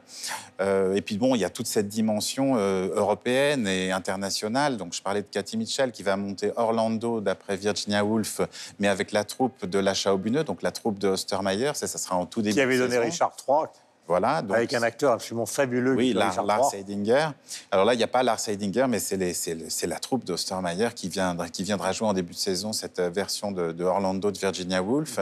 Euh, 0.61 0.95
et 0.95 1.01
puis 1.01 1.17
bon, 1.17 1.35
il 1.35 1.39
y 1.41 1.45
a 1.45 1.49
toute 1.49 1.67
cette 1.67 1.87
dimension 1.87 2.53
euh, 2.55 2.89
européenne 2.95 3.67
et 3.67 3.91
internationale. 3.91 4.77
Donc 4.77 4.93
je 4.93 5.01
parlais 5.01 5.21
de 5.21 5.27
Cathy 5.29 5.57
Mitchell 5.57 5.91
qui 5.91 6.03
va 6.03 6.15
monter 6.17 6.51
Orlando 6.55 7.19
d'après 7.21 7.57
Virginia 7.57 8.03
Woolf, 8.05 8.41
mais 8.79 8.87
avec 8.87 9.11
la 9.11 9.23
troupe 9.23 9.65
de 9.65 9.79
l'Achat 9.79 10.13
au 10.13 10.17
Buneux, 10.17 10.43
donc 10.43 10.61
la 10.61 10.71
troupe 10.71 10.99
de 10.99 11.09
Ostermeyer. 11.09 11.71
Ça, 11.73 11.87
ça 11.87 11.97
sera 11.97 12.15
en 12.15 12.25
tout 12.25 12.41
début. 12.41 12.53
Qui 12.55 12.61
avait 12.61 12.75
de 12.77 12.81
donné 12.83 12.95
saison. 12.95 13.05
Richard 13.05 13.33
III, 13.47 13.67
Voilà. 14.11 14.41
Donc, 14.41 14.57
avec 14.57 14.73
un 14.73 14.83
acteur 14.83 15.13
absolument 15.13 15.45
fabuleux. 15.45 15.95
oui, 15.95 16.11
Lars. 16.11 16.73
Heidinger. 16.73 17.29
Alors 17.71 17.85
là, 17.85 17.93
il 17.93 17.97
n'y 17.97 18.03
a 18.03 18.07
pas 18.07 18.23
Lars 18.23 18.41
Heidinger, 18.45 18.87
mais 18.89 18.99
c'est 18.99 19.87
la 19.87 19.99
troupe 19.99 20.25
d'Ostermeyer 20.25 20.89
qui, 20.93 21.07
viendra, 21.07 21.47
qui 21.47 21.63
viendra 21.63 21.93
jouer 21.93 22.09
en 22.09 22.13
début 22.13 22.33
de 22.33 22.37
saison 22.37 22.73
cette 22.73 22.99
euh, 22.99 23.09
version 23.09 23.53
de, 23.53 23.71
de 23.71 23.85
Orlando 23.85 24.29
de 24.29 24.37
Virginia 24.37 24.83
Woolf. 24.83 25.21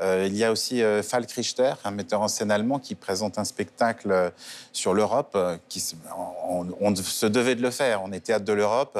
Euh, 0.00 0.24
il 0.26 0.36
y 0.36 0.42
a 0.42 0.50
aussi 0.50 0.82
euh, 0.82 1.00
Falk 1.04 1.30
Richter, 1.30 1.74
un 1.84 1.92
metteur 1.92 2.22
en 2.22 2.26
scène 2.26 2.50
allemand, 2.50 2.80
qui 2.80 2.96
présente 2.96 3.38
un 3.38 3.44
spectacle 3.44 4.32
sur 4.72 4.94
l'Europe. 4.94 5.38
on 5.38 6.96
se 6.96 7.26
devait 7.26 7.54
de 7.54 7.62
le 7.62 7.70
faire. 7.70 8.02
On 8.02 8.10
est 8.10 8.18
théâtre 8.18 8.44
de 8.44 8.52
l'Europe. 8.52 8.98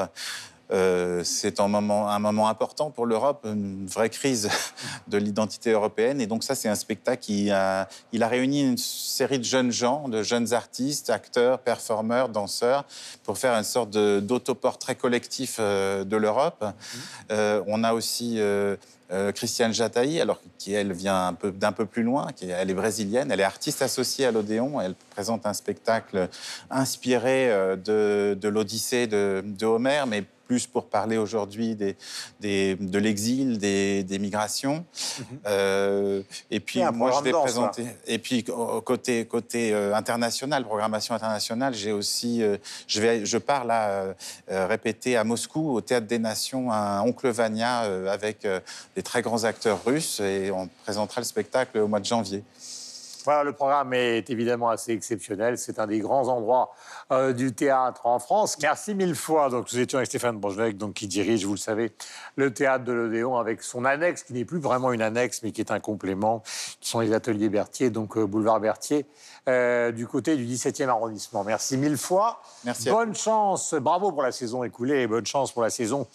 Euh, 0.71 1.23
c'est 1.23 1.59
un 1.59 1.67
moment, 1.67 2.19
moment 2.19 2.49
important 2.49 2.89
pour 2.89 3.05
l'Europe, 3.05 3.45
une 3.45 3.85
vraie 3.85 4.09
crise 4.09 4.49
de 5.07 5.17
l'identité 5.17 5.71
européenne. 5.71 6.19
Et 6.21 6.27
donc 6.27 6.43
ça, 6.43 6.55
c'est 6.55 6.69
un 6.69 6.75
spectacle 6.75 7.21
qui 7.21 7.51
a, 7.51 7.87
a 8.19 8.27
réuni 8.27 8.61
une 8.61 8.77
série 8.77 9.39
de 9.39 9.43
jeunes 9.43 9.71
gens, 9.71 10.09
de 10.09 10.23
jeunes 10.23 10.53
artistes, 10.53 11.09
acteurs, 11.09 11.59
performeurs, 11.59 12.29
danseurs, 12.29 12.85
pour 13.23 13.37
faire 13.37 13.53
une 13.53 13.63
sorte 13.63 13.91
d'autoportrait 13.91 14.95
collectif 14.95 15.57
euh, 15.59 16.03
de 16.03 16.17
l'Europe. 16.17 16.65
Euh, 17.31 17.61
on 17.67 17.83
a 17.83 17.93
aussi 17.93 18.39
Christiane 19.35 19.73
Jataï, 19.73 20.19
alors 20.19 20.39
qui 20.57 20.73
elle 20.73 20.91
vient 20.91 21.37
d'un 21.43 21.71
peu 21.71 21.85
plus 21.85 22.01
loin, 22.01 22.31
qui 22.35 22.49
elle 22.49 22.71
est 22.71 22.73
brésilienne, 22.73 23.31
elle 23.31 23.39
est 23.39 23.43
artiste 23.43 23.83
associée 23.83 24.25
à 24.25 24.31
l'Odéon, 24.31 24.81
elle 24.81 24.95
présente 25.11 25.45
un 25.45 25.53
spectacle 25.53 26.27
inspiré 26.71 27.49
de, 27.85 28.35
de 28.39 28.47
l'Odyssée 28.49 29.05
de, 29.05 29.43
de 29.45 29.65
Homère, 29.65 30.07
mais 30.07 30.23
plus 30.47 30.67
pour 30.67 30.85
parler 30.87 31.17
aujourd'hui 31.17 31.75
des, 31.75 31.95
des- 32.39 32.75
de 32.75 32.99
l'exil, 32.99 33.57
des, 33.57 34.03
des 34.03 34.19
migrations. 34.19 34.85
Euh, 35.47 36.21
et 36.51 36.59
puis 36.59 36.79
moi, 36.91 37.11
je 37.17 37.23
vais 37.23 37.31
danse, 37.31 37.43
présenter. 37.43 37.87
Et 38.07 38.19
puis 38.19 38.43
côté 38.83 39.25
côté 39.25 39.73
euh, 39.73 39.93
international, 39.95 40.63
programmation 40.65 41.15
internationale, 41.15 41.73
j'ai 41.73 41.91
aussi, 41.91 42.41
euh, 42.43 42.57
je 42.87 43.01
vais, 43.01 43.25
je 43.25 43.37
pars 43.37 43.65
là 43.65 44.13
répéter 44.47 45.17
à 45.17 45.23
Moscou 45.23 45.71
au 45.71 45.81
Théâtre 45.81 46.07
des 46.07 46.19
Nations 46.19 46.71
un 46.71 47.01
Oncle 47.01 47.29
Vania 47.29 47.79
avec 48.11 48.47
des 48.95 49.03
très 49.03 49.21
grands 49.21 49.43
acteurs 49.43 49.83
russes 49.85 50.19
et 50.19 50.51
on 50.51 50.67
présentera 50.83 51.21
le 51.21 51.25
spectacle 51.25 51.77
au 51.79 51.87
mois 51.87 51.99
de 51.99 52.05
janvier. 52.05 52.43
Voilà, 53.25 53.43
le 53.43 53.53
programme 53.53 53.93
est 53.93 54.29
évidemment 54.29 54.69
assez 54.69 54.91
exceptionnel. 54.91 55.57
C'est 55.57 55.79
un 55.79 55.87
des 55.87 55.99
grands 55.99 56.27
endroits 56.27 56.71
euh, 57.11 57.33
du 57.33 57.53
théâtre 57.53 58.05
en 58.05 58.19
France. 58.19 58.57
Merci 58.61 58.93
mille 58.93 59.15
fois. 59.15 59.49
Donc, 59.49 59.71
nous 59.73 59.79
étions 59.79 59.97
avec 59.97 60.07
Stéphane 60.07 60.37
Brochevec, 60.37 60.77
donc 60.77 60.93
qui 60.93 61.07
dirige, 61.07 61.45
vous 61.45 61.53
le 61.53 61.57
savez, 61.57 61.91
le 62.35 62.53
théâtre 62.53 62.85
de 62.85 62.93
l'Odéon 62.93 63.37
avec 63.37 63.63
son 63.63 63.83
annexe, 63.83 64.23
qui 64.23 64.33
n'est 64.33 64.45
plus 64.45 64.59
vraiment 64.59 64.91
une 64.93 65.01
annexe, 65.01 65.41
mais 65.43 65.51
qui 65.51 65.61
est 65.61 65.71
un 65.71 65.79
complément, 65.79 66.43
qui 66.79 66.89
sont 66.89 66.99
les 66.99 67.13
ateliers 67.13 67.49
Berthier, 67.49 67.89
donc 67.89 68.15
euh, 68.17 68.25
boulevard 68.25 68.59
Berthier, 68.59 69.05
euh, 69.49 69.91
du 69.91 70.07
côté 70.07 70.35
du 70.37 70.45
17e 70.45 70.87
arrondissement. 70.87 71.43
Merci 71.43 71.77
mille 71.77 71.97
fois. 71.97 72.41
Merci 72.63 72.89
à 72.89 72.91
vous. 72.91 72.97
Bonne 72.99 73.15
chance. 73.15 73.73
Bravo 73.73 74.11
pour 74.11 74.21
la 74.21 74.31
saison 74.31 74.63
écoulée 74.63 75.01
et 75.01 75.07
bonne 75.07 75.25
chance 75.25 75.51
pour 75.51 75.63
la 75.63 75.69
saison 75.69 76.07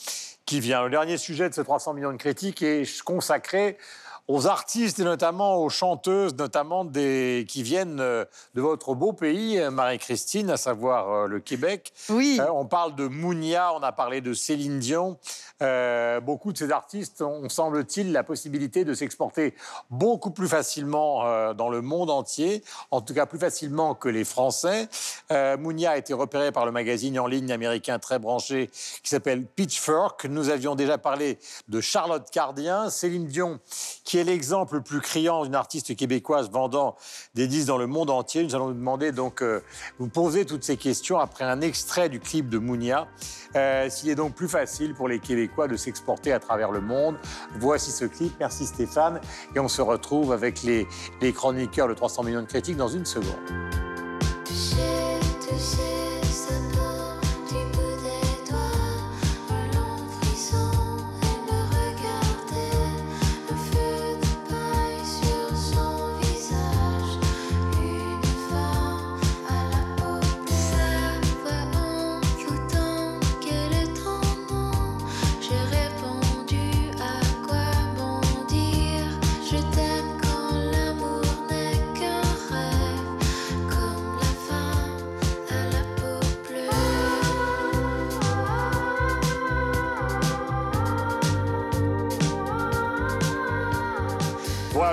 qui 0.46 0.60
vient. 0.60 0.84
Le 0.84 0.90
dernier 0.90 1.16
sujet 1.16 1.48
de 1.48 1.54
ces 1.54 1.64
300 1.64 1.94
millions 1.94 2.12
de 2.12 2.16
critiques 2.16 2.62
est 2.62 3.02
consacré 3.02 3.78
aux 4.30 4.46
artistes 4.46 5.00
et 5.00 5.04
notamment 5.04 5.56
aux 5.56 5.68
chanteuses, 5.68 6.36
notamment 6.36 6.84
des, 6.84 7.44
qui 7.48 7.64
viennent 7.64 7.98
euh, 7.98 8.24
de 8.54 8.60
votre 8.60 8.94
beau 8.94 9.12
pays, 9.12 9.58
euh, 9.58 9.72
Marie-Christine, 9.72 10.50
à 10.50 10.56
savoir 10.56 11.10
euh, 11.10 11.26
le 11.26 11.40
Québec. 11.40 11.92
Oui. 12.08 12.38
Euh, 12.40 12.46
on 12.52 12.64
parle 12.64 12.94
de 12.94 13.08
Mounia, 13.08 13.74
on 13.74 13.82
a 13.82 13.90
parlé 13.90 14.20
de 14.20 14.32
Céline 14.32 14.78
Dion. 14.78 15.18
Euh, 15.62 16.20
beaucoup 16.20 16.52
de 16.52 16.58
ces 16.58 16.70
artistes 16.70 17.22
ont, 17.22 17.48
semble-t-il, 17.48 18.12
la 18.12 18.22
possibilité 18.22 18.84
de 18.84 18.94
s'exporter 18.94 19.54
beaucoup 19.90 20.30
plus 20.30 20.48
facilement 20.48 21.26
euh, 21.26 21.52
dans 21.52 21.68
le 21.68 21.82
monde 21.82 22.10
entier, 22.10 22.62
en 22.92 23.00
tout 23.00 23.14
cas 23.14 23.26
plus 23.26 23.38
facilement 23.38 23.94
que 23.96 24.08
les 24.08 24.24
Français. 24.24 24.88
Mounia 25.58 25.92
a 25.92 25.96
été 25.96 26.12
repéré 26.12 26.52
par 26.52 26.66
le 26.66 26.72
magazine 26.72 27.18
en 27.18 27.26
ligne 27.26 27.50
américain 27.52 27.98
très 27.98 28.18
branché 28.18 28.68
qui 29.02 29.10
s'appelle 29.10 29.44
Pitchfork. 29.44 30.24
Nous 30.26 30.50
avions 30.50 30.74
déjà 30.74 30.98
parlé 30.98 31.38
de 31.68 31.80
Charlotte 31.80 32.28
Cardien, 32.30 32.90
Céline 32.90 33.26
Dion, 33.26 33.58
qui 34.04 34.19
est 34.20 34.24
l'exemple 34.24 34.76
le 34.76 34.80
plus 34.82 35.00
criant 35.00 35.44
d'une 35.44 35.54
artiste 35.54 35.96
québécoise 35.96 36.50
vendant 36.50 36.96
des 37.34 37.46
disques 37.46 37.66
dans 37.66 37.78
le 37.78 37.86
monde 37.86 38.10
entier? 38.10 38.44
Nous 38.44 38.54
allons 38.54 38.68
vous 38.68 38.74
demander 38.74 39.12
donc, 39.12 39.42
euh, 39.42 39.60
vous 39.98 40.08
poser 40.08 40.44
toutes 40.44 40.62
ces 40.62 40.76
questions 40.76 41.18
après 41.18 41.44
un 41.44 41.60
extrait 41.60 42.08
du 42.08 42.20
clip 42.20 42.48
de 42.48 42.58
Mounia. 42.58 43.08
Euh, 43.56 43.88
S'il 43.90 44.10
est 44.10 44.14
donc 44.14 44.34
plus 44.34 44.48
facile 44.48 44.94
pour 44.94 45.08
les 45.08 45.18
Québécois 45.18 45.66
de 45.68 45.76
s'exporter 45.76 46.32
à 46.32 46.38
travers 46.38 46.70
le 46.70 46.80
monde. 46.80 47.16
Voici 47.58 47.90
ce 47.90 48.04
clip. 48.04 48.32
Merci 48.38 48.66
Stéphane. 48.66 49.20
Et 49.54 49.58
on 49.58 49.68
se 49.68 49.82
retrouve 49.82 50.32
avec 50.32 50.62
les, 50.62 50.86
les 51.20 51.32
chroniqueurs 51.32 51.88
de 51.88 51.94
300 51.94 52.22
millions 52.24 52.42
de 52.42 52.46
critiques 52.46 52.76
dans 52.76 52.88
une 52.88 53.06
seconde. 53.06 53.36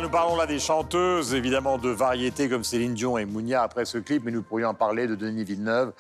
Nous 0.08 0.14
parlons 0.14 0.38
là 0.38 0.46
des 0.46 0.60
chanteuses, 0.60 1.34
évidemment 1.34 1.78
de 1.78 1.90
variétés 1.90 2.48
comme 2.48 2.64
Céline 2.64 2.94
Dion 2.94 3.18
et 3.18 3.26
Mounia 3.26 3.62
après 3.62 3.84
ce 3.84 3.98
clip, 3.98 4.24
mais 4.24 4.32
nous 4.32 4.42
pourrions 4.42 4.70
en 4.70 4.74
parler 4.74 5.06
de 5.06 5.16
Denis 5.16 5.44
Villeneuve, 5.44 5.92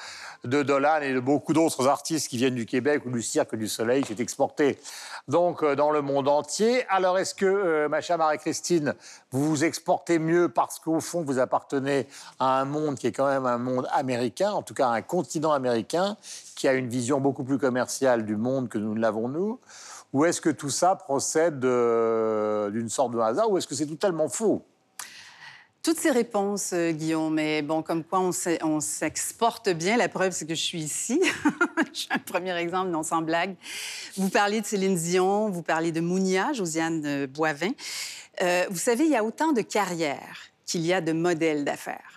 de 0.45 0.63
Dolan 0.63 1.01
et 1.01 1.13
de 1.13 1.19
beaucoup 1.19 1.51
d'autres 1.51 1.89
artistes 1.89 2.29
qui 2.29 2.37
viennent 2.37 2.55
du 2.55 2.65
Québec 2.65 3.01
ou 3.05 3.11
du 3.11 3.21
Cirque 3.21 3.57
du 3.57 3.67
Soleil, 3.67 4.03
qui 4.03 4.13
est 4.13 4.21
exporté 4.21 4.79
donc 5.27 5.61
euh, 5.61 5.75
dans 5.75 5.91
le 5.91 6.01
monde 6.01 6.29
entier. 6.29 6.85
Alors, 6.87 7.19
est-ce 7.19 7.35
que, 7.35 7.45
euh, 7.45 7.89
ma 7.89 7.99
chère 7.99 8.17
Marie-Christine, 8.17 8.93
vous 9.31 9.45
vous 9.45 9.65
exportez 9.65 10.19
mieux 10.19 10.47
parce 10.47 10.79
qu'au 10.79 11.01
fond, 11.01 11.23
vous 11.23 11.37
appartenez 11.37 12.07
à 12.39 12.61
un 12.61 12.65
monde 12.65 12.95
qui 12.95 13.07
est 13.07 13.11
quand 13.11 13.27
même 13.27 13.45
un 13.45 13.57
monde 13.57 13.89
américain, 13.91 14.51
en 14.51 14.61
tout 14.61 14.73
cas 14.73 14.87
un 14.87 15.01
continent 15.01 15.51
américain, 15.51 16.15
qui 16.55 16.69
a 16.69 16.73
une 16.73 16.87
vision 16.87 17.19
beaucoup 17.19 17.43
plus 17.43 17.57
commerciale 17.57 18.25
du 18.25 18.37
monde 18.37 18.69
que 18.69 18.77
nous 18.77 18.95
ne 18.95 19.01
l'avons 19.01 19.27
nous? 19.27 19.59
Ou 20.13 20.25
est-ce 20.25 20.39
que 20.41 20.49
tout 20.49 20.69
ça 20.69 20.95
procède 20.95 21.63
euh, 21.65 22.69
d'une 22.69 22.89
sorte 22.89 23.11
de 23.11 23.19
hasard 23.19 23.51
Ou 23.51 23.57
est-ce 23.57 23.67
que 23.67 23.75
c'est 23.75 23.85
totalement 23.87 24.29
faux? 24.29 24.65
Toutes 25.83 25.99
ces 25.99 26.11
réponses, 26.11 26.71
euh, 26.73 26.91
Guillaume, 26.91 27.33
mais 27.35 27.61
bon, 27.61 27.81
comme 27.81 28.03
quoi 28.03 28.19
on 28.19 28.31
s'e- 28.31 28.57
on 28.63 28.79
s'exporte 28.81 29.69
bien. 29.69 29.95
La 29.95 30.09
preuve, 30.09 30.31
c'est 30.33 30.45
que 30.45 30.55
je 30.55 30.61
suis 30.61 30.81
ici. 30.81 31.21
je 31.93 31.99
suis 31.99 32.09
un 32.11 32.19
premier 32.19 32.55
exemple, 32.57 32.89
non 32.89 33.03
sans 33.03 33.21
blague. 33.21 33.55
Vous 34.17 34.29
parlez 34.29 34.61
de 34.61 34.65
Céline 34.65 34.95
Dion, 34.95 35.49
vous 35.49 35.61
parlez 35.63 35.91
de 35.91 36.01
Mounia, 36.01 36.51
Josiane 36.53 37.03
euh, 37.05 37.27
Boivin. 37.27 37.71
Vous 38.69 38.77
savez, 38.77 39.05
il 39.05 39.11
y 39.11 39.15
a 39.15 39.23
autant 39.23 39.51
de 39.51 39.61
carrières 39.61 40.37
qu'il 40.65 40.85
y 40.85 40.93
a 40.93 41.01
de 41.01 41.11
modèles 41.11 41.63
d'affaires. 41.65 42.16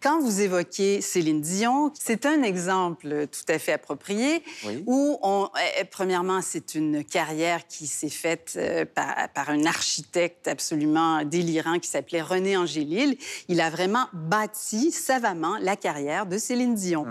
Quand 0.00 0.20
vous 0.20 0.42
évoquez 0.42 1.00
Céline 1.00 1.40
Dion, 1.40 1.90
c'est 1.98 2.24
un 2.24 2.44
exemple 2.44 3.26
tout 3.26 3.52
à 3.52 3.58
fait 3.58 3.72
approprié 3.72 4.44
Oui. 4.64 4.84
où, 4.86 5.18
on, 5.22 5.48
eh, 5.80 5.84
premièrement, 5.84 6.40
c'est 6.40 6.76
une 6.76 7.02
carrière 7.02 7.66
qui 7.66 7.88
s'est 7.88 8.08
faite 8.08 8.52
euh, 8.56 8.84
par, 8.84 9.28
par 9.34 9.50
un 9.50 9.64
architecte 9.66 10.46
absolument 10.46 11.24
délirant 11.24 11.80
qui 11.80 11.88
s'appelait 11.88 12.22
René 12.22 12.56
Angélil. 12.56 13.18
Il 13.48 13.60
a 13.60 13.70
vraiment 13.70 14.06
bâti 14.12 14.92
savamment 14.92 15.58
la 15.60 15.74
carrière 15.74 16.26
de 16.26 16.38
Céline 16.38 16.76
Dion. 16.76 17.04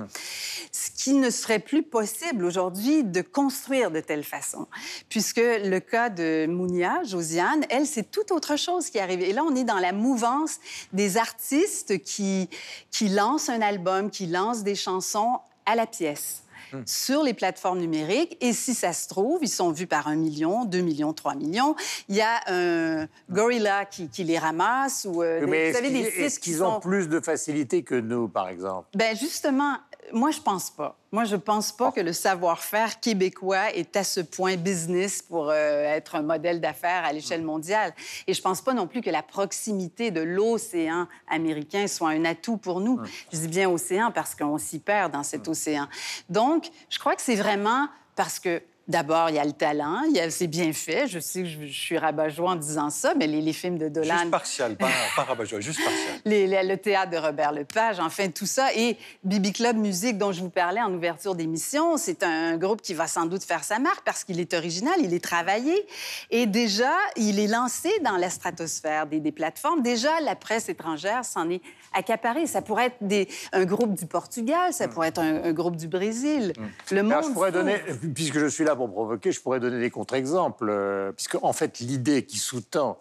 Ce 0.72 0.90
qui 0.92 1.14
ne 1.14 1.30
serait 1.30 1.60
plus 1.60 1.84
possible 1.84 2.46
aujourd'hui 2.46 3.04
de 3.04 3.22
construire 3.22 3.92
de 3.92 4.00
telle 4.00 4.24
façon, 4.24 4.66
puisque 5.10 5.42
le 5.44 5.80
cas 5.80 6.08
de 6.10 6.46
Mounia, 6.48 7.04
Josiane, 7.04 7.66
elle, 7.70 7.86
c'est 7.86 8.10
tout 8.10 8.32
autre 8.32 8.56
chose 8.58 8.90
qui 8.90 9.00
arrive. 9.00 9.22
Et 9.24 9.34
là, 9.34 9.44
on 9.44 9.54
est 9.56 9.66
dans 9.66 9.80
la 9.80 9.92
mouvance 9.92 10.60
des 10.94 11.18
artistes 11.18 12.02
qui, 12.02 12.50
qui 12.92 13.10
lancent 13.10 13.50
un 13.50 13.62
album, 13.62 14.10
qui 14.10 14.26
lancent 14.28 14.64
des 14.64 14.76
chansons 14.76 15.40
à 15.66 15.76
la 15.76 15.86
pièce 15.86 16.44
sur 16.86 17.24
les 17.24 17.34
plateformes 17.34 17.80
numériques. 17.80 18.36
Et 18.42 18.52
si 18.52 18.74
ça 18.74 18.92
se 18.92 19.08
trouve, 19.08 19.40
ils 19.42 19.48
sont 19.50 19.72
vus 19.72 19.88
par 19.88 20.10
un 20.10 20.16
million, 20.18 20.66
deux 20.66 20.82
millions, 20.82 21.14
trois 21.14 21.34
millions. 21.34 21.76
Il 22.10 22.16
y 22.18 22.22
a 22.22 22.42
un 22.48 23.08
gorilla 23.30 23.86
qui, 23.86 24.10
qui 24.10 24.26
les 24.26 24.38
ramasse 24.38 25.08
ou 25.10 25.24
euh, 25.24 25.40
des- 25.40 25.46
Mais 25.46 25.72
vous 25.72 25.78
est-ce 25.78 25.78
savez, 25.78 25.88
qu'ils 25.94 26.04
des 26.04 26.24
est-ce 26.26 26.40
qu'ils 26.42 26.64
ont 26.64 26.74
sont... 26.74 26.80
plus 26.82 27.08
de 27.08 27.22
facilité 27.22 27.84
que 27.84 27.96
nous, 27.96 28.28
par 28.28 28.50
exemple? 28.50 28.88
Ben 28.96 29.16
justement, 29.16 29.78
moi 30.14 30.32
je 30.32 30.40
pense 30.40 30.70
pas. 30.70 30.98
Moi 31.12 31.26
je 31.26 31.36
pense 31.36 31.72
pas 31.72 31.92
que 31.92 32.02
le 32.02 32.14
savoir-faire 32.14 33.00
québécois 33.00 33.74
est 33.74 33.96
à 33.96 34.04
ce 34.04 34.20
point 34.20 34.56
business 34.56 35.22
pour 35.22 35.50
euh, 35.50 35.84
être 35.84 36.16
un 36.16 36.22
modèle 36.22 36.62
d'affaires 36.62 37.06
à 37.06 37.14
l'échelle 37.14 37.44
mondiale. 37.44 37.94
Et 38.28 38.34
je 38.34 38.42
pense 38.42 38.62
pas 38.62 38.74
non 38.74 38.88
plus 38.88 39.02
que 39.02 39.10
la 39.10 39.24
proximité 39.24 40.12
de 40.12 40.22
l'océan 40.22 41.08
américain 41.30 41.88
soit 41.88 42.10
un 42.10 42.26
atout 42.26 42.58
pour 42.58 42.80
nous. 42.82 43.00
Je 43.32 43.38
dis 43.38 43.48
bien 43.48 43.70
océan 43.70 44.12
parce 44.12 44.36
qu'on 44.36 44.58
s'y 44.58 44.80
perd 44.80 45.12
dans 45.12 45.24
cet 45.24 45.48
océan. 45.48 45.88
Donc, 46.30 46.70
je 46.90 47.00
crois 47.00 47.16
que 47.16 47.22
c'est 47.22 47.36
vraiment 47.36 47.88
parce 48.16 48.40
que 48.40 48.62
D'abord, 48.88 49.30
il 49.30 49.36
y 49.36 49.40
a 49.40 49.44
le 49.44 49.52
talent, 49.52 50.02
il 50.10 50.16
y 50.16 50.20
a- 50.22 50.30
c'est 50.30 50.48
bien 50.48 50.72
fait. 50.72 51.08
Je 51.08 51.20
sais 51.20 51.44
que 51.44 51.50
je, 51.50 51.66
je 51.66 51.78
suis 51.80 51.98
rabat-joie 51.98 52.52
en 52.52 52.56
disant 52.56 52.90
ça, 52.90 53.14
mais 53.16 53.28
les, 53.28 53.42
les 53.42 53.52
films 53.52 53.78
de 53.78 53.90
Dolan, 53.90 54.18
Juste 54.20 54.32
partial, 54.32 54.76
pas, 54.78 54.88
pas 55.16 55.24
rabat-joie, 55.24 55.60
juste 55.60 55.84
partial. 55.84 56.22
les- 56.24 56.48
les- 56.48 56.64
le 56.64 56.78
théâtre 56.78 57.12
de 57.12 57.18
Robert 57.18 57.52
Lepage, 57.52 58.00
enfin 58.00 58.30
tout 58.30 58.46
ça. 58.46 58.74
Et 58.76 58.96
Bibi 59.26 59.52
Club 59.52 59.76
Musique, 59.76 60.18
dont 60.18 60.32
je 60.32 60.40
vous 60.40 60.50
parlais 60.50 60.80
en 60.82 60.94
ouverture 60.94 61.36
d'émission, 61.36 61.98
c'est 61.98 62.24
un 62.24 62.56
groupe 62.58 62.82
qui 62.82 62.94
va 62.94 63.08
sans 63.08 63.26
doute 63.26 63.44
faire 63.44 63.64
sa 63.66 63.78
marque 63.80 64.04
parce 64.06 64.24
qu'il 64.24 64.40
est 64.40 64.54
original, 64.54 64.96
il 65.00 65.14
est 65.14 65.24
travaillé. 65.24 65.86
Et 66.32 66.46
déjà, 66.46 66.94
il 67.18 67.40
est 67.42 67.48
lancé 67.48 67.90
dans 68.06 68.16
la 68.16 68.30
stratosphère 68.30 69.06
des, 69.06 69.20
des 69.20 69.34
plateformes. 69.34 69.82
Déjà, 69.82 70.22
la 70.22 70.36
presse 70.38 70.70
étrangère 70.70 71.26
s'en 71.26 71.50
est 71.50 71.62
accaparée. 71.94 72.48
Ça 72.48 72.62
pourrait 72.62 72.86
être 72.86 72.98
des- 73.02 73.28
un 73.52 73.66
groupe 73.66 73.96
du 73.96 74.06
Portugal, 74.06 74.72
ça 74.72 74.88
pourrait 74.88 75.10
être 75.10 75.20
un, 75.20 75.44
un 75.44 75.52
groupe 75.52 75.76
du 75.76 75.88
Brésil. 75.90 76.54
Le 76.92 77.04
monde 77.04 77.12
Alors, 77.12 77.24
je 77.26 77.30
pourrais 77.34 77.52
donner, 77.52 77.76
puisque 78.16 78.38
je 78.40 78.48
suis 78.48 78.64
là 78.64 78.76
pour 78.78 78.92
provoquer, 78.92 79.32
je 79.32 79.42
pourrais 79.42 79.60
donner 79.60 79.80
des 79.80 79.90
contre-exemples. 79.90 80.70
euh, 80.70 81.12
Puisque, 81.12 81.38
en 81.42 81.54
fait, 81.54 81.80
l'idée 81.80 82.26
qui 82.26 82.38
sous-tend 82.38 83.00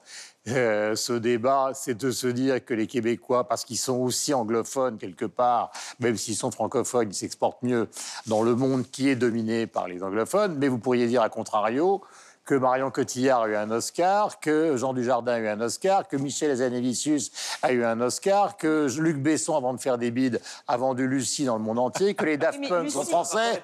euh, 0.48 0.94
ce 0.96 1.12
débat, 1.12 1.72
c'est 1.74 1.96
de 1.96 2.10
se 2.10 2.26
dire 2.26 2.64
que 2.64 2.74
les 2.74 2.86
Québécois, 2.86 3.48
parce 3.48 3.64
qu'ils 3.64 3.78
sont 3.78 3.96
aussi 3.96 4.32
anglophones 4.32 4.96
quelque 4.96 5.24
part, 5.24 5.70
même 6.00 6.16
s'ils 6.16 6.36
sont 6.36 6.50
francophones, 6.50 7.10
ils 7.10 7.14
s'exportent 7.14 7.62
mieux 7.62 7.88
dans 8.26 8.42
le 8.42 8.54
monde 8.54 8.84
qui 8.90 9.08
est 9.08 9.16
dominé 9.16 9.66
par 9.66 9.88
les 9.88 10.02
anglophones. 10.02 10.56
Mais 10.58 10.68
vous 10.68 10.78
pourriez 10.78 11.06
dire, 11.06 11.22
à 11.22 11.28
contrario, 11.28 12.02
que 12.46 12.54
Marion 12.54 12.90
Cotillard 12.92 13.42
a 13.42 13.48
eu 13.48 13.56
un 13.56 13.70
Oscar, 13.72 14.38
que 14.40 14.76
Jean 14.76 14.92
Dujardin 14.94 15.32
a 15.32 15.38
eu 15.40 15.48
un 15.48 15.60
Oscar, 15.60 16.06
que 16.08 16.16
Michel 16.16 16.50
Azanavicius 16.52 17.32
a 17.60 17.72
eu 17.72 17.84
un 17.84 18.00
Oscar, 18.00 18.56
que 18.56 18.86
Luc 19.00 19.16
Besson, 19.16 19.56
avant 19.56 19.74
de 19.74 19.80
faire 19.80 19.98
des 19.98 20.10
bides, 20.12 20.40
a 20.68 20.76
vendu 20.76 21.08
Lucie 21.08 21.44
dans 21.44 21.56
le 21.56 21.62
monde 21.62 21.78
entier, 21.80 22.14
que 22.14 22.24
les 22.24 22.36
Daft 22.38 22.60
Punk 22.68 22.88
sont 22.90 23.02
français. 23.04 23.62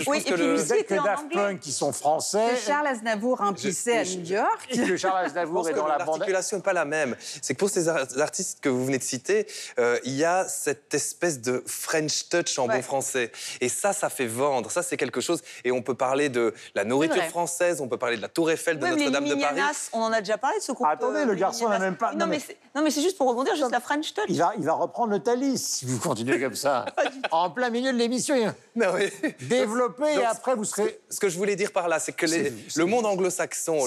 Oui, 0.00 0.04
pense 0.04 0.24
que 0.24 0.28
et 0.30 0.32
puis 0.34 0.42
le- 0.42 0.54
Lucie- 0.56 0.98
en 0.98 1.04
Daft. 1.04 1.32
Punk 1.32 1.60
qui 1.60 1.70
sont 1.72 1.92
français. 1.92 2.48
Que 2.54 2.56
Charles 2.66 2.88
Aznavour 2.88 3.38
remplissait 3.38 3.98
à 3.98 4.04
New 4.04 4.24
York. 4.24 4.66
Et 4.70 4.78
que 4.78 4.96
Charles 4.96 5.24
Aznavour 5.26 5.68
est 5.68 5.74
dans 5.74 5.86
la 5.86 5.98
bande. 5.98 6.06
l'articulation 6.18 6.56
n'est 6.56 6.62
pas 6.64 6.72
la 6.72 6.84
même. 6.84 7.14
C'est 7.20 7.54
que 7.54 7.58
pour 7.60 7.70
ces 7.70 7.88
ar- 7.88 8.06
artistes 8.18 8.58
que 8.60 8.68
vous 8.68 8.84
venez 8.84 8.98
de 8.98 9.02
citer, 9.04 9.46
euh, 9.78 9.98
il 10.04 10.14
y 10.14 10.24
a 10.24 10.48
cette 10.48 10.92
espèce 10.94 11.40
de 11.40 11.62
French 11.66 12.28
touch 12.28 12.58
en 12.58 12.66
Ouais. 12.66 12.76
bon 12.76 12.82
français. 12.82 13.30
Et 13.60 13.68
ça, 13.68 13.92
ça 13.92 14.08
fait 14.08 14.26
vendre. 14.26 14.70
Ça, 14.72 14.82
c'est 14.82 14.96
quelque 14.96 15.20
chose. 15.20 15.42
Et 15.64 15.70
on 15.70 15.80
peut 15.82 15.94
parler 15.94 16.28
de 16.28 16.52
la 16.74 16.84
nourriture 16.84 17.22
française, 17.24 17.80
on 17.80 17.86
peut 17.88 17.98
parler 17.98 18.15
de 18.16 18.22
la 18.22 18.28
Tour 18.28 18.50
Eiffel 18.50 18.78
de 18.78 18.84
Oui, 18.84 18.90
Notre-Dame 18.90 19.24
de 19.24 19.34
Paris. 19.34 19.54
Minianas, 19.54 19.88
on 19.92 20.00
en 20.00 20.12
a 20.12 20.20
déjà 20.20 20.38
parlé 20.38 20.58
de 20.58 20.62
ce 20.62 20.72
groupe. 20.72 20.86
Attendez, 20.88 21.20
euh, 21.20 21.24
le 21.26 21.34
garçon 21.34 21.68
n'a 21.68 21.78
même 21.78 21.96
pas- 21.96 22.12
Non, 22.12 22.18
non, 22.20 22.26
mais 22.26 22.36
mais- 22.36 22.42
c'est- 22.46 22.56
non, 22.74 22.82
mais 22.82 22.90
c'est 22.90 23.02
juste 23.02 23.16
pour 23.18 23.28
rebondir, 23.28 23.54
juste 23.56 23.70
la 23.70 23.80
French 23.80 24.12
touch. 24.14 24.24
Il 24.28 24.38
va, 24.38 24.52
il 24.58 24.64
va 24.64 24.72
reprendre 24.74 25.12
le 25.12 25.20
Thalys 25.20 25.58
si 25.58 25.84
vous 25.86 25.98
continuez 25.98 26.40
comme 26.40 26.54
ça. 26.54 26.84
en 27.30 27.50
plein 27.50 27.70
milieu 27.70 27.92
de 27.92 27.98
l'émission. 27.98 28.34
Non, 28.74 28.92
mais- 28.94 29.12
Développez 29.40 30.12
et 30.12 30.16
Donc, 30.16 30.24
après 30.24 30.54
vous 30.54 30.64
serez. 30.64 31.00
Ce 31.10 31.20
que 31.20 31.28
je 31.28 31.36
voulais 31.38 31.56
dire 31.56 31.72
par 31.72 31.88
là, 31.88 31.98
c'est 31.98 32.12
que 32.12 32.26
les- 32.26 32.52
le 32.76 32.84
monde 32.84 33.06
anglo-saxon, 33.06 33.86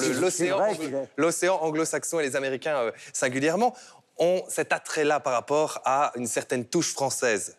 l'océan 1.18 1.56
anglo-saxon 1.62 2.20
et 2.20 2.24
les 2.24 2.36
Américains 2.36 2.78
euh, 2.78 2.92
singulièrement 3.14 3.76
ont 4.18 4.44
cet 4.50 4.74
attrait-là 4.74 5.20
par 5.20 5.34
rapport 5.34 5.82
à 5.86 6.12
une 6.16 6.28
certaine 6.28 6.66
touche 6.66 6.94
française. 6.94 7.56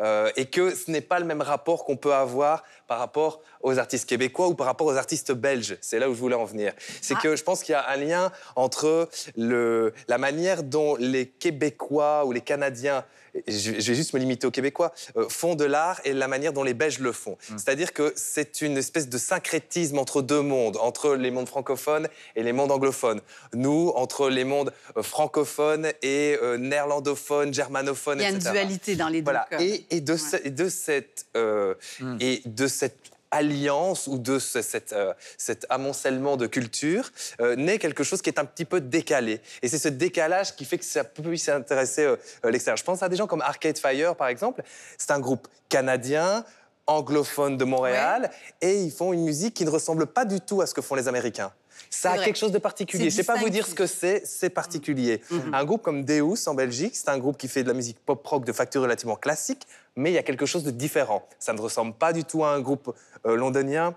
Euh, 0.00 0.30
et 0.36 0.46
que 0.46 0.74
ce 0.74 0.90
n'est 0.90 1.02
pas 1.02 1.18
le 1.18 1.26
même 1.26 1.42
rapport 1.42 1.84
qu'on 1.84 1.96
peut 1.96 2.14
avoir 2.14 2.64
par 2.86 2.98
rapport 2.98 3.42
aux 3.60 3.78
artistes 3.78 4.08
québécois 4.08 4.48
ou 4.48 4.54
par 4.54 4.66
rapport 4.66 4.86
aux 4.86 4.96
artistes 4.96 5.32
belges. 5.32 5.76
C'est 5.82 5.98
là 5.98 6.08
où 6.08 6.14
je 6.14 6.18
voulais 6.18 6.34
en 6.34 6.44
venir. 6.44 6.72
C'est 7.02 7.16
que 7.18 7.36
je 7.36 7.42
pense 7.42 7.62
qu'il 7.62 7.72
y 7.72 7.76
a 7.76 7.88
un 7.88 7.96
lien 7.96 8.32
entre 8.56 9.08
le, 9.36 9.92
la 10.08 10.16
manière 10.16 10.62
dont 10.62 10.96
les 10.96 11.28
Québécois 11.28 12.24
ou 12.24 12.32
les 12.32 12.40
Canadiens, 12.40 13.04
je, 13.46 13.70
vais 13.72 13.94
juste 13.94 14.12
me 14.14 14.18
limiter 14.18 14.46
aux 14.46 14.50
Québécois, 14.50 14.92
euh, 15.16 15.28
font 15.28 15.54
de 15.54 15.64
l'art 15.64 16.00
et 16.04 16.12
la 16.12 16.28
manière 16.28 16.52
dont 16.52 16.62
les 16.62 16.74
Belges 16.74 16.98
le 16.98 17.12
font. 17.12 17.36
C'est-à-dire 17.56 17.92
que 17.92 18.12
c'est 18.16 18.60
une 18.62 18.76
espèce 18.76 19.08
de 19.08 19.18
syncrétisme 19.18 19.98
entre 19.98 20.22
deux 20.22 20.40
mondes, 20.42 20.76
entre 20.78 21.14
les 21.14 21.30
mondes 21.30 21.48
francophones 21.48 22.08
et 22.36 22.42
les 22.42 22.52
mondes 22.52 22.70
anglophones. 22.72 23.20
Nous, 23.54 23.92
entre 23.94 24.28
les 24.28 24.44
mondes 24.44 24.72
euh, 24.96 25.02
francophones 25.02 25.92
et 26.02 26.36
euh, 26.42 26.56
néerlandophones, 26.58 27.52
germanophones, 27.54 28.18
Il 28.18 28.22
y 28.22 28.26
a 28.26 28.30
une 28.30 28.36
etc. 28.36 28.50
dualité 28.52 28.96
dans 28.96 29.08
les 29.08 29.20
deux 29.22 29.30
Voilà. 29.32 29.46
Et, 29.60 29.84
et 29.90 30.00
de, 30.00 30.16
ce- 30.16 30.36
et 30.44 30.50
de 30.50 30.68
cette 30.68 31.26
euh, 31.36 31.74
et 32.20 32.42
de 32.46 32.66
cette 32.66 33.09
alliance 33.30 34.06
ou 34.06 34.18
de 34.18 34.38
ce- 34.38 34.62
cette, 34.62 34.92
euh, 34.92 35.12
cet 35.38 35.66
amoncellement 35.70 36.36
de 36.36 36.46
culture 36.46 37.10
euh, 37.40 37.56
naît 37.56 37.78
quelque 37.78 38.04
chose 38.04 38.22
qui 38.22 38.30
est 38.30 38.38
un 38.38 38.44
petit 38.44 38.64
peu 38.64 38.80
décalé. 38.80 39.40
Et 39.62 39.68
c'est 39.68 39.78
ce 39.78 39.88
décalage 39.88 40.56
qui 40.56 40.64
fait 40.64 40.78
que 40.78 40.84
ça 40.84 41.04
puisse 41.04 41.48
intéresser 41.48 42.04
euh, 42.04 42.16
euh, 42.44 42.50
l'extérieur. 42.50 42.76
Je 42.76 42.84
pense 42.84 43.02
à 43.02 43.08
des 43.08 43.16
gens 43.16 43.26
comme 43.26 43.42
Arcade 43.42 43.78
Fire, 43.78 44.16
par 44.16 44.28
exemple. 44.28 44.62
C'est 44.98 45.10
un 45.12 45.20
groupe 45.20 45.48
canadien, 45.68 46.44
anglophone 46.86 47.56
de 47.56 47.64
Montréal, 47.64 48.30
et 48.60 48.82
ils 48.82 48.90
font 48.90 49.12
une 49.12 49.24
musique 49.24 49.54
qui 49.54 49.64
ne 49.64 49.70
ressemble 49.70 50.06
pas 50.06 50.24
du 50.24 50.40
tout 50.40 50.60
à 50.60 50.66
ce 50.66 50.74
que 50.74 50.80
font 50.82 50.96
les 50.96 51.06
Américains. 51.06 51.52
Ça 51.88 52.12
a 52.12 52.24
quelque 52.24 52.38
chose 52.38 52.52
de 52.52 52.58
particulier. 52.58 53.10
Je 53.10 53.16
ne 53.16 53.22
sais 53.22 53.24
pas 53.24 53.36
vous 53.36 53.48
dire 53.48 53.66
ce 53.66 53.74
que 53.74 53.86
c'est, 53.86 54.22
c'est 54.24 54.50
particulier. 54.50 55.20
Un 55.52 55.64
groupe 55.64 55.82
comme 55.82 56.04
Deus 56.04 56.46
en 56.46 56.54
Belgique, 56.54 56.96
c'est 56.96 57.08
un 57.08 57.18
groupe 57.18 57.36
qui 57.38 57.48
fait 57.48 57.62
de 57.62 57.68
la 57.68 57.74
musique 57.74 57.98
pop-rock 58.04 58.44
de 58.44 58.52
facture 58.52 58.82
relativement 58.82 59.16
classique, 59.16 59.66
mais 59.96 60.10
il 60.10 60.14
y 60.14 60.18
a 60.18 60.22
quelque 60.22 60.46
chose 60.46 60.64
de 60.64 60.70
différent. 60.70 61.26
Ça 61.38 61.52
ne 61.52 61.60
ressemble 61.60 61.94
pas 61.94 62.12
du 62.12 62.24
tout 62.24 62.44
à 62.44 62.50
un 62.50 62.60
groupe 62.60 62.94
euh, 63.26 63.36
londonien 63.36 63.94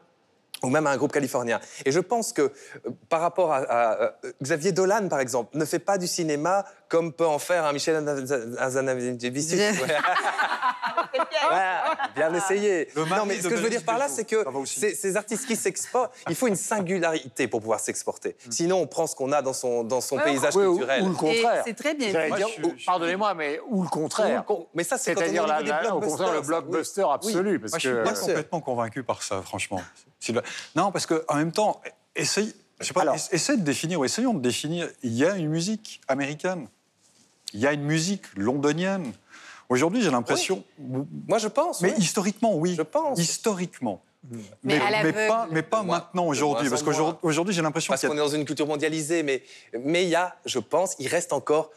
ou 0.63 0.69
même 0.69 0.87
à 0.87 0.91
un 0.91 0.97
groupe 0.97 1.11
californien. 1.11 1.59
Et 1.85 1.91
je 1.91 1.99
pense 1.99 2.33
que 2.33 2.41
euh, 2.41 2.51
par 3.09 3.21
rapport 3.21 3.51
à, 3.51 3.57
à, 3.57 4.01
euh, 4.01 4.09
Xavier 4.41 4.71
Dolan, 4.71 5.07
par 5.09 5.19
exemple, 5.19 5.55
ne 5.57 5.65
fait 5.65 5.79
pas 5.79 5.97
du 5.97 6.07
cinéma 6.07 6.65
comme 6.87 7.11
peut 7.11 7.25
en 7.27 7.39
faire 7.39 7.65
un 7.65 7.73
Michel 7.73 7.95
Hazanavicius. 8.59 9.59
Voilà, 11.49 11.97
bien 12.15 12.33
essayé. 12.33 12.87
Le 12.95 13.05
mari 13.05 13.19
Non, 13.21 13.25
mais 13.25 13.41
ce 13.41 13.47
que 13.47 13.57
je 13.57 13.61
veux 13.61 13.69
dire 13.69 13.83
par 13.83 13.97
là, 13.97 14.07
c'est 14.07 14.25
que 14.25 14.43
ces, 14.65 14.95
ces 14.95 15.17
artistes 15.17 15.45
qui 15.45 15.55
s'exportent, 15.55 16.13
il 16.29 16.35
faut 16.35 16.47
une 16.47 16.55
singularité 16.55 17.47
pour 17.47 17.59
pouvoir 17.61 17.79
s'exporter. 17.79 18.35
Sinon, 18.49 18.77
on 18.81 18.87
prend 18.87 19.07
ce 19.07 19.15
qu'on 19.15 19.31
a 19.31 19.41
dans 19.41 19.53
son, 19.53 19.83
dans 19.83 20.01
son 20.01 20.17
Ouais, 20.17 20.23
paysage 20.23 20.53
culturel. 20.53 21.03
ou 21.03 21.09
le 21.09 21.15
contraire. 21.15 21.63
c'est 21.65 21.73
très 21.75 21.93
bien 21.95 22.13
Pardonnez-moi, 22.85 23.33
mais 23.33 23.59
ou 23.67 23.83
le 23.83 23.89
contraire. 23.89 24.45
con- 24.45 24.67
Mais 24.73 24.83
ça, 24.83 24.97
c'est 24.97 25.13
quand 25.15 25.21
on 25.21 25.23
est 25.25 25.39
au 25.39 25.45
niveau 25.45 25.61
des 25.63 25.69
là, 25.69 25.95
au 25.95 25.99
contraire, 25.99 26.33
le 26.33 26.41
blockbuster 26.41 27.05
absolu. 27.11 27.59
Parce 27.59 27.71
Moi, 27.73 27.79
je 27.79 27.89
que, 27.89 27.95
suis 27.95 28.03
pas 28.13 28.19
complètement 28.19 28.61
convaincu 28.61 29.03
par 29.03 29.23
ça, 29.23 29.41
franchement. 29.41 29.81
Sylvain. 30.23 30.41
Non, 30.75 30.91
parce 30.91 31.05
qu'en 31.05 31.35
même 31.35 31.51
temps, 31.51 31.81
essaye, 32.15 32.53
je 32.79 32.85
sais 32.87 32.93
pas, 32.93 33.01
Alors. 33.01 33.15
ess- 33.15 33.29
essaie 33.31 33.57
de 33.57 33.61
définir, 33.63 33.99
ou 33.99 34.05
essayons 34.05 34.33
de 34.33 34.39
définir. 34.41 34.89
Il 35.03 35.13
y 35.13 35.25
a 35.25 35.35
une 35.35 35.49
musique 35.49 36.01
américaine, 36.07 36.67
il 37.53 37.59
y 37.59 37.67
a 37.67 37.73
une 37.73 37.83
musique 37.83 38.23
londonienne. 38.35 39.11
Aujourd'hui, 39.69 40.01
j'ai 40.01 40.11
l'impression. 40.11 40.63
Moi, 41.27 41.37
je 41.39 41.47
pense. 41.47 41.81
Mais 41.81 41.91
oui. 41.91 41.95
historiquement, 41.99 42.55
oui. 42.55 42.75
Je 42.77 42.81
pense. 42.83 43.19
Historiquement. 43.19 44.01
Mais 44.63 44.79
pas, 45.27 45.47
mais 45.51 45.61
pas 45.63 45.83
Moi, 45.83 45.97
maintenant, 45.97 46.25
aujourd'hui. 46.27 46.69
Parce 46.69 46.83
qu'aujourd'hui, 46.83 47.53
j'ai 47.53 47.61
l'impression 47.61 47.91
Parce 47.91 47.99
qu'il 48.01 48.09
y 48.09 48.11
qu'on 48.11 48.17
a 48.17 48.21
est 48.21 48.25
dans 48.25 48.33
une 48.35 48.45
culture 48.45 48.65
mondialisée, 48.67 49.21
mais 49.23 49.43
mais 49.83 50.03
il 50.03 50.09
y 50.09 50.15
a, 50.15 50.35
je 50.45 50.59
pense, 50.59 50.95
il 50.99 51.07
reste 51.07 51.33
encore. 51.33 51.71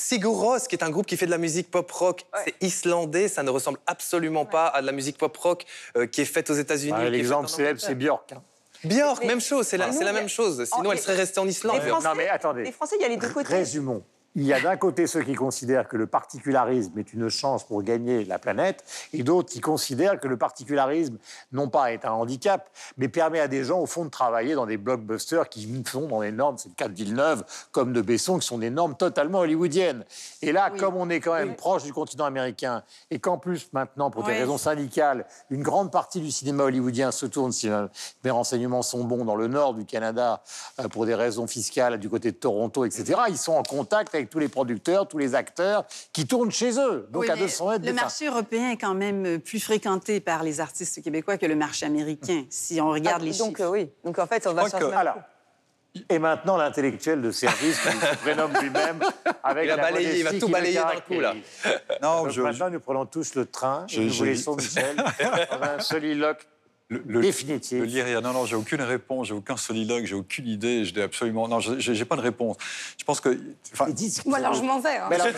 Sigur 0.00 0.32
Rós, 0.32 0.66
qui 0.68 0.74
est 0.74 0.82
un 0.82 0.90
groupe 0.90 1.06
qui 1.06 1.16
fait 1.16 1.26
de 1.26 1.30
la 1.30 1.38
musique 1.38 1.70
pop 1.70 1.90
rock, 1.92 2.24
c'est 2.44 2.54
islandais, 2.62 3.28
ça 3.28 3.42
ne 3.42 3.50
ressemble 3.50 3.78
absolument 3.86 4.46
pas 4.46 4.66
à 4.68 4.80
de 4.80 4.86
la 4.86 4.92
musique 4.92 5.18
pop 5.18 5.36
rock 5.36 5.64
euh, 5.96 6.06
qui 6.06 6.22
est 6.22 6.24
faite 6.24 6.48
aux 6.50 6.54
États-Unis. 6.54 7.10
L'exemple 7.10 7.48
célèbre, 7.48 7.80
c'est. 7.80 7.94
Björk. 7.94 8.32
hein. 8.32 8.42
Björk, 8.84 9.20
Mais- 9.20 9.26
même 9.26 9.40
chose, 9.42 9.66
c'est 9.66 9.76
la, 9.76 9.90
Nous, 9.90 10.00
même 10.00 10.28
chose. 10.28 10.64
Sinon, 10.64 10.88
en- 10.88 10.92
elle 10.92 10.98
serait 10.98 11.16
restée 11.16 11.38
en 11.38 11.46
Islande. 11.46 11.80
Les 11.82 11.88
Français- 11.90 12.08
Non, 12.08 12.14
mais 12.16 12.28
attendez. 12.28 12.62
Les 12.64 12.72
Français, 12.72 12.96
il 12.98 13.02
y 13.02 13.04
a 13.04 13.08
les 13.08 13.18
deux 13.18 13.28
côtés. 13.28 13.52
Résumons. 13.54 14.02
Il 14.36 14.44
y 14.44 14.52
a 14.52 14.60
d'un 14.60 14.76
côté 14.76 15.08
ceux 15.08 15.22
qui 15.22 15.34
considèrent 15.34 15.88
que 15.88 15.96
le 15.96 16.06
particularisme 16.06 16.96
est 16.98 17.12
une 17.12 17.28
chance 17.28 17.64
pour 17.64 17.82
gagner 17.82 18.24
la 18.24 18.38
planète, 18.38 18.84
et 19.12 19.24
d'autres 19.24 19.50
qui 19.50 19.60
considèrent 19.60 20.20
que 20.20 20.28
le 20.28 20.36
particularisme, 20.36 21.18
non 21.50 21.68
pas 21.68 21.92
est 21.92 22.04
un 22.04 22.12
handicap, 22.12 22.70
mais 22.96 23.08
permet 23.08 23.40
à 23.40 23.48
des 23.48 23.64
gens, 23.64 23.80
au 23.80 23.86
fond, 23.86 24.04
de 24.04 24.10
travailler 24.10 24.54
dans 24.54 24.66
des 24.66 24.76
blockbusters 24.76 25.48
qui 25.48 25.82
sont 25.90 26.06
dans 26.06 26.20
des 26.20 26.30
normes, 26.30 26.58
c'est 26.58 26.68
le 26.68 26.74
cas 26.76 26.86
de 26.86 26.94
Villeneuve, 26.94 27.42
comme 27.72 27.92
de 27.92 28.00
Besson, 28.00 28.38
qui 28.38 28.46
sont 28.46 28.58
des 28.58 28.70
normes 28.70 28.94
totalement 28.94 29.40
hollywoodiennes. 29.40 30.04
Et 30.42 30.52
là, 30.52 30.70
comme 30.70 30.94
on 30.96 31.10
est 31.10 31.18
quand 31.18 31.34
même 31.34 31.56
proche 31.56 31.82
du 31.82 31.92
continent 31.92 32.24
américain, 32.24 32.84
et 33.10 33.18
qu'en 33.18 33.36
plus, 33.36 33.68
maintenant, 33.72 34.10
pour 34.12 34.22
des 34.22 34.30
Oui. 34.32 34.38
raisons 34.38 34.58
syndicales, 34.58 35.26
une 35.50 35.62
grande 35.62 35.90
partie 35.90 36.20
du 36.20 36.30
cinéma 36.30 36.64
hollywoodien 36.64 37.10
se 37.10 37.26
tourne, 37.26 37.50
si 37.50 37.68
mes 38.22 38.30
renseignements 38.30 38.82
sont 38.82 39.02
bons, 39.02 39.24
dans 39.24 39.34
le 39.36 39.48
nord 39.48 39.74
du 39.74 39.84
Canada, 39.84 40.42
euh, 40.78 40.86
pour 40.88 41.04
des 41.04 41.16
raisons 41.16 41.48
fiscales, 41.48 41.98
du 41.98 42.08
côté 42.08 42.30
de 42.30 42.36
Toronto, 42.36 42.84
etc., 42.84 43.20
ils 43.28 43.36
sont 43.38 43.54
en 43.54 43.62
contact 43.64 44.14
avec 44.14 44.19
tous 44.28 44.38
les 44.40 44.48
producteurs, 44.48 45.08
tous 45.08 45.18
les 45.18 45.34
acteurs 45.34 45.84
qui 46.12 46.26
tournent 46.26 46.50
chez 46.50 46.78
eux, 46.78 47.08
donc 47.10 47.22
Oui, 47.22 47.30
à 47.30 47.34
mais 47.36 47.42
200 47.42 47.68
mètres 47.70 47.84
Le 47.86 47.88
fins. 47.92 48.02
marché 48.02 48.26
européen 48.26 48.70
est 48.72 48.76
quand 48.76 48.94
même 48.94 49.24
euh, 49.24 49.38
plus 49.38 49.60
fréquenté 49.60 50.20
par 50.20 50.42
les 50.42 50.60
artistes 50.60 51.02
québécois 51.02 51.38
que 51.38 51.46
le 51.46 51.54
marché 51.56 51.86
américain, 51.86 52.44
si 52.50 52.80
on 52.80 52.90
regarde 52.90 53.22
Ah, 53.22 53.24
les 53.24 53.38
donc, 53.38 53.56
chiffres. 53.56 53.68
euh, 53.68 53.70
oui. 53.70 53.90
Donc, 54.04 54.18
en 54.18 54.26
fait, 54.26 54.46
on 54.46 54.52
va 54.52 54.68
sur 54.68 54.78
et 56.08 56.20
maintenant 56.20 56.56
l'intellectuel 56.56 57.20
de 57.20 57.32
service 57.32 57.80
qui 57.80 57.88
se 58.06 58.14
prénomme 58.22 58.52
lui-même 58.60 59.00
avec 59.42 59.64
Il 59.64 59.70
a 59.72 59.76
la 59.76 59.82
balayé, 59.82 60.18
il 60.18 60.22
va 60.24 60.32
tout 60.38 60.48
balayer 60.48 60.76
d'un 60.78 61.00
coup, 61.00 61.18
là. 61.20 61.34
Non, 62.00 62.22
Donc 62.22 62.30
je- 62.30 62.42
maintenant, 62.42 62.70
nous 62.70 62.78
prenons 62.78 63.06
tous 63.06 63.34
le 63.34 63.44
train 63.46 63.86
Je- 63.88 64.00
et 64.00 64.04
nous 64.04 64.12
je- 64.12 64.18
vous 64.18 64.24
laissons, 64.24 64.54
Michel, 64.54 64.94
dans 65.50 65.62
un 65.62 65.80
soliloque 65.80 66.46
le, 66.90 67.02
le- 67.06 67.20
lire, 67.84 68.20
non, 68.20 68.32
non, 68.32 68.44
j'ai 68.46 68.56
aucune 68.56 68.82
réponse, 68.82 69.28
j'ai 69.28 69.34
aucun 69.34 69.56
soliloque, 69.56 70.04
j'ai 70.06 70.14
aucune 70.16 70.48
idée, 70.48 70.84
je 70.84 70.92
n'ai 70.94 71.02
absolument. 71.02 71.46
Non, 71.48 71.60
je- 71.60 71.78
j'ai 71.78 71.94
j'ai 71.94 72.04
pas 72.04 72.16
de 72.16 72.20
réponse. 72.20 72.56
Je 72.98 73.04
pense 73.04 73.20
que. 73.20 73.38
Moi, 74.26 74.38
alors, 74.38 74.54
je 74.54 74.62
m'en 74.62 74.80
vais. 74.80 74.96
hein. 74.96 75.06
Mais 75.08 75.20
alors- 75.20 75.28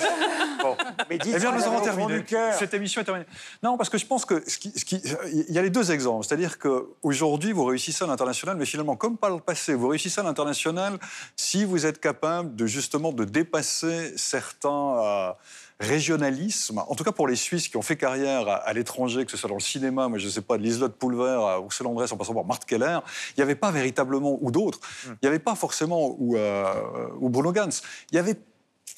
Bon, 0.63 0.77
mais 1.11 1.19
dites 1.19 1.35
Eh 1.37 1.39
bien, 1.41 1.53
nous 1.53 1.63
avons 1.63 1.81
terminé. 1.81 2.25
Cette 2.59 2.73
émission 2.75 3.01
est 3.03 3.05
terminée. 3.05 3.27
Non, 3.63 3.77
parce 3.77 3.91
que 3.91 3.99
je 3.99 4.07
pense 4.07 4.25
que 4.25 4.43
ce 4.49 4.57
qui, 4.59 4.73
ce 4.75 4.85
qui- 4.85 5.03
il 5.49 5.55
y 5.55 5.59
a 5.59 5.63
les 5.63 5.71
deux 5.71 5.93
exemples. 5.93 6.25
C'est-à-dire 6.27 6.59
qu'aujourd'hui, 6.59 7.53
vous 7.53 7.65
réussissez 7.65 8.03
à 8.05 8.07
l'international, 8.07 8.57
mais 8.57 8.65
finalement, 8.67 8.97
comme 8.97 9.17
par 9.19 9.31
le 9.31 9.39
passé, 9.41 9.75
vous 9.75 9.89
réussissez 9.89 10.21
à 10.21 10.25
l'international 10.25 10.99
si 11.37 11.65
vous 11.65 11.85
êtes 11.85 12.01
capable 12.01 12.57
de 12.57 12.67
justement 12.67 13.13
de 13.13 13.25
dépasser 13.25 14.15
certains 14.17 14.97
euh, 15.05 15.33
régionalismes. 15.81 16.79
En 16.89 16.95
tout 16.95 17.05
cas, 17.05 17.13
pour 17.13 17.29
les 17.29 17.37
Suisses 17.37 17.69
qui 17.69 17.77
ont 17.77 17.83
fait 17.83 17.97
carrière 17.97 18.49
à, 18.49 18.55
à 18.57 18.73
l'étranger, 18.73 19.25
que 19.25 19.31
ce 19.31 19.37
soit 19.37 19.49
dans 19.49 19.57
le 19.57 19.61
cinéma, 19.61 20.09
moi 20.09 20.19
je 20.19 20.27
ne 20.27 20.31
sais 20.31 20.41
pas, 20.43 20.57
de 20.59 20.63
Liselotte 20.63 20.97
Poulver 20.97 21.39
à 21.49 21.59
Ursula 21.63 21.89
Andress 21.89 22.13
en 22.13 22.17
passant 22.17 22.35
par 22.35 22.45
Marthe 22.45 22.65
Keller, 22.65 22.99
il 23.31 23.35
n'y 23.39 23.43
avait 23.43 23.55
pas 23.55 23.71
véritablement, 23.71 24.39
ou 24.41 24.51
d'autres, 24.51 24.81
il 25.07 25.17
n'y 25.23 25.29
avait 25.29 25.39
pas 25.39 25.55
forcément, 25.55 26.15
ou, 26.19 26.37
euh, 26.37 26.75
ou 27.21 27.29
Bruno 27.29 27.53
Gans, 27.53 27.69
il 28.11 28.15
n'y 28.15 28.19
avait 28.19 28.37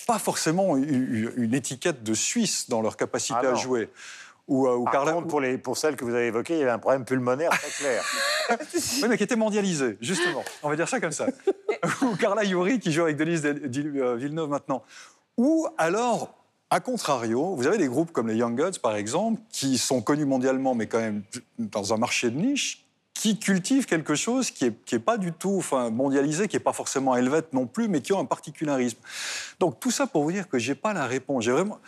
pas 0.06 0.18
forcément 0.18 0.76
une, 0.76 1.32
une 1.36 1.54
étiquette 1.54 2.02
de 2.02 2.14
Suisse 2.14 2.68
dans 2.68 2.82
leur 2.82 2.96
capacité 2.96 3.38
Ah 3.42 3.50
à 3.50 3.54
jouer. 3.54 3.88
Ou, 4.46 4.66
euh, 4.66 4.74
ou 4.76 4.84
Par 4.84 4.92
Carla- 4.92 5.12
contre, 5.14 5.28
pour, 5.28 5.40
les, 5.40 5.56
pour 5.56 5.78
celles 5.78 5.96
que 5.96 6.04
vous 6.04 6.14
avez 6.14 6.26
évoquées, 6.26 6.54
il 6.54 6.58
y 6.58 6.62
avait 6.62 6.70
un 6.70 6.78
problème 6.78 7.04
pulmonaire 7.06 7.50
très 7.50 7.70
clair. 7.70 8.04
Oui, 9.02 9.08
mais 9.08 9.16
qui 9.16 9.22
était 9.24 9.36
mondialisé, 9.36 9.96
justement. 10.02 10.44
On 10.62 10.68
va 10.68 10.76
dire 10.76 10.86
ça 10.86 11.00
comme 11.00 11.12
ça. 11.12 11.24
Ou 12.02 12.14
Carla 12.16 12.44
Yuri 12.44 12.78
qui 12.78 12.92
joue 12.92 13.04
avec 13.04 13.16
Denise 13.16 13.42
euh, 13.46 14.16
Villeneuve 14.16 14.50
maintenant. 14.50 14.82
Ou 15.38 15.66
alors, 15.78 16.34
à 16.74 16.80
contrario, 16.80 17.54
vous 17.54 17.68
avez 17.68 17.78
des 17.78 17.86
groupes 17.86 18.10
comme 18.10 18.26
les 18.26 18.34
Young 18.34 18.58
Gods, 18.58 18.80
par 18.82 18.96
exemple, 18.96 19.40
qui 19.48 19.78
sont 19.78 20.02
connus 20.02 20.24
mondialement, 20.24 20.74
mais 20.74 20.88
quand 20.88 20.98
même 20.98 21.22
dans 21.60 21.94
un 21.94 21.98
marché 21.98 22.30
de 22.30 22.36
niche, 22.36 22.84
qui 23.14 23.38
cultivent 23.38 23.86
quelque 23.86 24.16
chose 24.16 24.50
qui 24.50 24.64
n'est 24.64 24.72
qui 24.84 24.96
est 24.96 24.98
pas 24.98 25.16
du 25.16 25.32
tout 25.32 25.54
enfin, 25.58 25.90
mondialisé, 25.90 26.48
qui 26.48 26.56
n'est 26.56 26.62
pas 26.62 26.72
forcément 26.72 27.14
helvète 27.14 27.52
non 27.52 27.68
plus, 27.68 27.86
mais 27.86 28.00
qui 28.00 28.12
ont 28.12 28.18
un 28.18 28.24
particularisme. 28.24 28.98
Donc 29.60 29.78
tout 29.78 29.92
ça 29.92 30.08
pour 30.08 30.24
vous 30.24 30.32
dire 30.32 30.48
que 30.48 30.58
j'ai 30.58 30.74
pas 30.74 30.92
la 30.92 31.06
réponse. 31.06 31.46
Vraiment. 31.46 31.78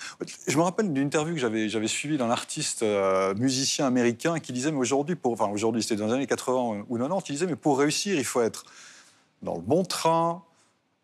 Je 0.46 0.56
me 0.56 0.62
rappelle 0.62 0.92
d'une 0.92 1.04
interview 1.04 1.34
que 1.34 1.40
j'avais 1.40 1.88
suivie 1.88 2.16
d'un 2.16 2.30
artiste 2.30 2.84
euh, 2.84 3.34
musicien 3.34 3.88
américain 3.88 4.38
qui 4.38 4.52
disait 4.52 4.70
mais 4.70 4.78
aujourd'hui 4.78 5.16
enfin 5.24 5.48
aujourd'hui 5.48 5.82
c'était 5.82 5.96
dans 5.96 6.06
les 6.06 6.12
années 6.12 6.26
80 6.28 6.84
ou 6.88 6.96
90 6.96 7.28
il 7.28 7.32
disait 7.32 7.46
mais 7.46 7.56
pour 7.56 7.76
réussir 7.80 8.16
il 8.16 8.24
faut 8.24 8.40
être 8.40 8.64
dans 9.42 9.56
le 9.56 9.62
bon 9.62 9.82
train. 9.82 10.44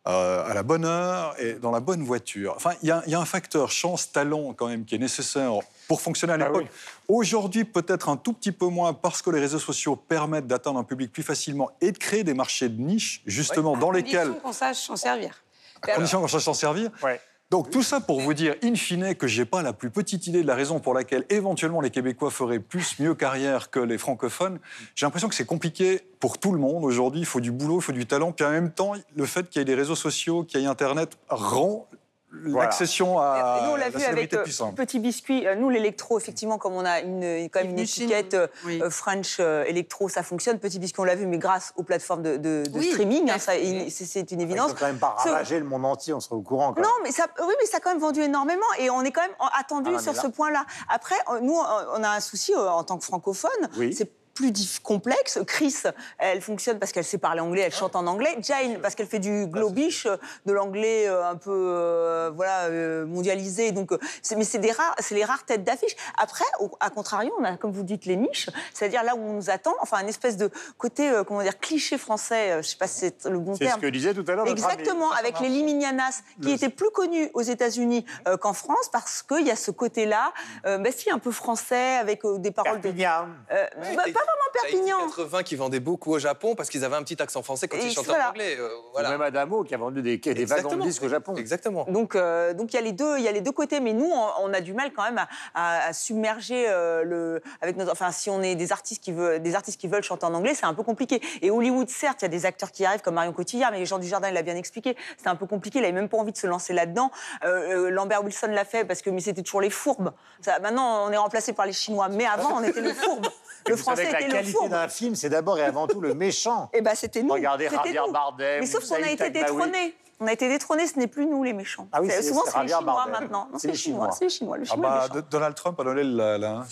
Euh, 0.08 0.44
à 0.44 0.52
la 0.54 0.62
bonne 0.64 0.84
heure 0.84 1.34
et 1.38 1.54
dans 1.54 1.70
la 1.70 1.80
bonne 1.80 2.02
voiture. 2.02 2.54
Enfin, 2.56 2.72
il 2.82 2.88
y, 2.88 2.90
a- 2.90 3.02
il 3.06 3.12
y 3.12 3.14
a 3.14 3.20
un 3.20 3.24
facteur 3.24 3.70
chance-talent 3.70 4.52
quand 4.54 4.66
même 4.66 4.84
qui 4.84 4.96
est 4.96 4.98
nécessaire 4.98 5.52
pour 5.86 6.00
fonctionner 6.00 6.32
à 6.32 6.36
Ah 6.36 6.38
l'époque. 6.38 6.62
oui. 6.64 6.68
Aujourd'hui, 7.08 7.64
peut-être 7.64 8.08
un 8.08 8.16
tout 8.16 8.32
petit 8.32 8.52
peu 8.52 8.66
moins 8.66 8.94
parce 8.94 9.22
que 9.22 9.30
les 9.30 9.38
réseaux 9.40 9.58
sociaux 9.60 9.94
permettent 9.96 10.46
d'atteindre 10.46 10.78
un 10.80 10.84
public 10.84 11.12
plus 11.12 11.22
facilement 11.22 11.70
et 11.80 11.92
de 11.92 11.98
créer 11.98 12.24
des 12.24 12.34
marchés 12.34 12.68
de 12.68 12.80
niche, 12.80 13.22
justement, 13.26 13.76
dans 13.76 13.90
lesquels 13.90 14.28
Condition 14.28 14.40
qu'on 14.40 14.52
sache 14.52 14.76
s'en 14.78 14.96
servir. 14.96 15.42
à 15.82 15.92
condition 15.94 16.20
qu'on 16.20 16.28
sache 16.28 16.44
s'en 16.44 16.54
servir. 16.54 16.90
Ouais. 17.02 17.20
Donc 17.52 17.68
tout 17.68 17.82
ça 17.82 18.00
pour 18.00 18.18
vous 18.18 18.32
dire, 18.32 18.54
in 18.64 18.74
fine, 18.74 19.14
que 19.14 19.26
j'ai 19.26 19.44
pas 19.44 19.60
la 19.60 19.74
plus 19.74 19.90
petite 19.90 20.26
idée 20.26 20.40
de 20.40 20.46
la 20.46 20.54
raison 20.54 20.80
pour 20.80 20.94
laquelle 20.94 21.26
éventuellement 21.28 21.82
les 21.82 21.90
Québécois 21.90 22.30
feraient 22.30 22.60
plus 22.60 22.98
mieux 22.98 23.14
carrière 23.14 23.68
que 23.68 23.78
les 23.78 23.98
francophones. 23.98 24.58
J'ai 24.94 25.04
l'impression 25.04 25.28
que 25.28 25.34
c'est 25.34 25.44
compliqué 25.44 26.00
pour 26.18 26.38
tout 26.38 26.52
le 26.52 26.58
monde 26.58 26.82
aujourd'hui. 26.82 27.20
Il 27.20 27.26
faut 27.26 27.42
du 27.42 27.52
boulot, 27.52 27.80
il 27.80 27.82
faut 27.82 27.92
du 27.92 28.06
talent. 28.06 28.32
Puis 28.32 28.46
en 28.46 28.50
même 28.52 28.70
temps, 28.70 28.94
le 29.14 29.26
fait 29.26 29.50
qu'il 29.50 29.60
y 29.60 29.62
ait 29.62 29.66
des 29.66 29.74
réseaux 29.74 29.94
sociaux, 29.94 30.44
qu'il 30.44 30.62
y 30.62 30.64
ait 30.64 30.66
Internet, 30.66 31.18
rend 31.28 31.86
l'accession 32.32 33.18
à 33.20 33.58
Et 33.60 33.66
nous, 33.66 33.72
on 33.72 33.76
la 33.76 33.88
l'a 33.90 33.98
vu 33.98 34.04
avec 34.04 34.32
euh, 34.34 34.46
simple. 34.46 34.74
Petit 34.74 34.98
Biscuit. 34.98 35.46
Euh, 35.46 35.54
Nous, 35.54 35.68
l'électro, 35.70 36.18
effectivement, 36.18 36.58
comme 36.58 36.74
on 36.74 36.84
a 36.84 37.00
une, 37.00 37.48
quand 37.50 37.60
même 37.60 37.70
une 37.70 37.78
étiquette 37.78 38.34
euh, 38.34 38.46
oui. 38.64 38.82
French 38.90 39.38
électro, 39.40 40.08
ça 40.08 40.22
fonctionne. 40.22 40.58
Petit 40.58 40.78
Biscuit, 40.78 41.00
on 41.00 41.04
l'a 41.04 41.14
vu, 41.14 41.26
mais 41.26 41.38
grâce 41.38 41.72
aux 41.76 41.82
plateformes 41.82 42.22
de, 42.22 42.36
de- 42.36 42.64
de 42.66 42.78
Oui, 42.78 42.90
streaming, 42.90 43.30
hein, 43.30 43.36
c'est 43.38 44.30
une 44.32 44.40
évidence. 44.40 44.70
faut 44.70 44.76
quand 44.78 44.86
même 44.86 44.98
pas 44.98 45.16
Ce- 45.22 45.28
ravager 45.28 45.58
le 45.58 45.64
monde 45.64 45.84
entier, 45.84 46.14
on 46.14 46.20
serait 46.20 46.36
au 46.36 46.42
courant. 46.42 46.72
Quand 46.72 46.80
Non, 46.82 46.88
même. 46.98 47.04
mais 47.04 47.12
ça, 47.12 47.26
oui, 47.40 47.54
mais 47.60 47.66
ça 47.66 47.76
a 47.78 47.80
quand 47.80 47.90
même 47.90 48.00
vendu 48.00 48.20
énormément 48.22 48.62
et 48.78 48.90
on 48.90 49.02
est 49.02 49.12
quand 49.12 49.22
même 49.22 49.36
attendu 49.58 49.90
Ah, 49.94 49.98
sur 50.00 50.12
là- 50.12 50.22
ce 50.22 50.26
point-là. 50.28 50.64
Après, 50.88 51.16
nous, 51.42 51.54
on 51.96 52.02
a 52.02 52.08
un 52.10 52.20
souci 52.20 52.54
en 52.54 52.82
tant 52.84 52.96
que 52.98 53.04
francophone. 53.04 53.50
Oui. 53.76 53.94
C'est 53.94 54.10
plus 54.34 54.78
complexe. 54.78 55.38
Chris, 55.46 55.74
elle 56.18 56.40
fonctionne 56.40 56.78
parce 56.78 56.92
qu'elle 56.92 57.04
sait 57.04 57.18
parler 57.18 57.40
anglais, 57.40 57.62
elle 57.62 57.72
chante 57.74 57.96
en 57.96 58.06
anglais. 58.06 58.34
Jane, 58.40 58.78
parce 58.80 58.94
qu'elle 58.94 59.06
fait 59.06 59.18
du 59.18 59.46
globish, 59.46 60.06
euh, 60.06 60.16
de 60.46 60.52
l'anglais 60.52 61.06
euh, 61.08 61.24
un 61.28 61.36
peu 61.36 61.50
euh, 61.52 62.30
voilà 62.34 62.64
euh, 62.66 63.04
mondialisé. 63.06 63.72
Donc, 63.72 63.90
c'est- 64.22 64.36
mais 64.36 64.44
c'est 64.44 64.58
des 64.58 64.70
rares, 64.72 64.94
c'est 64.98 65.14
les 65.14 65.24
rares 65.24 65.44
têtes 65.44 65.64
d'affiche. 65.64 65.94
Après, 66.18 66.44
au- 66.60 66.70
à 66.80 66.90
contrario, 66.90 67.32
on 67.38 67.44
a, 67.44 67.56
comme 67.56 67.72
vous 67.72 67.82
dites, 67.82 68.06
les 68.06 68.16
niches, 68.16 68.48
c'est-à-dire 68.72 69.02
là 69.02 69.14
où 69.14 69.20
on 69.20 69.32
nous 69.34 69.50
attend. 69.50 69.74
Enfin, 69.80 70.00
une 70.00 70.08
espèce 70.08 70.36
de 70.36 70.50
côté, 70.78 71.10
euh, 71.10 71.24
comment 71.24 71.42
dire, 71.42 71.58
cliché 71.58 71.98
français. 71.98 72.62
je 72.62 72.68
sais 72.68 72.76
pas 72.76 72.86
si 72.86 73.00
c'est 73.00 73.24
le 73.26 73.38
bon 73.38 73.54
C'est 73.54 73.66
terme. 73.66 73.80
ce 73.80 73.86
que 73.86 73.90
disait 73.90 74.14
tout 74.14 74.24
à 74.28 74.34
l'heure. 74.34 74.46
Exactement, 74.48 75.10
avec 75.12 75.40
les 75.40 75.48
Liminianas, 75.48 76.22
qui 76.40 76.50
étaient 76.52 76.68
plus 76.68 76.90
connus 76.90 77.30
aux 77.34 77.42
États-Unis 77.42 78.04
qu'en 78.40 78.52
France, 78.52 78.88
parce 78.92 79.22
qu'il 79.22 79.46
y 79.46 79.50
a 79.50 79.56
ce 79.56 79.70
côté-là, 79.70 80.32
bah 80.64 80.78
si, 80.96 81.10
un 81.10 81.18
peu 81.18 81.30
français, 81.32 81.96
avec 81.96 82.22
des 82.38 82.50
paroles 82.50 82.80
de. 82.80 82.82
Perpignan. 82.82 83.26
Bah, 83.50 84.02
pas 84.12 84.20
Perpignan. 84.52 84.98
80 85.08 85.42
qui 85.44 85.56
vendaient 85.56 85.80
beaucoup 85.80 86.12
au 86.12 86.18
Japon 86.18 86.54
parce 86.54 86.68
qu'ils 86.68 86.84
avaient 86.84 86.96
un 86.96 87.02
petit 87.02 87.20
accent 87.22 87.42
français 87.42 87.68
quand 87.68 87.78
Et 87.78 87.86
ils 87.86 87.90
chantaient 87.92 88.08
voilà. 88.08 88.26
en 88.26 88.30
anglais. 88.30 88.56
euh, 88.58 88.68
Ou 88.94 89.00
même 89.08 89.22
Adamo 89.22 89.64
qui 89.64 89.74
a 89.74 89.78
vendu 89.78 90.02
des, 90.02 90.18
des 90.18 90.44
wagons 90.44 90.76
de 90.76 90.82
disques 90.82 91.02
au 91.02 91.08
Japon. 91.08 91.34
Exactement. 91.36 91.84
Donc, 91.88 92.14
euh, 92.14 92.52
donc 92.52 92.72
il 92.72 92.76
y 92.76 92.78
a 92.78 92.82
les 92.82 92.92
deux, 92.92 93.16
il 93.18 93.24
y 93.24 93.28
a 93.28 93.32
les 93.32 93.40
deux 93.40 93.50
côtés. 93.52 93.80
Mais 93.80 93.92
nous, 93.94 94.10
on, 94.12 94.28
on 94.42 94.52
a 94.54 94.60
du 94.60 94.74
mal 94.74 94.92
quand 94.92 95.04
même 95.04 95.18
à, 95.18 95.28
à- 95.54 95.88
à 95.88 95.92
submerger 95.92 96.66
euh, 96.68 97.02
le, 97.02 97.42
avec 97.62 97.76
notre, 97.76 97.92
enfin, 97.92 98.10
si 98.12 98.28
on 98.30 98.42
est 98.42 98.54
des 98.54 98.72
artistes 98.72 99.02
qui 99.02 99.12
veulent, 99.12 99.40
des 99.40 99.54
artistes 99.54 99.80
qui 99.80 99.88
veulent 99.88 100.02
chanter 100.04 100.26
en 100.26 100.34
anglais, 100.34 100.54
c'est 100.54 100.66
un 100.66 100.74
peu 100.74 100.82
compliqué. 100.82 101.20
Et 101.40 101.50
Hollywood, 101.50 101.88
certes, 101.88 102.20
il 102.20 102.24
y 102.24 102.26
a 102.26 102.28
des 102.28 102.44
acteurs 102.46 102.70
qui 102.70 102.84
arrivent 102.84 103.02
comme 103.02 103.14
Marion 103.14 103.32
Cotillard, 103.32 103.72
mais 103.72 103.78
les 103.78 103.86
gens 103.86 103.98
du 103.98 104.06
jardin, 104.06 104.28
il 104.28 104.34
l'a 104.34 104.42
bien 104.42 104.56
expliqué. 104.56 104.96
C'était 105.16 105.30
un 105.30 105.36
peu 105.36 105.46
compliqué. 105.46 105.78
Il 105.78 105.84
avait 105.84 105.92
même 105.92 106.08
pas 106.10 106.18
envie 106.18 106.32
de 106.32 106.36
se 106.36 106.46
lancer 106.46 106.72
là-dedans. 106.74 107.10
Lambert 107.42 108.22
Wilson 108.22 108.48
l'a 108.48 108.64
fait 108.64 108.84
parce 108.84 109.00
que 109.02 109.10
mais 109.10 109.20
c'était 109.20 109.42
toujours 109.42 109.60
les 109.62 109.70
fourbes. 109.70 110.12
Ça, 110.42 110.58
maintenant, 110.60 111.06
on 111.06 111.10
est 111.10 111.16
remplacé 111.16 111.52
par 111.52 111.66
les 111.66 111.72
Chinois, 111.72 112.08
mais 112.08 112.26
avant, 112.26 112.58
on 112.58 112.62
était 112.62 112.80
les 112.82 112.94
fourbes. 112.94 113.26
Le 113.68 113.76
français 113.76 114.11
la 114.12 114.26
le 114.26 114.32
qualité 114.32 114.68
d'un 114.68 114.88
film, 114.88 115.14
c'est 115.14 115.28
d'abord 115.28 115.58
et 115.58 115.64
avant 115.64 115.86
tout 115.86 116.00
le 116.00 116.14
méchant. 116.14 116.70
Et 116.74 116.80
ben, 116.80 116.94
c'était 116.94 117.22
nous. 117.22 117.32
Regardez 117.32 117.68
Javier 117.68 117.98
nous. 118.06 118.12
Bardem. 118.12 118.60
Mais 118.60 118.66
sauf 118.66 118.86
qu'on 118.88 119.02
a 119.02 119.08
été 119.10 119.30
détrônés. 119.30 119.94
On 120.20 120.26
a 120.28 120.32
été 120.32 120.48
détrônés, 120.48 120.86
ce 120.86 120.96
n'est 121.00 121.08
plus 121.08 121.26
nous 121.26 121.42
les 121.42 121.52
méchants. 121.52 121.88
Ah 121.90 122.00
oui, 122.00 122.08
C'est- 122.08 122.22
souvent 122.22 122.42
c'est 122.46 122.60
les 122.62 122.68
Chinois 122.68 122.82
Bardem. 122.84 123.12
maintenant. 123.12 123.48
Non, 123.52 123.58
C'est 123.58 123.66
les 123.68 123.74
Chinois. 123.74 124.10
C'est 124.12 124.24
les 124.26 124.30
Chinois. 124.30 124.56
Le 124.56 124.62
Ah 124.68 124.72
Chinois 124.74 125.04
est 125.06 125.14
bah, 125.14 125.20
Donald 125.28 125.54
Trump 125.56 125.80
a 125.80 125.82
donné 125.84 126.02
hein. 126.02 126.64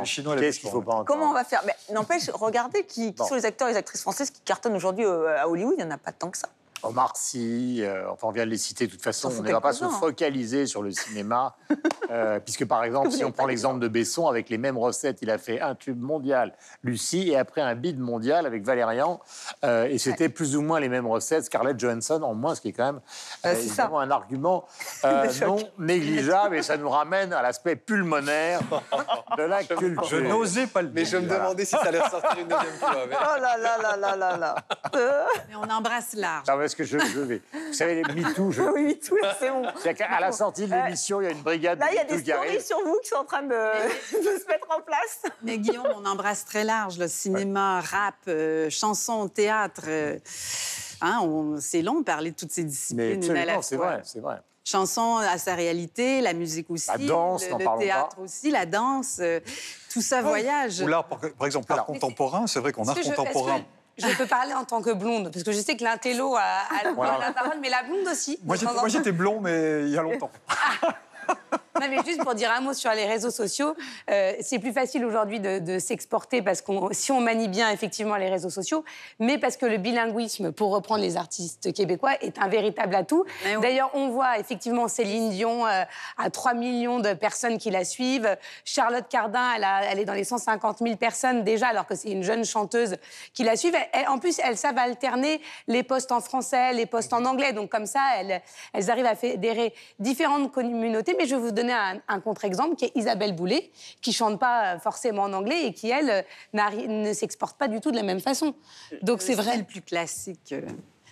Les 0.00 0.04
Chinois, 0.04 0.36
qu'est-ce 0.36 0.58
qu'il 0.58 0.68
méchants. 0.68 0.70
faut 0.70 0.82
pas 0.82 0.92
entendre 0.92 1.04
Comment 1.06 1.30
on 1.30 1.32
va 1.32 1.44
faire? 1.44 1.62
Mais 1.64 1.74
n'empêche, 1.94 2.28
regardez 2.34 2.84
qui, 2.84 3.06
qui 3.06 3.12
Bon. 3.12 3.24
sont 3.26 3.34
les 3.34 3.46
acteurs 3.46 3.68
et 3.68 3.70
les 3.72 3.78
actrices 3.78 4.02
françaises 4.02 4.30
qui 4.30 4.42
cartonnent 4.42 4.76
aujourd'hui 4.76 5.06
euh, 5.06 5.40
à 5.40 5.48
Hollywood. 5.48 5.74
Il 5.78 5.84
n'y 5.86 5.90
en 5.90 5.94
a 5.94 5.96
pas 5.96 6.12
tant 6.12 6.28
que 6.28 6.36
ça. 6.36 6.48
Omar 6.82 7.16
Sy, 7.16 7.78
euh, 7.82 8.04
enfin 8.10 8.28
on 8.28 8.30
vient 8.32 8.44
de 8.44 8.50
les 8.50 8.58
citer 8.58 8.86
de 8.86 8.92
toute 8.92 9.02
façon, 9.02 9.30
fait 9.30 9.38
on 9.40 9.42
ne 9.42 9.52
va 9.52 9.60
pas 9.60 9.72
se 9.72 9.84
focaliser 9.84 10.66
sur 10.66 10.82
le 10.82 10.90
cinéma, 10.90 11.56
euh, 12.10 12.40
puisque 12.40 12.64
par 12.66 12.84
exemple, 12.84 13.08
Vous 13.08 13.16
si 13.16 13.24
on 13.24 13.32
prend 13.32 13.46
l'exemple 13.46 13.78
de 13.80 13.88
Besson, 13.88 14.26
avec 14.26 14.50
les 14.50 14.58
mêmes 14.58 14.78
recettes, 14.78 15.18
il 15.22 15.30
a 15.30 15.38
fait 15.38 15.60
un 15.60 15.74
tube 15.74 16.00
mondial, 16.00 16.54
Lucie, 16.82 17.30
et 17.30 17.36
après 17.36 17.60
un 17.60 17.74
bid 17.74 17.98
mondial 17.98 18.46
avec 18.46 18.64
Valérian, 18.64 19.20
euh, 19.64 19.84
et 19.86 19.98
c'était 19.98 20.28
plus 20.28 20.56
ou 20.56 20.62
moins 20.62 20.80
les 20.80 20.88
mêmes 20.88 21.06
recettes, 21.06 21.44
Scarlett 21.44 21.78
Johansson 21.78 22.22
en 22.22 22.34
moins, 22.34 22.54
ce 22.54 22.60
qui 22.60 22.68
est 22.68 22.72
quand 22.72 22.84
même 22.92 23.00
Euh, 23.46 23.54
euh, 23.54 23.96
un 23.96 24.10
argument 24.10 24.64
euh, 25.04 25.26
non 25.46 25.58
négligeable, 25.78 26.56
et 26.56 26.62
ça 26.62 26.76
nous 26.76 26.88
ramène 26.90 27.32
à 27.32 27.42
l'aspect 27.42 27.76
pulmonaire 27.76 28.60
de 29.38 29.42
la 29.42 29.62
culture. 29.64 30.04
Je 30.04 30.16
n'osais 30.16 30.66
pas 30.66 30.82
le 30.82 30.88
dire. 30.88 30.94
Mais 30.96 31.04
je 31.04 31.16
me 31.16 31.26
Voilà. 31.26 31.42
demandais 31.44 31.64
si 31.64 31.70
ça 31.70 31.82
allait 31.82 32.00
ressortir 32.00 32.38
une 32.38 32.48
deuxième 32.48 32.74
fois. 32.74 32.90
mais- 33.08 33.16
Oh 33.20 33.40
là 33.40 33.56
là 33.56 33.78
là 33.80 33.96
là 33.96 34.16
là 34.16 34.36
là. 34.36 34.54
Euh, 34.96 35.24
Mais 35.48 35.54
on 35.56 35.70
embrasse 35.70 36.14
large. 36.14 36.46
Non, 36.48 36.56
parce 36.76 36.90
que 36.90 36.98
je, 36.98 36.98
je 36.98 37.20
vais. 37.20 37.42
Vous 37.52 37.72
savez, 37.72 38.02
les 38.02 38.14
MeToo, 38.14 38.50
je... 38.50 38.62
oui, 38.74 38.82
oui, 38.86 39.00
tout 39.06 39.16
là, 39.16 39.36
c'est 39.38 39.50
bon. 39.50 39.62
c'est-à-dire 39.80 40.06
qu'à 40.08 40.20
la 40.20 40.32
sortie 40.32 40.66
de 40.66 40.74
l'émission, 40.74 41.20
il 41.20 41.24
y 41.24 41.26
a 41.26 41.30
une 41.30 41.42
brigade 41.42 41.78
Là, 41.78 41.86
de 41.88 41.92
il 41.92 41.96
y 41.96 41.98
a 41.98 42.04
MeToo 42.04 42.14
des 42.16 42.22
stories 42.22 42.60
sur 42.62 42.78
vous 42.84 42.98
qui 43.02 43.08
sont 43.10 43.16
en 43.16 43.24
train 43.24 43.42
de, 43.42 43.48
de 43.50 44.40
se 44.40 44.46
mettre 44.48 44.66
en 44.76 44.80
place. 44.80 45.22
Mais 45.42 45.58
Guillaume, 45.58 45.86
on 45.94 46.04
embrasse 46.06 46.44
très 46.44 46.64
large, 46.64 46.98
le 46.98 47.08
cinéma, 47.08 47.80
rap, 47.80 48.14
euh, 48.28 48.70
chanson, 48.70 49.28
théâtre. 49.28 49.82
euh, 49.86 50.18
hein, 51.00 51.20
on- 51.22 51.58
c'est 51.60 51.82
long 51.82 52.00
de 52.00 52.04
parler 52.04 52.30
de 52.30 52.36
toutes 52.36 52.52
ces 52.52 52.62
Mais 52.62 52.68
disciplines 52.68 53.36
à 53.36 53.44
la 53.44 53.54
absolument, 53.54 53.62
c'est 53.62 53.76
fois. 53.76 53.86
vrai, 53.86 54.00
c'est 54.04 54.20
vrai. 54.20 54.36
Chanson 54.64 55.16
à 55.16 55.38
sa 55.38 55.56
réalité, 55.56 56.20
la 56.20 56.32
musique 56.34 56.70
aussi, 56.70 56.86
La 56.88 56.96
danse, 56.96 57.44
le, 57.50 57.58
le 57.58 57.78
théâtre 57.80 58.16
aussi, 58.20 58.48
la 58.50 58.64
danse, 58.64 59.18
euh, 59.20 59.40
tout 59.92 60.00
ça 60.00 60.22
voyage. 60.22 60.80
Ou 60.80 60.86
l'art, 60.86 61.04
par, 61.08 61.18
par 61.36 61.46
exemple, 61.46 61.66
l'art 61.74 61.84
contemporain, 61.84 62.46
c'est 62.46 62.60
vrai 62.60 62.70
qu'en 62.72 62.86
art 62.86 62.94
contemporain. 63.00 63.60
Je 63.98 64.06
peux 64.16 64.26
parler 64.26 64.54
en 64.54 64.64
tant 64.64 64.80
que 64.82 64.90
blonde, 64.92 65.30
parce 65.30 65.44
que 65.44 65.52
je 65.52 65.60
sais 65.60 65.76
que 65.76 65.84
l'intello 65.84 66.34
a, 66.36 66.40
a 66.40 66.88
le 66.88 66.94
Voilà. 66.94 67.18
la 67.18 67.32
parole, 67.32 67.58
mais 67.60 67.68
la 67.68 67.82
blonde 67.82 68.06
aussi. 68.10 68.38
Moi, 68.44 68.56
j'étais 68.88 69.12
blond, 69.12 69.40
mais 69.40 69.82
il 69.82 69.90
y 69.90 69.98
a 69.98 70.02
longtemps. 70.02 70.30
Non, 71.80 71.88
mais 71.88 71.96
juste 72.06 72.22
pour 72.22 72.34
dire 72.34 72.52
un 72.52 72.60
mot 72.60 72.74
sur 72.74 72.92
les 72.92 73.06
réseaux 73.06 73.30
sociaux, 73.30 73.74
euh, 74.10 74.34
c'est 74.40 74.58
plus 74.60 74.72
facile 74.72 75.04
aujourd'hui 75.04 75.40
de, 75.40 75.58
de 75.58 75.78
s'exporter 75.80 76.40
parce 76.42 76.60
qu'on, 76.60 76.90
si 76.92 77.10
on 77.10 77.20
manie 77.20 77.48
bien 77.48 77.70
effectivement 77.70 78.14
les 78.16 78.28
réseaux 78.28 78.50
sociaux, 78.50 78.84
mais 79.18 79.36
parce 79.38 79.56
que 79.56 79.64
le 79.66 79.78
bilinguisme, 79.78 80.52
pour 80.52 80.70
reprendre 80.70 81.00
les 81.02 81.16
artistes 81.16 81.72
québécois, 81.72 82.12
est 82.20 82.38
un 82.38 82.46
véritable 82.46 82.94
atout. 82.94 83.24
Oui. 83.46 83.60
D'ailleurs, 83.62 83.90
on 83.94 84.10
voit 84.10 84.38
effectivement 84.38 84.86
Céline 84.86 85.30
Dion 85.30 85.66
euh, 85.66 85.82
à 86.18 86.30
3 86.30 86.54
millions 86.54 87.00
de 87.00 87.14
personnes 87.14 87.56
qui 87.58 87.70
la 87.70 87.84
suivent. 87.84 88.36
Charlotte 88.64 89.08
Cardin, 89.08 89.54
elle, 89.56 89.64
a- 89.64 89.84
elle 89.86 89.98
est 89.98 90.04
dans 90.04 90.12
les 90.12 90.24
150 90.24 90.78
000 90.80 90.96
personnes 90.96 91.42
déjà, 91.42 91.68
alors 91.68 91.86
que 91.86 91.96
c'est 91.96 92.10
une 92.10 92.22
jeune 92.22 92.44
chanteuse 92.44 92.96
qui 93.32 93.42
la 93.44 93.56
suivent. 93.56 93.76
Elle- 93.92 94.06
en 94.08 94.18
plus, 94.18 94.38
elles 94.44 94.58
savent 94.58 94.78
alterner 94.78 95.40
les 95.66 95.82
postes 95.82 96.12
en 96.12 96.20
français, 96.20 96.74
les 96.74 96.86
postes 96.86 97.14
en 97.14 97.24
anglais. 97.24 97.54
Donc 97.54 97.70
comme 97.70 97.86
ça, 97.86 98.02
elles, 98.18 98.40
elles 98.74 98.90
arrivent 98.90 99.06
à 99.06 99.16
fédérer 99.16 99.74
différentes 99.98 100.52
communautés. 100.52 101.11
Mais 101.18 101.26
je 101.26 101.34
vais 101.34 101.40
vous 101.40 101.50
donner 101.52 101.72
un, 101.72 102.00
un 102.08 102.20
contre-exemple 102.20 102.76
qui 102.76 102.86
est 102.86 102.92
Isabelle 102.94 103.34
Boulay, 103.34 103.70
qui 104.00 104.12
chante 104.12 104.38
pas 104.38 104.78
forcément 104.78 105.22
en 105.22 105.32
anglais 105.32 105.66
et 105.66 105.72
qui, 105.72 105.90
elle, 105.90 106.10
euh, 106.54 106.86
ne 106.88 107.12
s'exporte 107.12 107.58
pas 107.58 107.68
du 107.68 107.80
tout 107.80 107.90
de 107.90 107.96
la 107.96 108.02
même 108.02 108.20
façon. 108.20 108.54
Donc 109.02 109.22
c'est 109.22 109.34
Le 109.36 109.42
vrai. 109.42 109.52
style 109.52 109.64
plus 109.64 109.82
classique. 109.82 110.52
euh, 110.52 110.62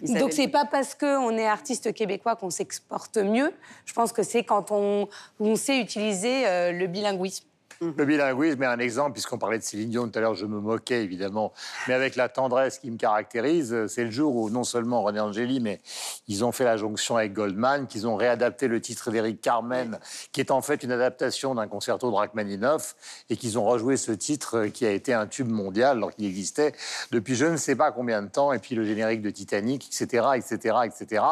Isabelle 0.03 0.22
Donc 0.22 0.32
c'est 0.32 0.48
pas 0.48 0.64
parce 0.64 0.94
qu'on 0.94 1.36
est 1.36 1.46
artiste 1.46 1.92
québécois 1.92 2.34
qu'on 2.36 2.51
s'exporte 2.51 3.18
mieux. 3.18 3.53
Je 3.84 3.92
pense 3.92 4.12
que 4.12 4.22
c'est 4.22 4.44
quand 4.44 4.70
on, 4.70 5.09
on 5.40 5.57
sait 5.57 5.78
utiliser 5.78 6.46
euh, 6.46 6.72
le 6.72 6.86
bilinguisme. 6.86 7.44
Le 7.82 8.04
bilinguisme 8.04 8.62
est 8.62 8.66
un 8.66 8.78
exemple, 8.78 9.12
puisqu'on 9.12 9.38
parlait 9.38 9.56
de 9.56 9.62
Céline 9.62 9.88
Dion 9.88 10.06
tout 10.06 10.18
à 10.18 10.20
l'heure, 10.20 10.34
je 10.34 10.44
me 10.44 10.60
moquais 10.60 11.02
évidemment, 11.02 11.54
mais 11.88 11.94
avec 11.94 12.14
la 12.14 12.28
tendresse 12.28 12.78
qui 12.78 12.90
me 12.90 12.98
caractérise, 12.98 13.72
euh, 13.72 13.88
c'est 13.88 14.04
le 14.04 14.10
jour 14.10 14.36
où 14.36 14.50
non 14.50 14.64
seulement 14.64 15.02
René 15.02 15.18
Angéli, 15.18 15.60
mais 15.60 15.80
ils 16.28 16.44
ont 16.44 16.52
fait 16.52 16.64
la 16.64 16.76
jonction 16.76 17.16
avec 17.16 17.32
Goldman, 17.32 17.86
qu'ils 17.86 18.06
ont 18.06 18.16
réadapté 18.16 18.68
le 18.68 18.82
titre 18.82 19.10
d'Éric 19.10 19.40
Carmen, 19.40 19.98
qui 20.30 20.40
est 20.40 20.50
en 20.50 20.60
fait 20.60 20.82
une 20.82 20.92
adaptation 20.92 21.54
d'un 21.54 21.68
concerto 21.68 22.10
de 22.10 22.16
Rachmaninoff, 22.16 22.96
et 23.30 23.38
qu'ils 23.38 23.58
ont 23.58 23.64
rejoué 23.64 23.96
ce 23.96 24.12
titre 24.12 24.58
euh, 24.58 24.68
qui 24.68 24.84
a 24.84 24.90
été 24.90 25.14
un 25.14 25.26
tube 25.26 25.48
mondial, 25.48 25.96
alors 25.96 26.14
qu'il 26.14 26.26
existait 26.26 26.74
depuis 27.12 27.34
je 27.34 27.46
ne 27.46 27.56
sais 27.56 27.76
pas 27.76 27.92
combien 27.92 28.20
de 28.20 28.28
temps, 28.28 28.52
et 28.52 28.58
puis 28.58 28.74
le 28.74 28.84
générique 28.84 29.22
de 29.22 29.30
Titanic, 29.30 29.86
etc., 29.86 30.26
etc., 30.36 30.76
etc. 30.84 31.24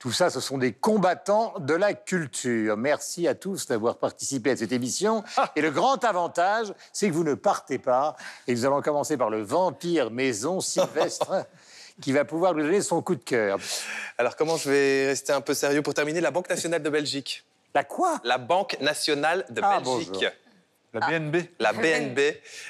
Tout 0.00 0.10
ça, 0.10 0.28
ce 0.28 0.40
sont 0.40 0.58
des 0.58 0.72
combattants 0.72 1.54
de 1.60 1.74
la 1.74 1.94
culture. 1.94 2.76
Merci 2.76 3.28
à 3.28 3.36
tous 3.36 3.68
d'avoir 3.68 3.98
participé 3.98 4.50
à 4.50 4.56
cette 4.56 4.72
émission. 4.72 5.22
Et 5.54 5.60
le 5.60 5.70
grand 5.70 5.83
avantage, 5.92 6.72
c'est 6.92 7.08
que 7.08 7.12
vous 7.14 7.24
ne 7.24 7.34
partez 7.34 7.78
pas. 7.78 8.16
Et 8.46 8.54
nous 8.54 8.64
allons 8.66 8.82
commencer 8.82 9.16
par 9.16 9.30
le 9.30 9.42
vampire 9.42 10.10
maison 10.10 10.60
Sylvestre, 10.60 11.46
qui 12.00 12.12
va 12.12 12.24
pouvoir 12.24 12.54
nous 12.54 12.62
donner 12.62 12.82
son 12.82 13.02
coup 13.02 13.14
de 13.14 13.22
cœur. 13.22 13.58
Alors 14.18 14.36
comment 14.36 14.56
je 14.56 14.70
vais 14.70 15.06
rester 15.06 15.32
un 15.32 15.40
peu 15.40 15.54
sérieux 15.54 15.82
pour 15.82 15.94
terminer? 15.94 16.20
La 16.20 16.30
Banque 16.30 16.48
nationale 16.50 16.82
de 16.82 16.90
Belgique. 16.90 17.44
La 17.74 17.84
quoi? 17.84 18.20
La 18.24 18.38
Banque 18.38 18.76
nationale 18.80 19.44
de 19.50 19.60
Ah, 19.64 19.80
Belgique. 19.80 20.10
bonjour. 20.12 20.30
La 20.92 21.00
BNB. 21.08 21.36
La 21.58 21.72
BNB, 21.72 22.20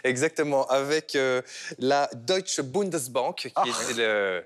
exactement, 0.03 0.67
avec 0.69 1.15
euh, 1.15 1.43
la 1.79 2.09
Deutsche 2.15 2.61
Bundesbank, 2.63 3.37
qui 3.37 3.53
Ah. 3.55 3.65
était 3.67 3.93
le- 4.03 4.45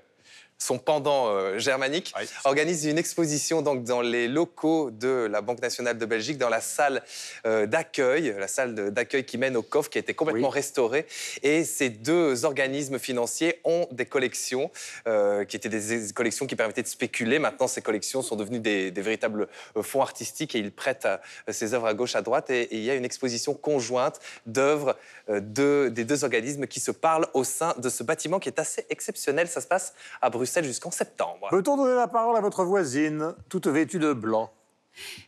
son 0.61 0.77
pendant 0.77 1.29
euh, 1.29 1.57
germanique, 1.57 2.13
Oui. 2.19 2.27
organise 2.43 2.83
une 2.85 2.97
exposition 2.97 3.61
donc, 3.61 3.85
dans 3.85 4.01
les 4.01 4.27
locaux 4.27 4.91
de 4.91 5.25
la 5.31 5.39
Banque 5.41 5.61
nationale 5.61 5.97
de 5.97 6.05
Belgique, 6.05 6.37
dans 6.37 6.49
la 6.49 6.59
salle 6.59 7.01
euh, 7.45 7.65
d'accueil, 7.65 8.35
la 8.37 8.49
salle 8.49 8.91
d'accueil 8.91 9.23
qui 9.23 9.37
mène 9.37 9.55
au 9.55 9.61
coffre, 9.61 9.89
qui 9.89 9.97
a 9.97 10.01
été 10.01 10.13
complètement 10.13 10.49
Oui. 10.49 10.53
restaurée. 10.55 11.05
Et 11.43 11.63
ces 11.63 11.89
deux 11.89 12.43
organismes 12.43 12.99
financiers 12.99 13.61
ont 13.63 13.87
des 13.91 14.05
collections, 14.05 14.69
euh, 15.07 15.45
qui 15.45 15.55
étaient 15.55 15.69
des, 15.69 16.11
collections 16.13 16.45
qui 16.45 16.57
permettaient 16.57 16.83
de 16.83 16.87
spéculer. 16.87 17.39
Maintenant, 17.39 17.67
ces 17.67 17.81
collections 17.81 18.21
sont 18.21 18.35
devenues 18.35 18.59
des, 18.59 18.91
des 18.91 19.01
véritables 19.01 19.47
euh, 19.77 19.81
fonds 19.81 20.01
artistiques 20.01 20.55
et 20.55 20.59
ils 20.59 20.73
prêtent 20.73 21.07
ces 21.47 21.73
œuvres 21.73 21.87
à 21.87 21.93
gauche, 21.93 22.15
à 22.17 22.21
droite. 22.21 22.49
Et, 22.49 22.63
et 22.63 22.75
il 22.75 22.83
y 22.83 22.91
a 22.91 22.95
une 22.95 23.05
exposition 23.05 23.53
conjointe 23.53 24.19
d'œuvres 24.45 24.97
de- 25.29 25.87
des 25.89 26.03
deux 26.03 26.25
organismes 26.25 26.67
qui 26.67 26.81
se 26.81 26.91
parlent 26.91 27.27
au 27.33 27.45
sein 27.45 27.73
de 27.77 27.87
ce 27.87 28.03
bâtiment 28.03 28.39
qui 28.39 28.49
est 28.49 28.59
assez 28.59 28.85
exceptionnel. 28.89 29.47
Ça 29.47 29.61
se 29.61 29.67
passe 29.67 29.93
à 30.21 30.29
Bruxelles 30.29 30.48
jusqu'en 30.63 30.91
septembre. 30.91 31.47
Peut-on 31.49 31.77
donner 31.77 31.95
la 31.95 32.07
parole 32.07 32.35
à 32.35 32.41
votre 32.41 32.63
voisine, 32.63 33.33
toute 33.49 33.67
vêtue 33.67 33.99
de 33.99 34.13
blanc? 34.13 34.51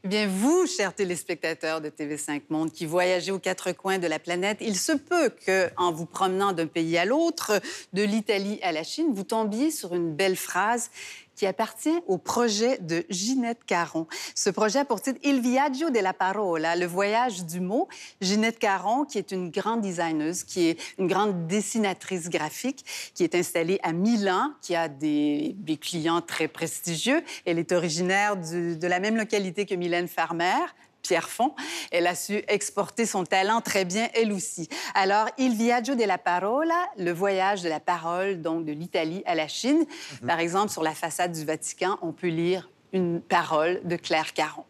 Eh 0.04 0.08
bien, 0.08 0.28
vous, 0.28 0.66
chers 0.66 0.94
téléspectateurs 0.94 1.82
de 1.82 1.90
TV5 1.90 2.42
Monde, 2.50 2.72
qui 2.72 2.86
voyagez 2.86 3.32
aux 3.32 3.40
quatre 3.40 3.72
coins 3.72 4.00
de 4.00 4.08
la 4.08 4.20
planète, 4.20 4.58
il 4.60 4.78
se 4.78 4.92
peut 4.92 5.30
que, 5.30 5.70
en 5.78 5.92
vous 5.92 6.06
promenant 6.06 6.52
d'un 6.52 6.68
pays 6.68 6.98
à 6.98 7.06
l'autre, 7.06 7.62
de 7.94 8.04
l'Italie 8.04 8.60
à 8.64 8.72
la 8.72 8.84
Chine, 8.84 9.14
vous 9.14 9.24
tombiez 9.24 9.72
sur 9.72 9.94
une 9.94 10.14
belle 10.14 10.36
phrase 10.36 10.90
qui 11.36 11.46
appartient 11.46 12.00
au 12.08 12.18
projet 12.18 12.78
de 12.80 13.06
Ginette 13.10 13.64
Caron. 13.66 14.08
Ce 14.36 14.50
projet 14.50 14.80
a 14.80 14.86
pour 14.86 15.02
titre 15.02 15.20
Il 15.24 15.42
viaggio 15.42 15.90
della 15.90 16.14
parola, 16.14 16.76
le 16.76 16.86
voyage 16.86 17.46
du 17.46 17.60
mot. 17.60 17.88
Ginette 18.22 18.60
Caron, 18.60 19.06
qui 19.06 19.18
est 19.18 19.32
une 19.32 19.50
grande 19.50 19.82
designeuse, 19.82 20.44
qui 20.44 20.68
est 20.68 20.80
une 20.98 21.08
grande 21.08 21.48
dessinatrice 21.48 22.30
graphique, 22.30 22.86
qui 23.14 23.24
est 23.24 23.36
installée 23.36 23.80
à 23.84 23.94
Milan, 23.94 24.54
qui 24.62 24.76
a 24.76 24.88
des, 24.88 25.56
clients 25.82 26.22
très 26.22 26.48
prestigieux. 26.48 27.24
Elle 27.46 27.58
est 27.58 27.72
originaire 27.72 28.36
de 28.38 28.88
la 28.88 29.00
même 29.00 29.16
localité 29.16 29.66
que 29.66 29.74
Mylène 29.74 30.08
Farmer. 30.08 30.66
Pierre 31.02 31.30
Font. 31.30 31.54
Elle 31.92 32.08
a 32.08 32.16
su 32.16 32.42
exporter 32.48 33.06
son 33.06 33.24
talent 33.24 33.62
très 33.62 33.86
bien, 33.86 34.10
elle 34.14 34.32
aussi. 34.32 34.70
Alors, 34.94 35.28
Il 35.38 35.56
viaggio 35.56 35.96
della 35.96 36.18
parola, 36.18 36.88
le 36.98 37.12
voyage 37.12 37.62
de 37.62 37.70
la 37.70 37.80
parole, 37.80 38.42
donc 38.42 38.66
de 38.66 38.72
l'Italie 38.72 39.24
à 39.26 39.36
la 39.36 39.48
Chine. 39.48 39.86
Par 40.26 40.40
exemple, 40.40 40.70
sur 40.70 40.84
la 40.84 40.94
façade 40.94 41.32
du 41.32 41.46
Vatican, 41.46 41.98
on 42.02 42.12
peut 42.12 42.28
lire 42.28 42.70
une 42.94 43.22
parole 43.22 43.82
de 43.84 43.96
Claire 43.96 44.34
Caron. 44.34 44.66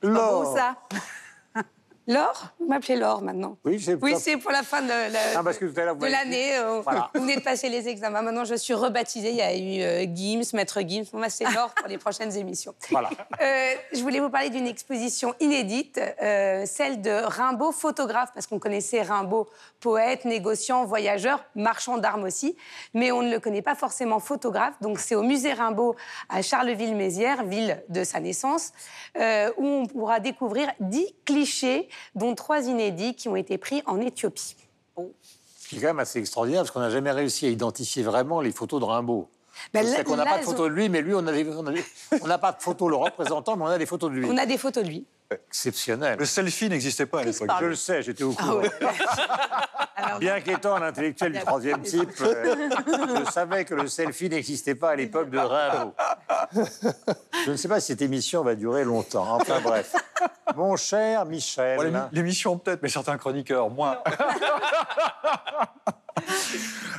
Pas 0.00 0.08
beau, 0.08 0.56
ça? 0.56 0.76
Laure 2.06 2.48
Vous 2.60 2.66
m'appelez 2.66 2.96
Laure 2.96 3.22
maintenant. 3.22 3.56
Oui, 3.64 3.80
c'est 3.80 3.94
Oui, 4.02 4.14
pour 4.42 4.50
la 4.50 4.62
fin 4.62 4.82
de, 4.82 4.90
Ah, 4.90 5.42
de 5.42 6.06
l'année. 6.06 6.56
euh, 6.58 6.80
Voilà. 6.82 7.10
Vous 7.14 7.22
venez 7.22 7.36
de 7.36 7.40
passer 7.40 7.70
les 7.70 7.88
examens. 7.88 8.20
Maintenant, 8.20 8.44
je 8.44 8.54
suis 8.56 8.74
rebaptisée. 8.74 9.30
Il 9.30 9.36
y 9.36 9.40
a 9.42 9.54
eu 9.56 9.80
euh, 9.82 10.06
Gims, 10.14 10.42
Maître 10.52 10.80
Gims. 10.86 11.04
Moi, 11.14 11.30
c'est 11.30 11.44
Laure 11.44 11.72
pour 11.74 11.88
les 11.88 11.96
prochaines 11.96 12.36
émissions. 12.36 12.74
Voilà. 12.90 13.08
Euh, 13.40 13.72
je 13.92 14.00
voulais 14.02 14.20
vous 14.20 14.28
parler 14.28 14.50
d'une 14.50 14.66
exposition 14.66 15.34
inédite, 15.40 15.98
celle 16.66 17.00
de 17.00 17.10
Rimbaud, 17.24 17.72
photographe, 17.72 18.30
parce 18.34 18.46
qu'on 18.46 18.58
connaissait 18.58 19.00
Rimbaud, 19.02 19.48
poète, 19.88 20.24
négociant, 20.24 20.86
voyageur, 20.86 21.44
marchand 21.54 21.98
d'armes 21.98 22.24
aussi, 22.24 22.56
mais 22.94 23.12
on 23.12 23.20
ne 23.20 23.30
le 23.30 23.38
connaît 23.38 23.60
pas 23.60 23.74
forcément 23.74 24.18
photographe. 24.18 24.72
Donc 24.80 24.98
c'est 24.98 25.14
au 25.14 25.22
musée 25.22 25.52
Rimbaud 25.52 25.94
à 26.30 26.40
Charleville-Mézières, 26.40 27.44
ville 27.44 27.82
de 27.90 28.02
sa 28.02 28.18
naissance, 28.18 28.72
euh, 29.18 29.50
où 29.58 29.66
on 29.66 29.86
pourra 29.86 30.20
découvrir 30.20 30.70
dix 30.80 31.14
clichés, 31.26 31.90
dont 32.14 32.34
trois 32.34 32.62
inédits 32.66 33.14
qui 33.14 33.28
ont 33.28 33.36
été 33.36 33.58
pris 33.58 33.82
en 33.84 34.00
Éthiopie. 34.00 34.56
Ce 34.96 35.68
qui 35.68 35.76
est 35.76 35.80
quand 35.80 35.88
même 35.88 35.98
assez 35.98 36.18
extraordinaire, 36.18 36.62
parce 36.62 36.70
qu'on 36.70 36.80
n'a 36.80 36.88
jamais 36.88 37.10
réussi 37.10 37.44
à 37.44 37.50
identifier 37.50 38.02
vraiment 38.02 38.40
les 38.40 38.52
photos 38.52 38.80
de 38.80 38.86
Rimbaud. 38.86 39.28
Ben, 39.74 39.86
qu'on 40.02 40.16
n'a 40.16 40.24
pas 40.24 40.38
de 40.38 40.44
photo 40.44 40.64
de 40.68 40.74
lui, 40.74 40.88
mais 40.88 41.02
lui, 41.02 41.14
on 41.14 41.26
a 41.26 41.32
des- 41.32 41.46
on 41.48 41.66
a 41.66 41.72
on 42.22 42.26
n'a 42.26 42.38
pas 42.38 42.52
de 42.52 42.60
photo 42.62 42.88
le 42.88 42.96
représentant, 42.96 43.54
mais 43.56 43.64
on 43.64 43.66
a 43.66 43.78
des 43.78 43.86
photos 43.86 44.10
de 44.10 44.16
lui. 44.16 44.26
On 44.30 44.36
a 44.36 44.46
des 44.46 44.58
photos 44.58 44.82
de 44.82 44.88
lui. 44.88 45.04
Exceptionnel. 45.30 46.18
Le 46.18 46.26
selfie 46.26 46.68
n'existait 46.68 47.06
pas 47.06 47.20
à 47.20 47.24
l'époque. 47.24 47.48
Je 47.60 47.64
le 47.66 47.74
sais, 47.74 48.02
j'étais 48.02 48.24
au 48.24 48.34
Ah 48.38 48.42
courant. 48.42 48.56
ouais. 48.58 48.70
Bien 50.20 50.40
qu'étant 50.40 50.76
un 50.76 50.82
intellectuel 50.82 51.32
du 51.32 51.38
troisième 51.40 51.80
type, 51.82 52.10
euh, 52.20 52.68
je 53.24 53.30
savais 53.30 53.64
que 53.64 53.74
le 53.74 53.88
selfie 53.88 54.28
n'existait 54.28 54.74
pas 54.74 54.90
à 54.90 54.96
l'époque 54.96 55.30
de 55.30 55.38
Rimbaud. 55.38 55.94
Je 57.46 57.50
ne 57.50 57.56
sais 57.56 57.68
pas 57.68 57.80
si 57.80 57.86
cette 57.88 58.02
émission 58.02 58.42
va 58.44 58.54
durer 58.54 58.84
longtemps. 58.84 59.36
Enfin 59.40 59.60
bref. 59.60 59.94
Mon 60.54 60.76
cher 60.76 61.24
Michel. 61.24 61.78
Bon, 61.92 62.08
L'émission 62.12 62.58
peut-être, 62.58 62.82
mais 62.82 62.88
certains 62.90 63.16
chroniqueurs, 63.16 63.70
moins. 63.70 63.98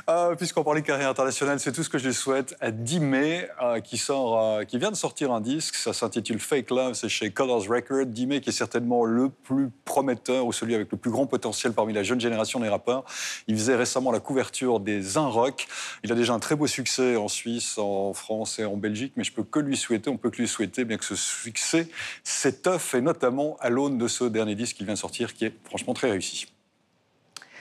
Euh, 0.08 0.36
Puisqu'on 0.36 0.62
parlait 0.62 0.82
de 0.82 0.86
carrière 0.86 1.08
internationale, 1.08 1.58
c'est 1.58 1.72
tout 1.72 1.82
ce 1.82 1.88
que 1.88 1.98
je 1.98 2.06
lui 2.06 2.14
souhaite. 2.14 2.54
À 2.60 2.70
10 2.70 3.00
mai, 3.00 3.48
euh, 3.60 3.80
qui, 3.80 3.98
sort, 3.98 4.40
euh, 4.40 4.62
qui 4.62 4.78
vient 4.78 4.92
de 4.92 4.96
sortir 4.96 5.32
un 5.32 5.40
disque, 5.40 5.74
ça 5.74 5.92
s'intitule 5.92 6.38
Fake 6.38 6.70
Love, 6.70 6.94
c'est 6.94 7.08
chez 7.08 7.32
Colors 7.32 7.64
Records. 7.68 8.06
10 8.06 8.26
mai 8.26 8.40
qui 8.40 8.50
est 8.50 8.52
certainement 8.52 9.04
le 9.04 9.30
plus 9.30 9.68
prometteur 9.84 10.46
ou 10.46 10.52
celui 10.52 10.76
avec 10.76 10.92
le 10.92 10.96
plus 10.96 11.10
grand 11.10 11.26
potentiel 11.26 11.72
parmi 11.72 11.92
la 11.92 12.04
jeune 12.04 12.20
génération 12.20 12.60
des 12.60 12.68
rappeurs. 12.68 13.04
Il 13.48 13.56
faisait 13.56 13.74
récemment 13.74 14.12
la 14.12 14.20
couverture 14.20 14.78
des 14.78 15.18
Un 15.18 15.26
Rock. 15.26 15.66
Il 16.04 16.12
a 16.12 16.14
déjà 16.14 16.34
un 16.34 16.38
très 16.38 16.54
beau 16.54 16.68
succès 16.68 17.16
en 17.16 17.26
Suisse, 17.26 17.76
en 17.76 18.12
France 18.12 18.60
et 18.60 18.64
en 18.64 18.76
Belgique, 18.76 19.14
mais 19.16 19.24
je 19.24 19.32
peux 19.32 19.42
que 19.42 19.58
lui 19.58 19.76
souhaiter, 19.76 20.08
on 20.08 20.18
peut 20.18 20.30
que 20.30 20.36
lui 20.36 20.48
souhaiter, 20.48 20.84
bien 20.84 20.98
que 20.98 21.04
ce 21.04 21.16
succès 21.16 21.88
s'étoffe, 22.22 22.94
et 22.94 23.00
notamment 23.00 23.56
à 23.60 23.70
l'aune 23.70 23.98
de 23.98 24.06
ce 24.06 24.22
dernier 24.22 24.54
disque 24.54 24.76
qui 24.76 24.84
vient 24.84 24.94
de 24.94 24.98
sortir, 24.98 25.34
qui 25.34 25.46
est 25.46 25.54
franchement 25.64 25.94
très 25.94 26.10
réussi. 26.10 26.46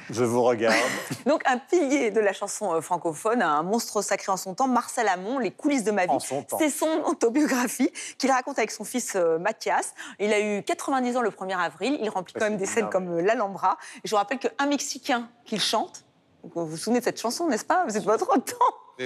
Je 0.09 0.23
vous 0.23 0.43
regarde. 0.43 0.75
Donc, 1.25 1.41
un 1.45 1.57
pilier 1.57 2.11
de 2.11 2.19
la 2.19 2.33
chanson 2.33 2.73
euh, 2.73 2.81
francophone, 2.81 3.41
un 3.41 3.63
monstre 3.63 4.01
sacré 4.01 4.31
en 4.31 4.37
son 4.37 4.53
temps, 4.53 4.67
Marcel 4.67 5.07
Amont, 5.07 5.39
Les 5.39 5.51
coulisses 5.51 5.83
de 5.83 5.91
ma 5.91 6.05
vie. 6.05 6.11
En 6.11 6.19
son 6.19 6.43
temps. 6.43 6.57
C'est 6.59 6.69
son 6.69 7.01
autobiographie 7.05 7.91
qu'il 8.17 8.31
raconte 8.31 8.57
avec 8.57 8.71
son 8.71 8.83
fils 8.83 9.13
euh, 9.15 9.39
Mathias. 9.39 9.93
Il 10.19 10.31
a 10.31 10.39
eu 10.39 10.63
90 10.63 11.17
ans 11.17 11.21
le 11.21 11.31
1er 11.31 11.57
avril. 11.57 11.97
Il 12.01 12.09
remplit 12.09 12.33
quand 12.33 12.45
même 12.45 12.57
des 12.57 12.65
scènes 12.65 12.89
comme 12.89 13.17
euh, 13.17 13.21
l'Alhambra. 13.21 13.77
Je 14.03 14.11
vous 14.11 14.17
rappelle 14.17 14.39
qu'un 14.39 14.65
Mexicain 14.67 15.27
qu'il 15.45 15.61
chante, 15.61 16.04
vous 16.53 16.67
vous 16.67 16.77
souvenez 16.77 16.99
de 16.99 17.05
cette 17.05 17.19
chanson, 17.19 17.47
n'est-ce 17.47 17.65
pas? 17.65 17.85
Vous 17.85 17.97
êtes 17.97 18.05
pas 18.05 18.17
trop 18.17 18.35
de 18.35 18.41
temps. 18.41 18.55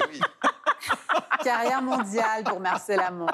Carrière 1.43 1.81
mondiale 1.81 2.43
pour 2.43 2.59
Marcel 2.59 2.99
Amont. 2.99 3.27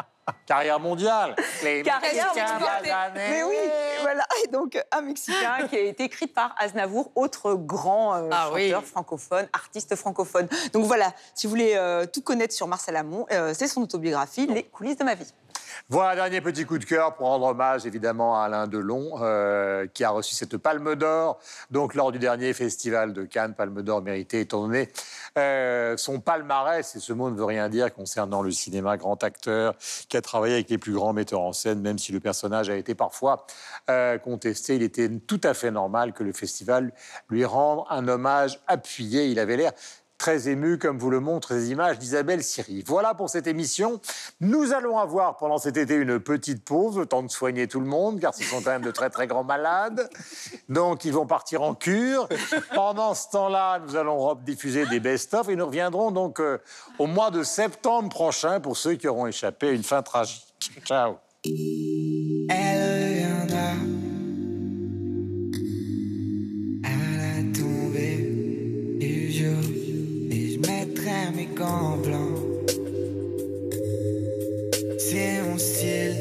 Carrière 0.45 0.80
mondiale. 0.80 1.36
Les 1.64 1.84
Carrière 1.84 2.28
mondiale. 2.28 3.12
Mais 3.14 3.43
oui, 3.43 3.56
voilà. 4.01 4.26
Et 4.43 4.47
donc, 4.47 4.82
un 4.91 5.01
Mexicain 5.01 5.68
qui 5.68 5.76
a 5.76 5.82
été 5.82 6.03
écrite 6.03 6.34
par 6.34 6.56
Aznavour, 6.58 7.12
autre 7.16 7.53
grand 7.53 8.16
euh, 8.16 8.30
Ah 8.32 8.49
oui. 8.53 8.70
chanteur 8.70 8.86
francophone, 8.86 9.47
artiste 9.53 9.95
francophone. 9.95 10.47
Donc 10.74 10.86
voilà, 10.86 11.14
si 11.34 11.47
vous 11.47 11.51
voulez 11.51 11.74
euh, 11.76 12.06
tout 12.06 12.22
connaître 12.22 12.53
sur 12.53 12.68
Marcel 12.68 12.95
Amont, 12.95 13.26
euh, 13.32 13.53
c'est 13.53 13.68
son 13.68 13.82
autobiographie, 13.82 14.47
Les 14.47 14.64
coulisses 14.64 14.97
de 14.97 15.03
ma 15.03 15.16
vie. 15.16 15.32
Voilà 15.90 16.12
un 16.12 16.16
dernier 16.16 16.42
petit 16.42 16.66
coup 16.66 16.78
de 16.78 16.86
cœur 16.86 17.16
pour 17.16 17.28
rendre 17.28 17.48
hommage 17.48 17.86
évidemment 17.86 18.42
à 18.42 18.46
Alain 18.46 18.68
Delon, 18.68 19.20
euh, 19.22 19.88
qui 19.94 20.04
a 20.04 20.10
reçu 20.10 20.34
cette 20.36 20.58
Palme 20.58 20.96
d'Or, 20.96 21.40
donc 21.72 21.96
lors 21.96 22.12
du 22.12 22.20
dernier 22.20 22.54
festival 22.54 23.14
de 23.14 23.24
Cannes, 23.24 23.54
Palme 23.54 23.82
d'Or 23.82 24.02
méritée 24.02 24.42
étant 24.42 24.62
donné 24.62 24.90
euh, 25.38 25.98
son 25.98 26.20
palmarès, 26.20 26.96
et 26.96 27.00
ce 27.00 27.14
mot 27.14 27.30
ne 27.30 27.36
veut 27.36 27.46
rien 27.46 27.70
dire 27.70 27.94
concernant 27.94 28.42
le 28.42 28.52
cinéma, 28.52 28.98
grand 28.98 29.24
acteur, 29.24 29.76
qui 30.10 30.18
a 30.18 30.22
travaillé 30.22 30.56
avec 30.56 30.70
les 30.70 30.78
plus 30.78 30.94
grands 30.94 31.14
metteurs 31.14 31.42
en 31.42 31.54
scène, 31.54 31.82
même 31.82 32.00
si 32.00 32.12
le 32.12 32.20
personnage 32.20 32.70
a 32.70 32.76
été 32.76 32.96
parfois 32.96 33.46
euh, 33.90 34.18
contesté, 34.18 34.76
il 34.76 34.84
était 34.84 35.10
tout 35.10 35.42
à 35.44 35.54
fait 35.54 35.72
normal 35.72 36.14
que 36.14 36.24
le 36.24 36.34
festival 36.34 36.92
lui 37.30 37.46
rende 37.46 37.86
un 37.90 38.08
hommage 38.08 38.60
appuyé, 38.68 39.28
il 39.28 39.40
avait 39.40 39.58
l'air 39.58 39.72
très 40.26 40.50
ému, 40.50 40.80
comme 40.80 40.98
vous 40.98 41.12
le 41.12 41.20
montrent 41.20 41.54
les 41.54 41.70
images 41.70 42.00
d'Isabelle 42.00 42.42
Siri. 42.42 42.84
Voilà 42.88 43.14
pour 43.14 43.30
cette 43.30 43.46
émission. 43.46 44.02
Nous 44.42 44.74
allons 44.74 44.98
avoir 44.98 45.38
pendant 45.38 45.60
cet 45.60 45.78
été 45.78 45.94
une 45.94 46.20
petite 46.20 46.66
pause, 46.66 46.98
le 46.98 47.06
temps 47.06 47.22
de 47.22 47.30
soigner 47.30 47.68
tout 47.68 47.80
le 47.80 47.86
monde, 47.86 48.20
car 48.20 48.34
ce 48.34 48.44
sont 48.44 48.60
quand 48.64 48.72
même 48.72 48.82
de 48.82 48.90
très 48.90 49.12
très 49.12 49.28
grands 49.28 49.44
malades. 49.44 50.10
Donc 50.68 51.06
ils 51.06 51.14
vont 51.14 51.28
partir 51.28 51.62
en 51.62 51.76
cure. 51.76 52.28
Pendant 52.74 53.14
ce 53.14 53.30
temps-là, 53.34 53.78
nous 53.86 53.96
allons 53.98 54.34
diffuser 54.34 54.88
des 54.88 55.00
best-of 55.00 55.48
et 55.48 55.56
nous 55.56 55.68
reviendrons 55.68 56.10
donc 56.10 56.40
euh, 56.40 56.58
au 56.98 57.06
mois 57.06 57.30
de 57.30 57.44
septembre 57.44 58.10
prochain 58.10 58.60
pour 58.60 58.78
ceux 58.78 58.96
qui 58.96 59.08
auront 59.08 59.28
échappé 59.28 59.68
à 59.68 59.72
une 59.74 59.84
fin 59.84 60.02
tragique. 60.02 60.56
Ciao. 60.86 61.18
C'est 74.97 75.41
mon 75.43 75.58
style 75.58 76.16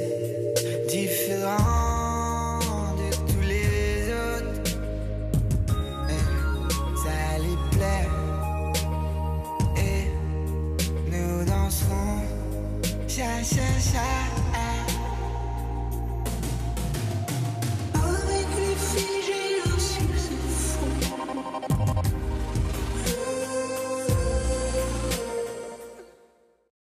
différent 0.88 2.60
de 2.96 3.16
tous 3.16 3.40
les 3.42 4.12
autres. 4.12 4.78
Et 6.08 6.24
ça 7.02 7.38
lui 7.40 7.56
plaît. 7.72 8.08
Et 9.76 10.06
nous 11.10 11.44
danserons. 11.44 12.22
Cha 13.08 13.42
cha 13.42 13.68
cha. 13.80 14.23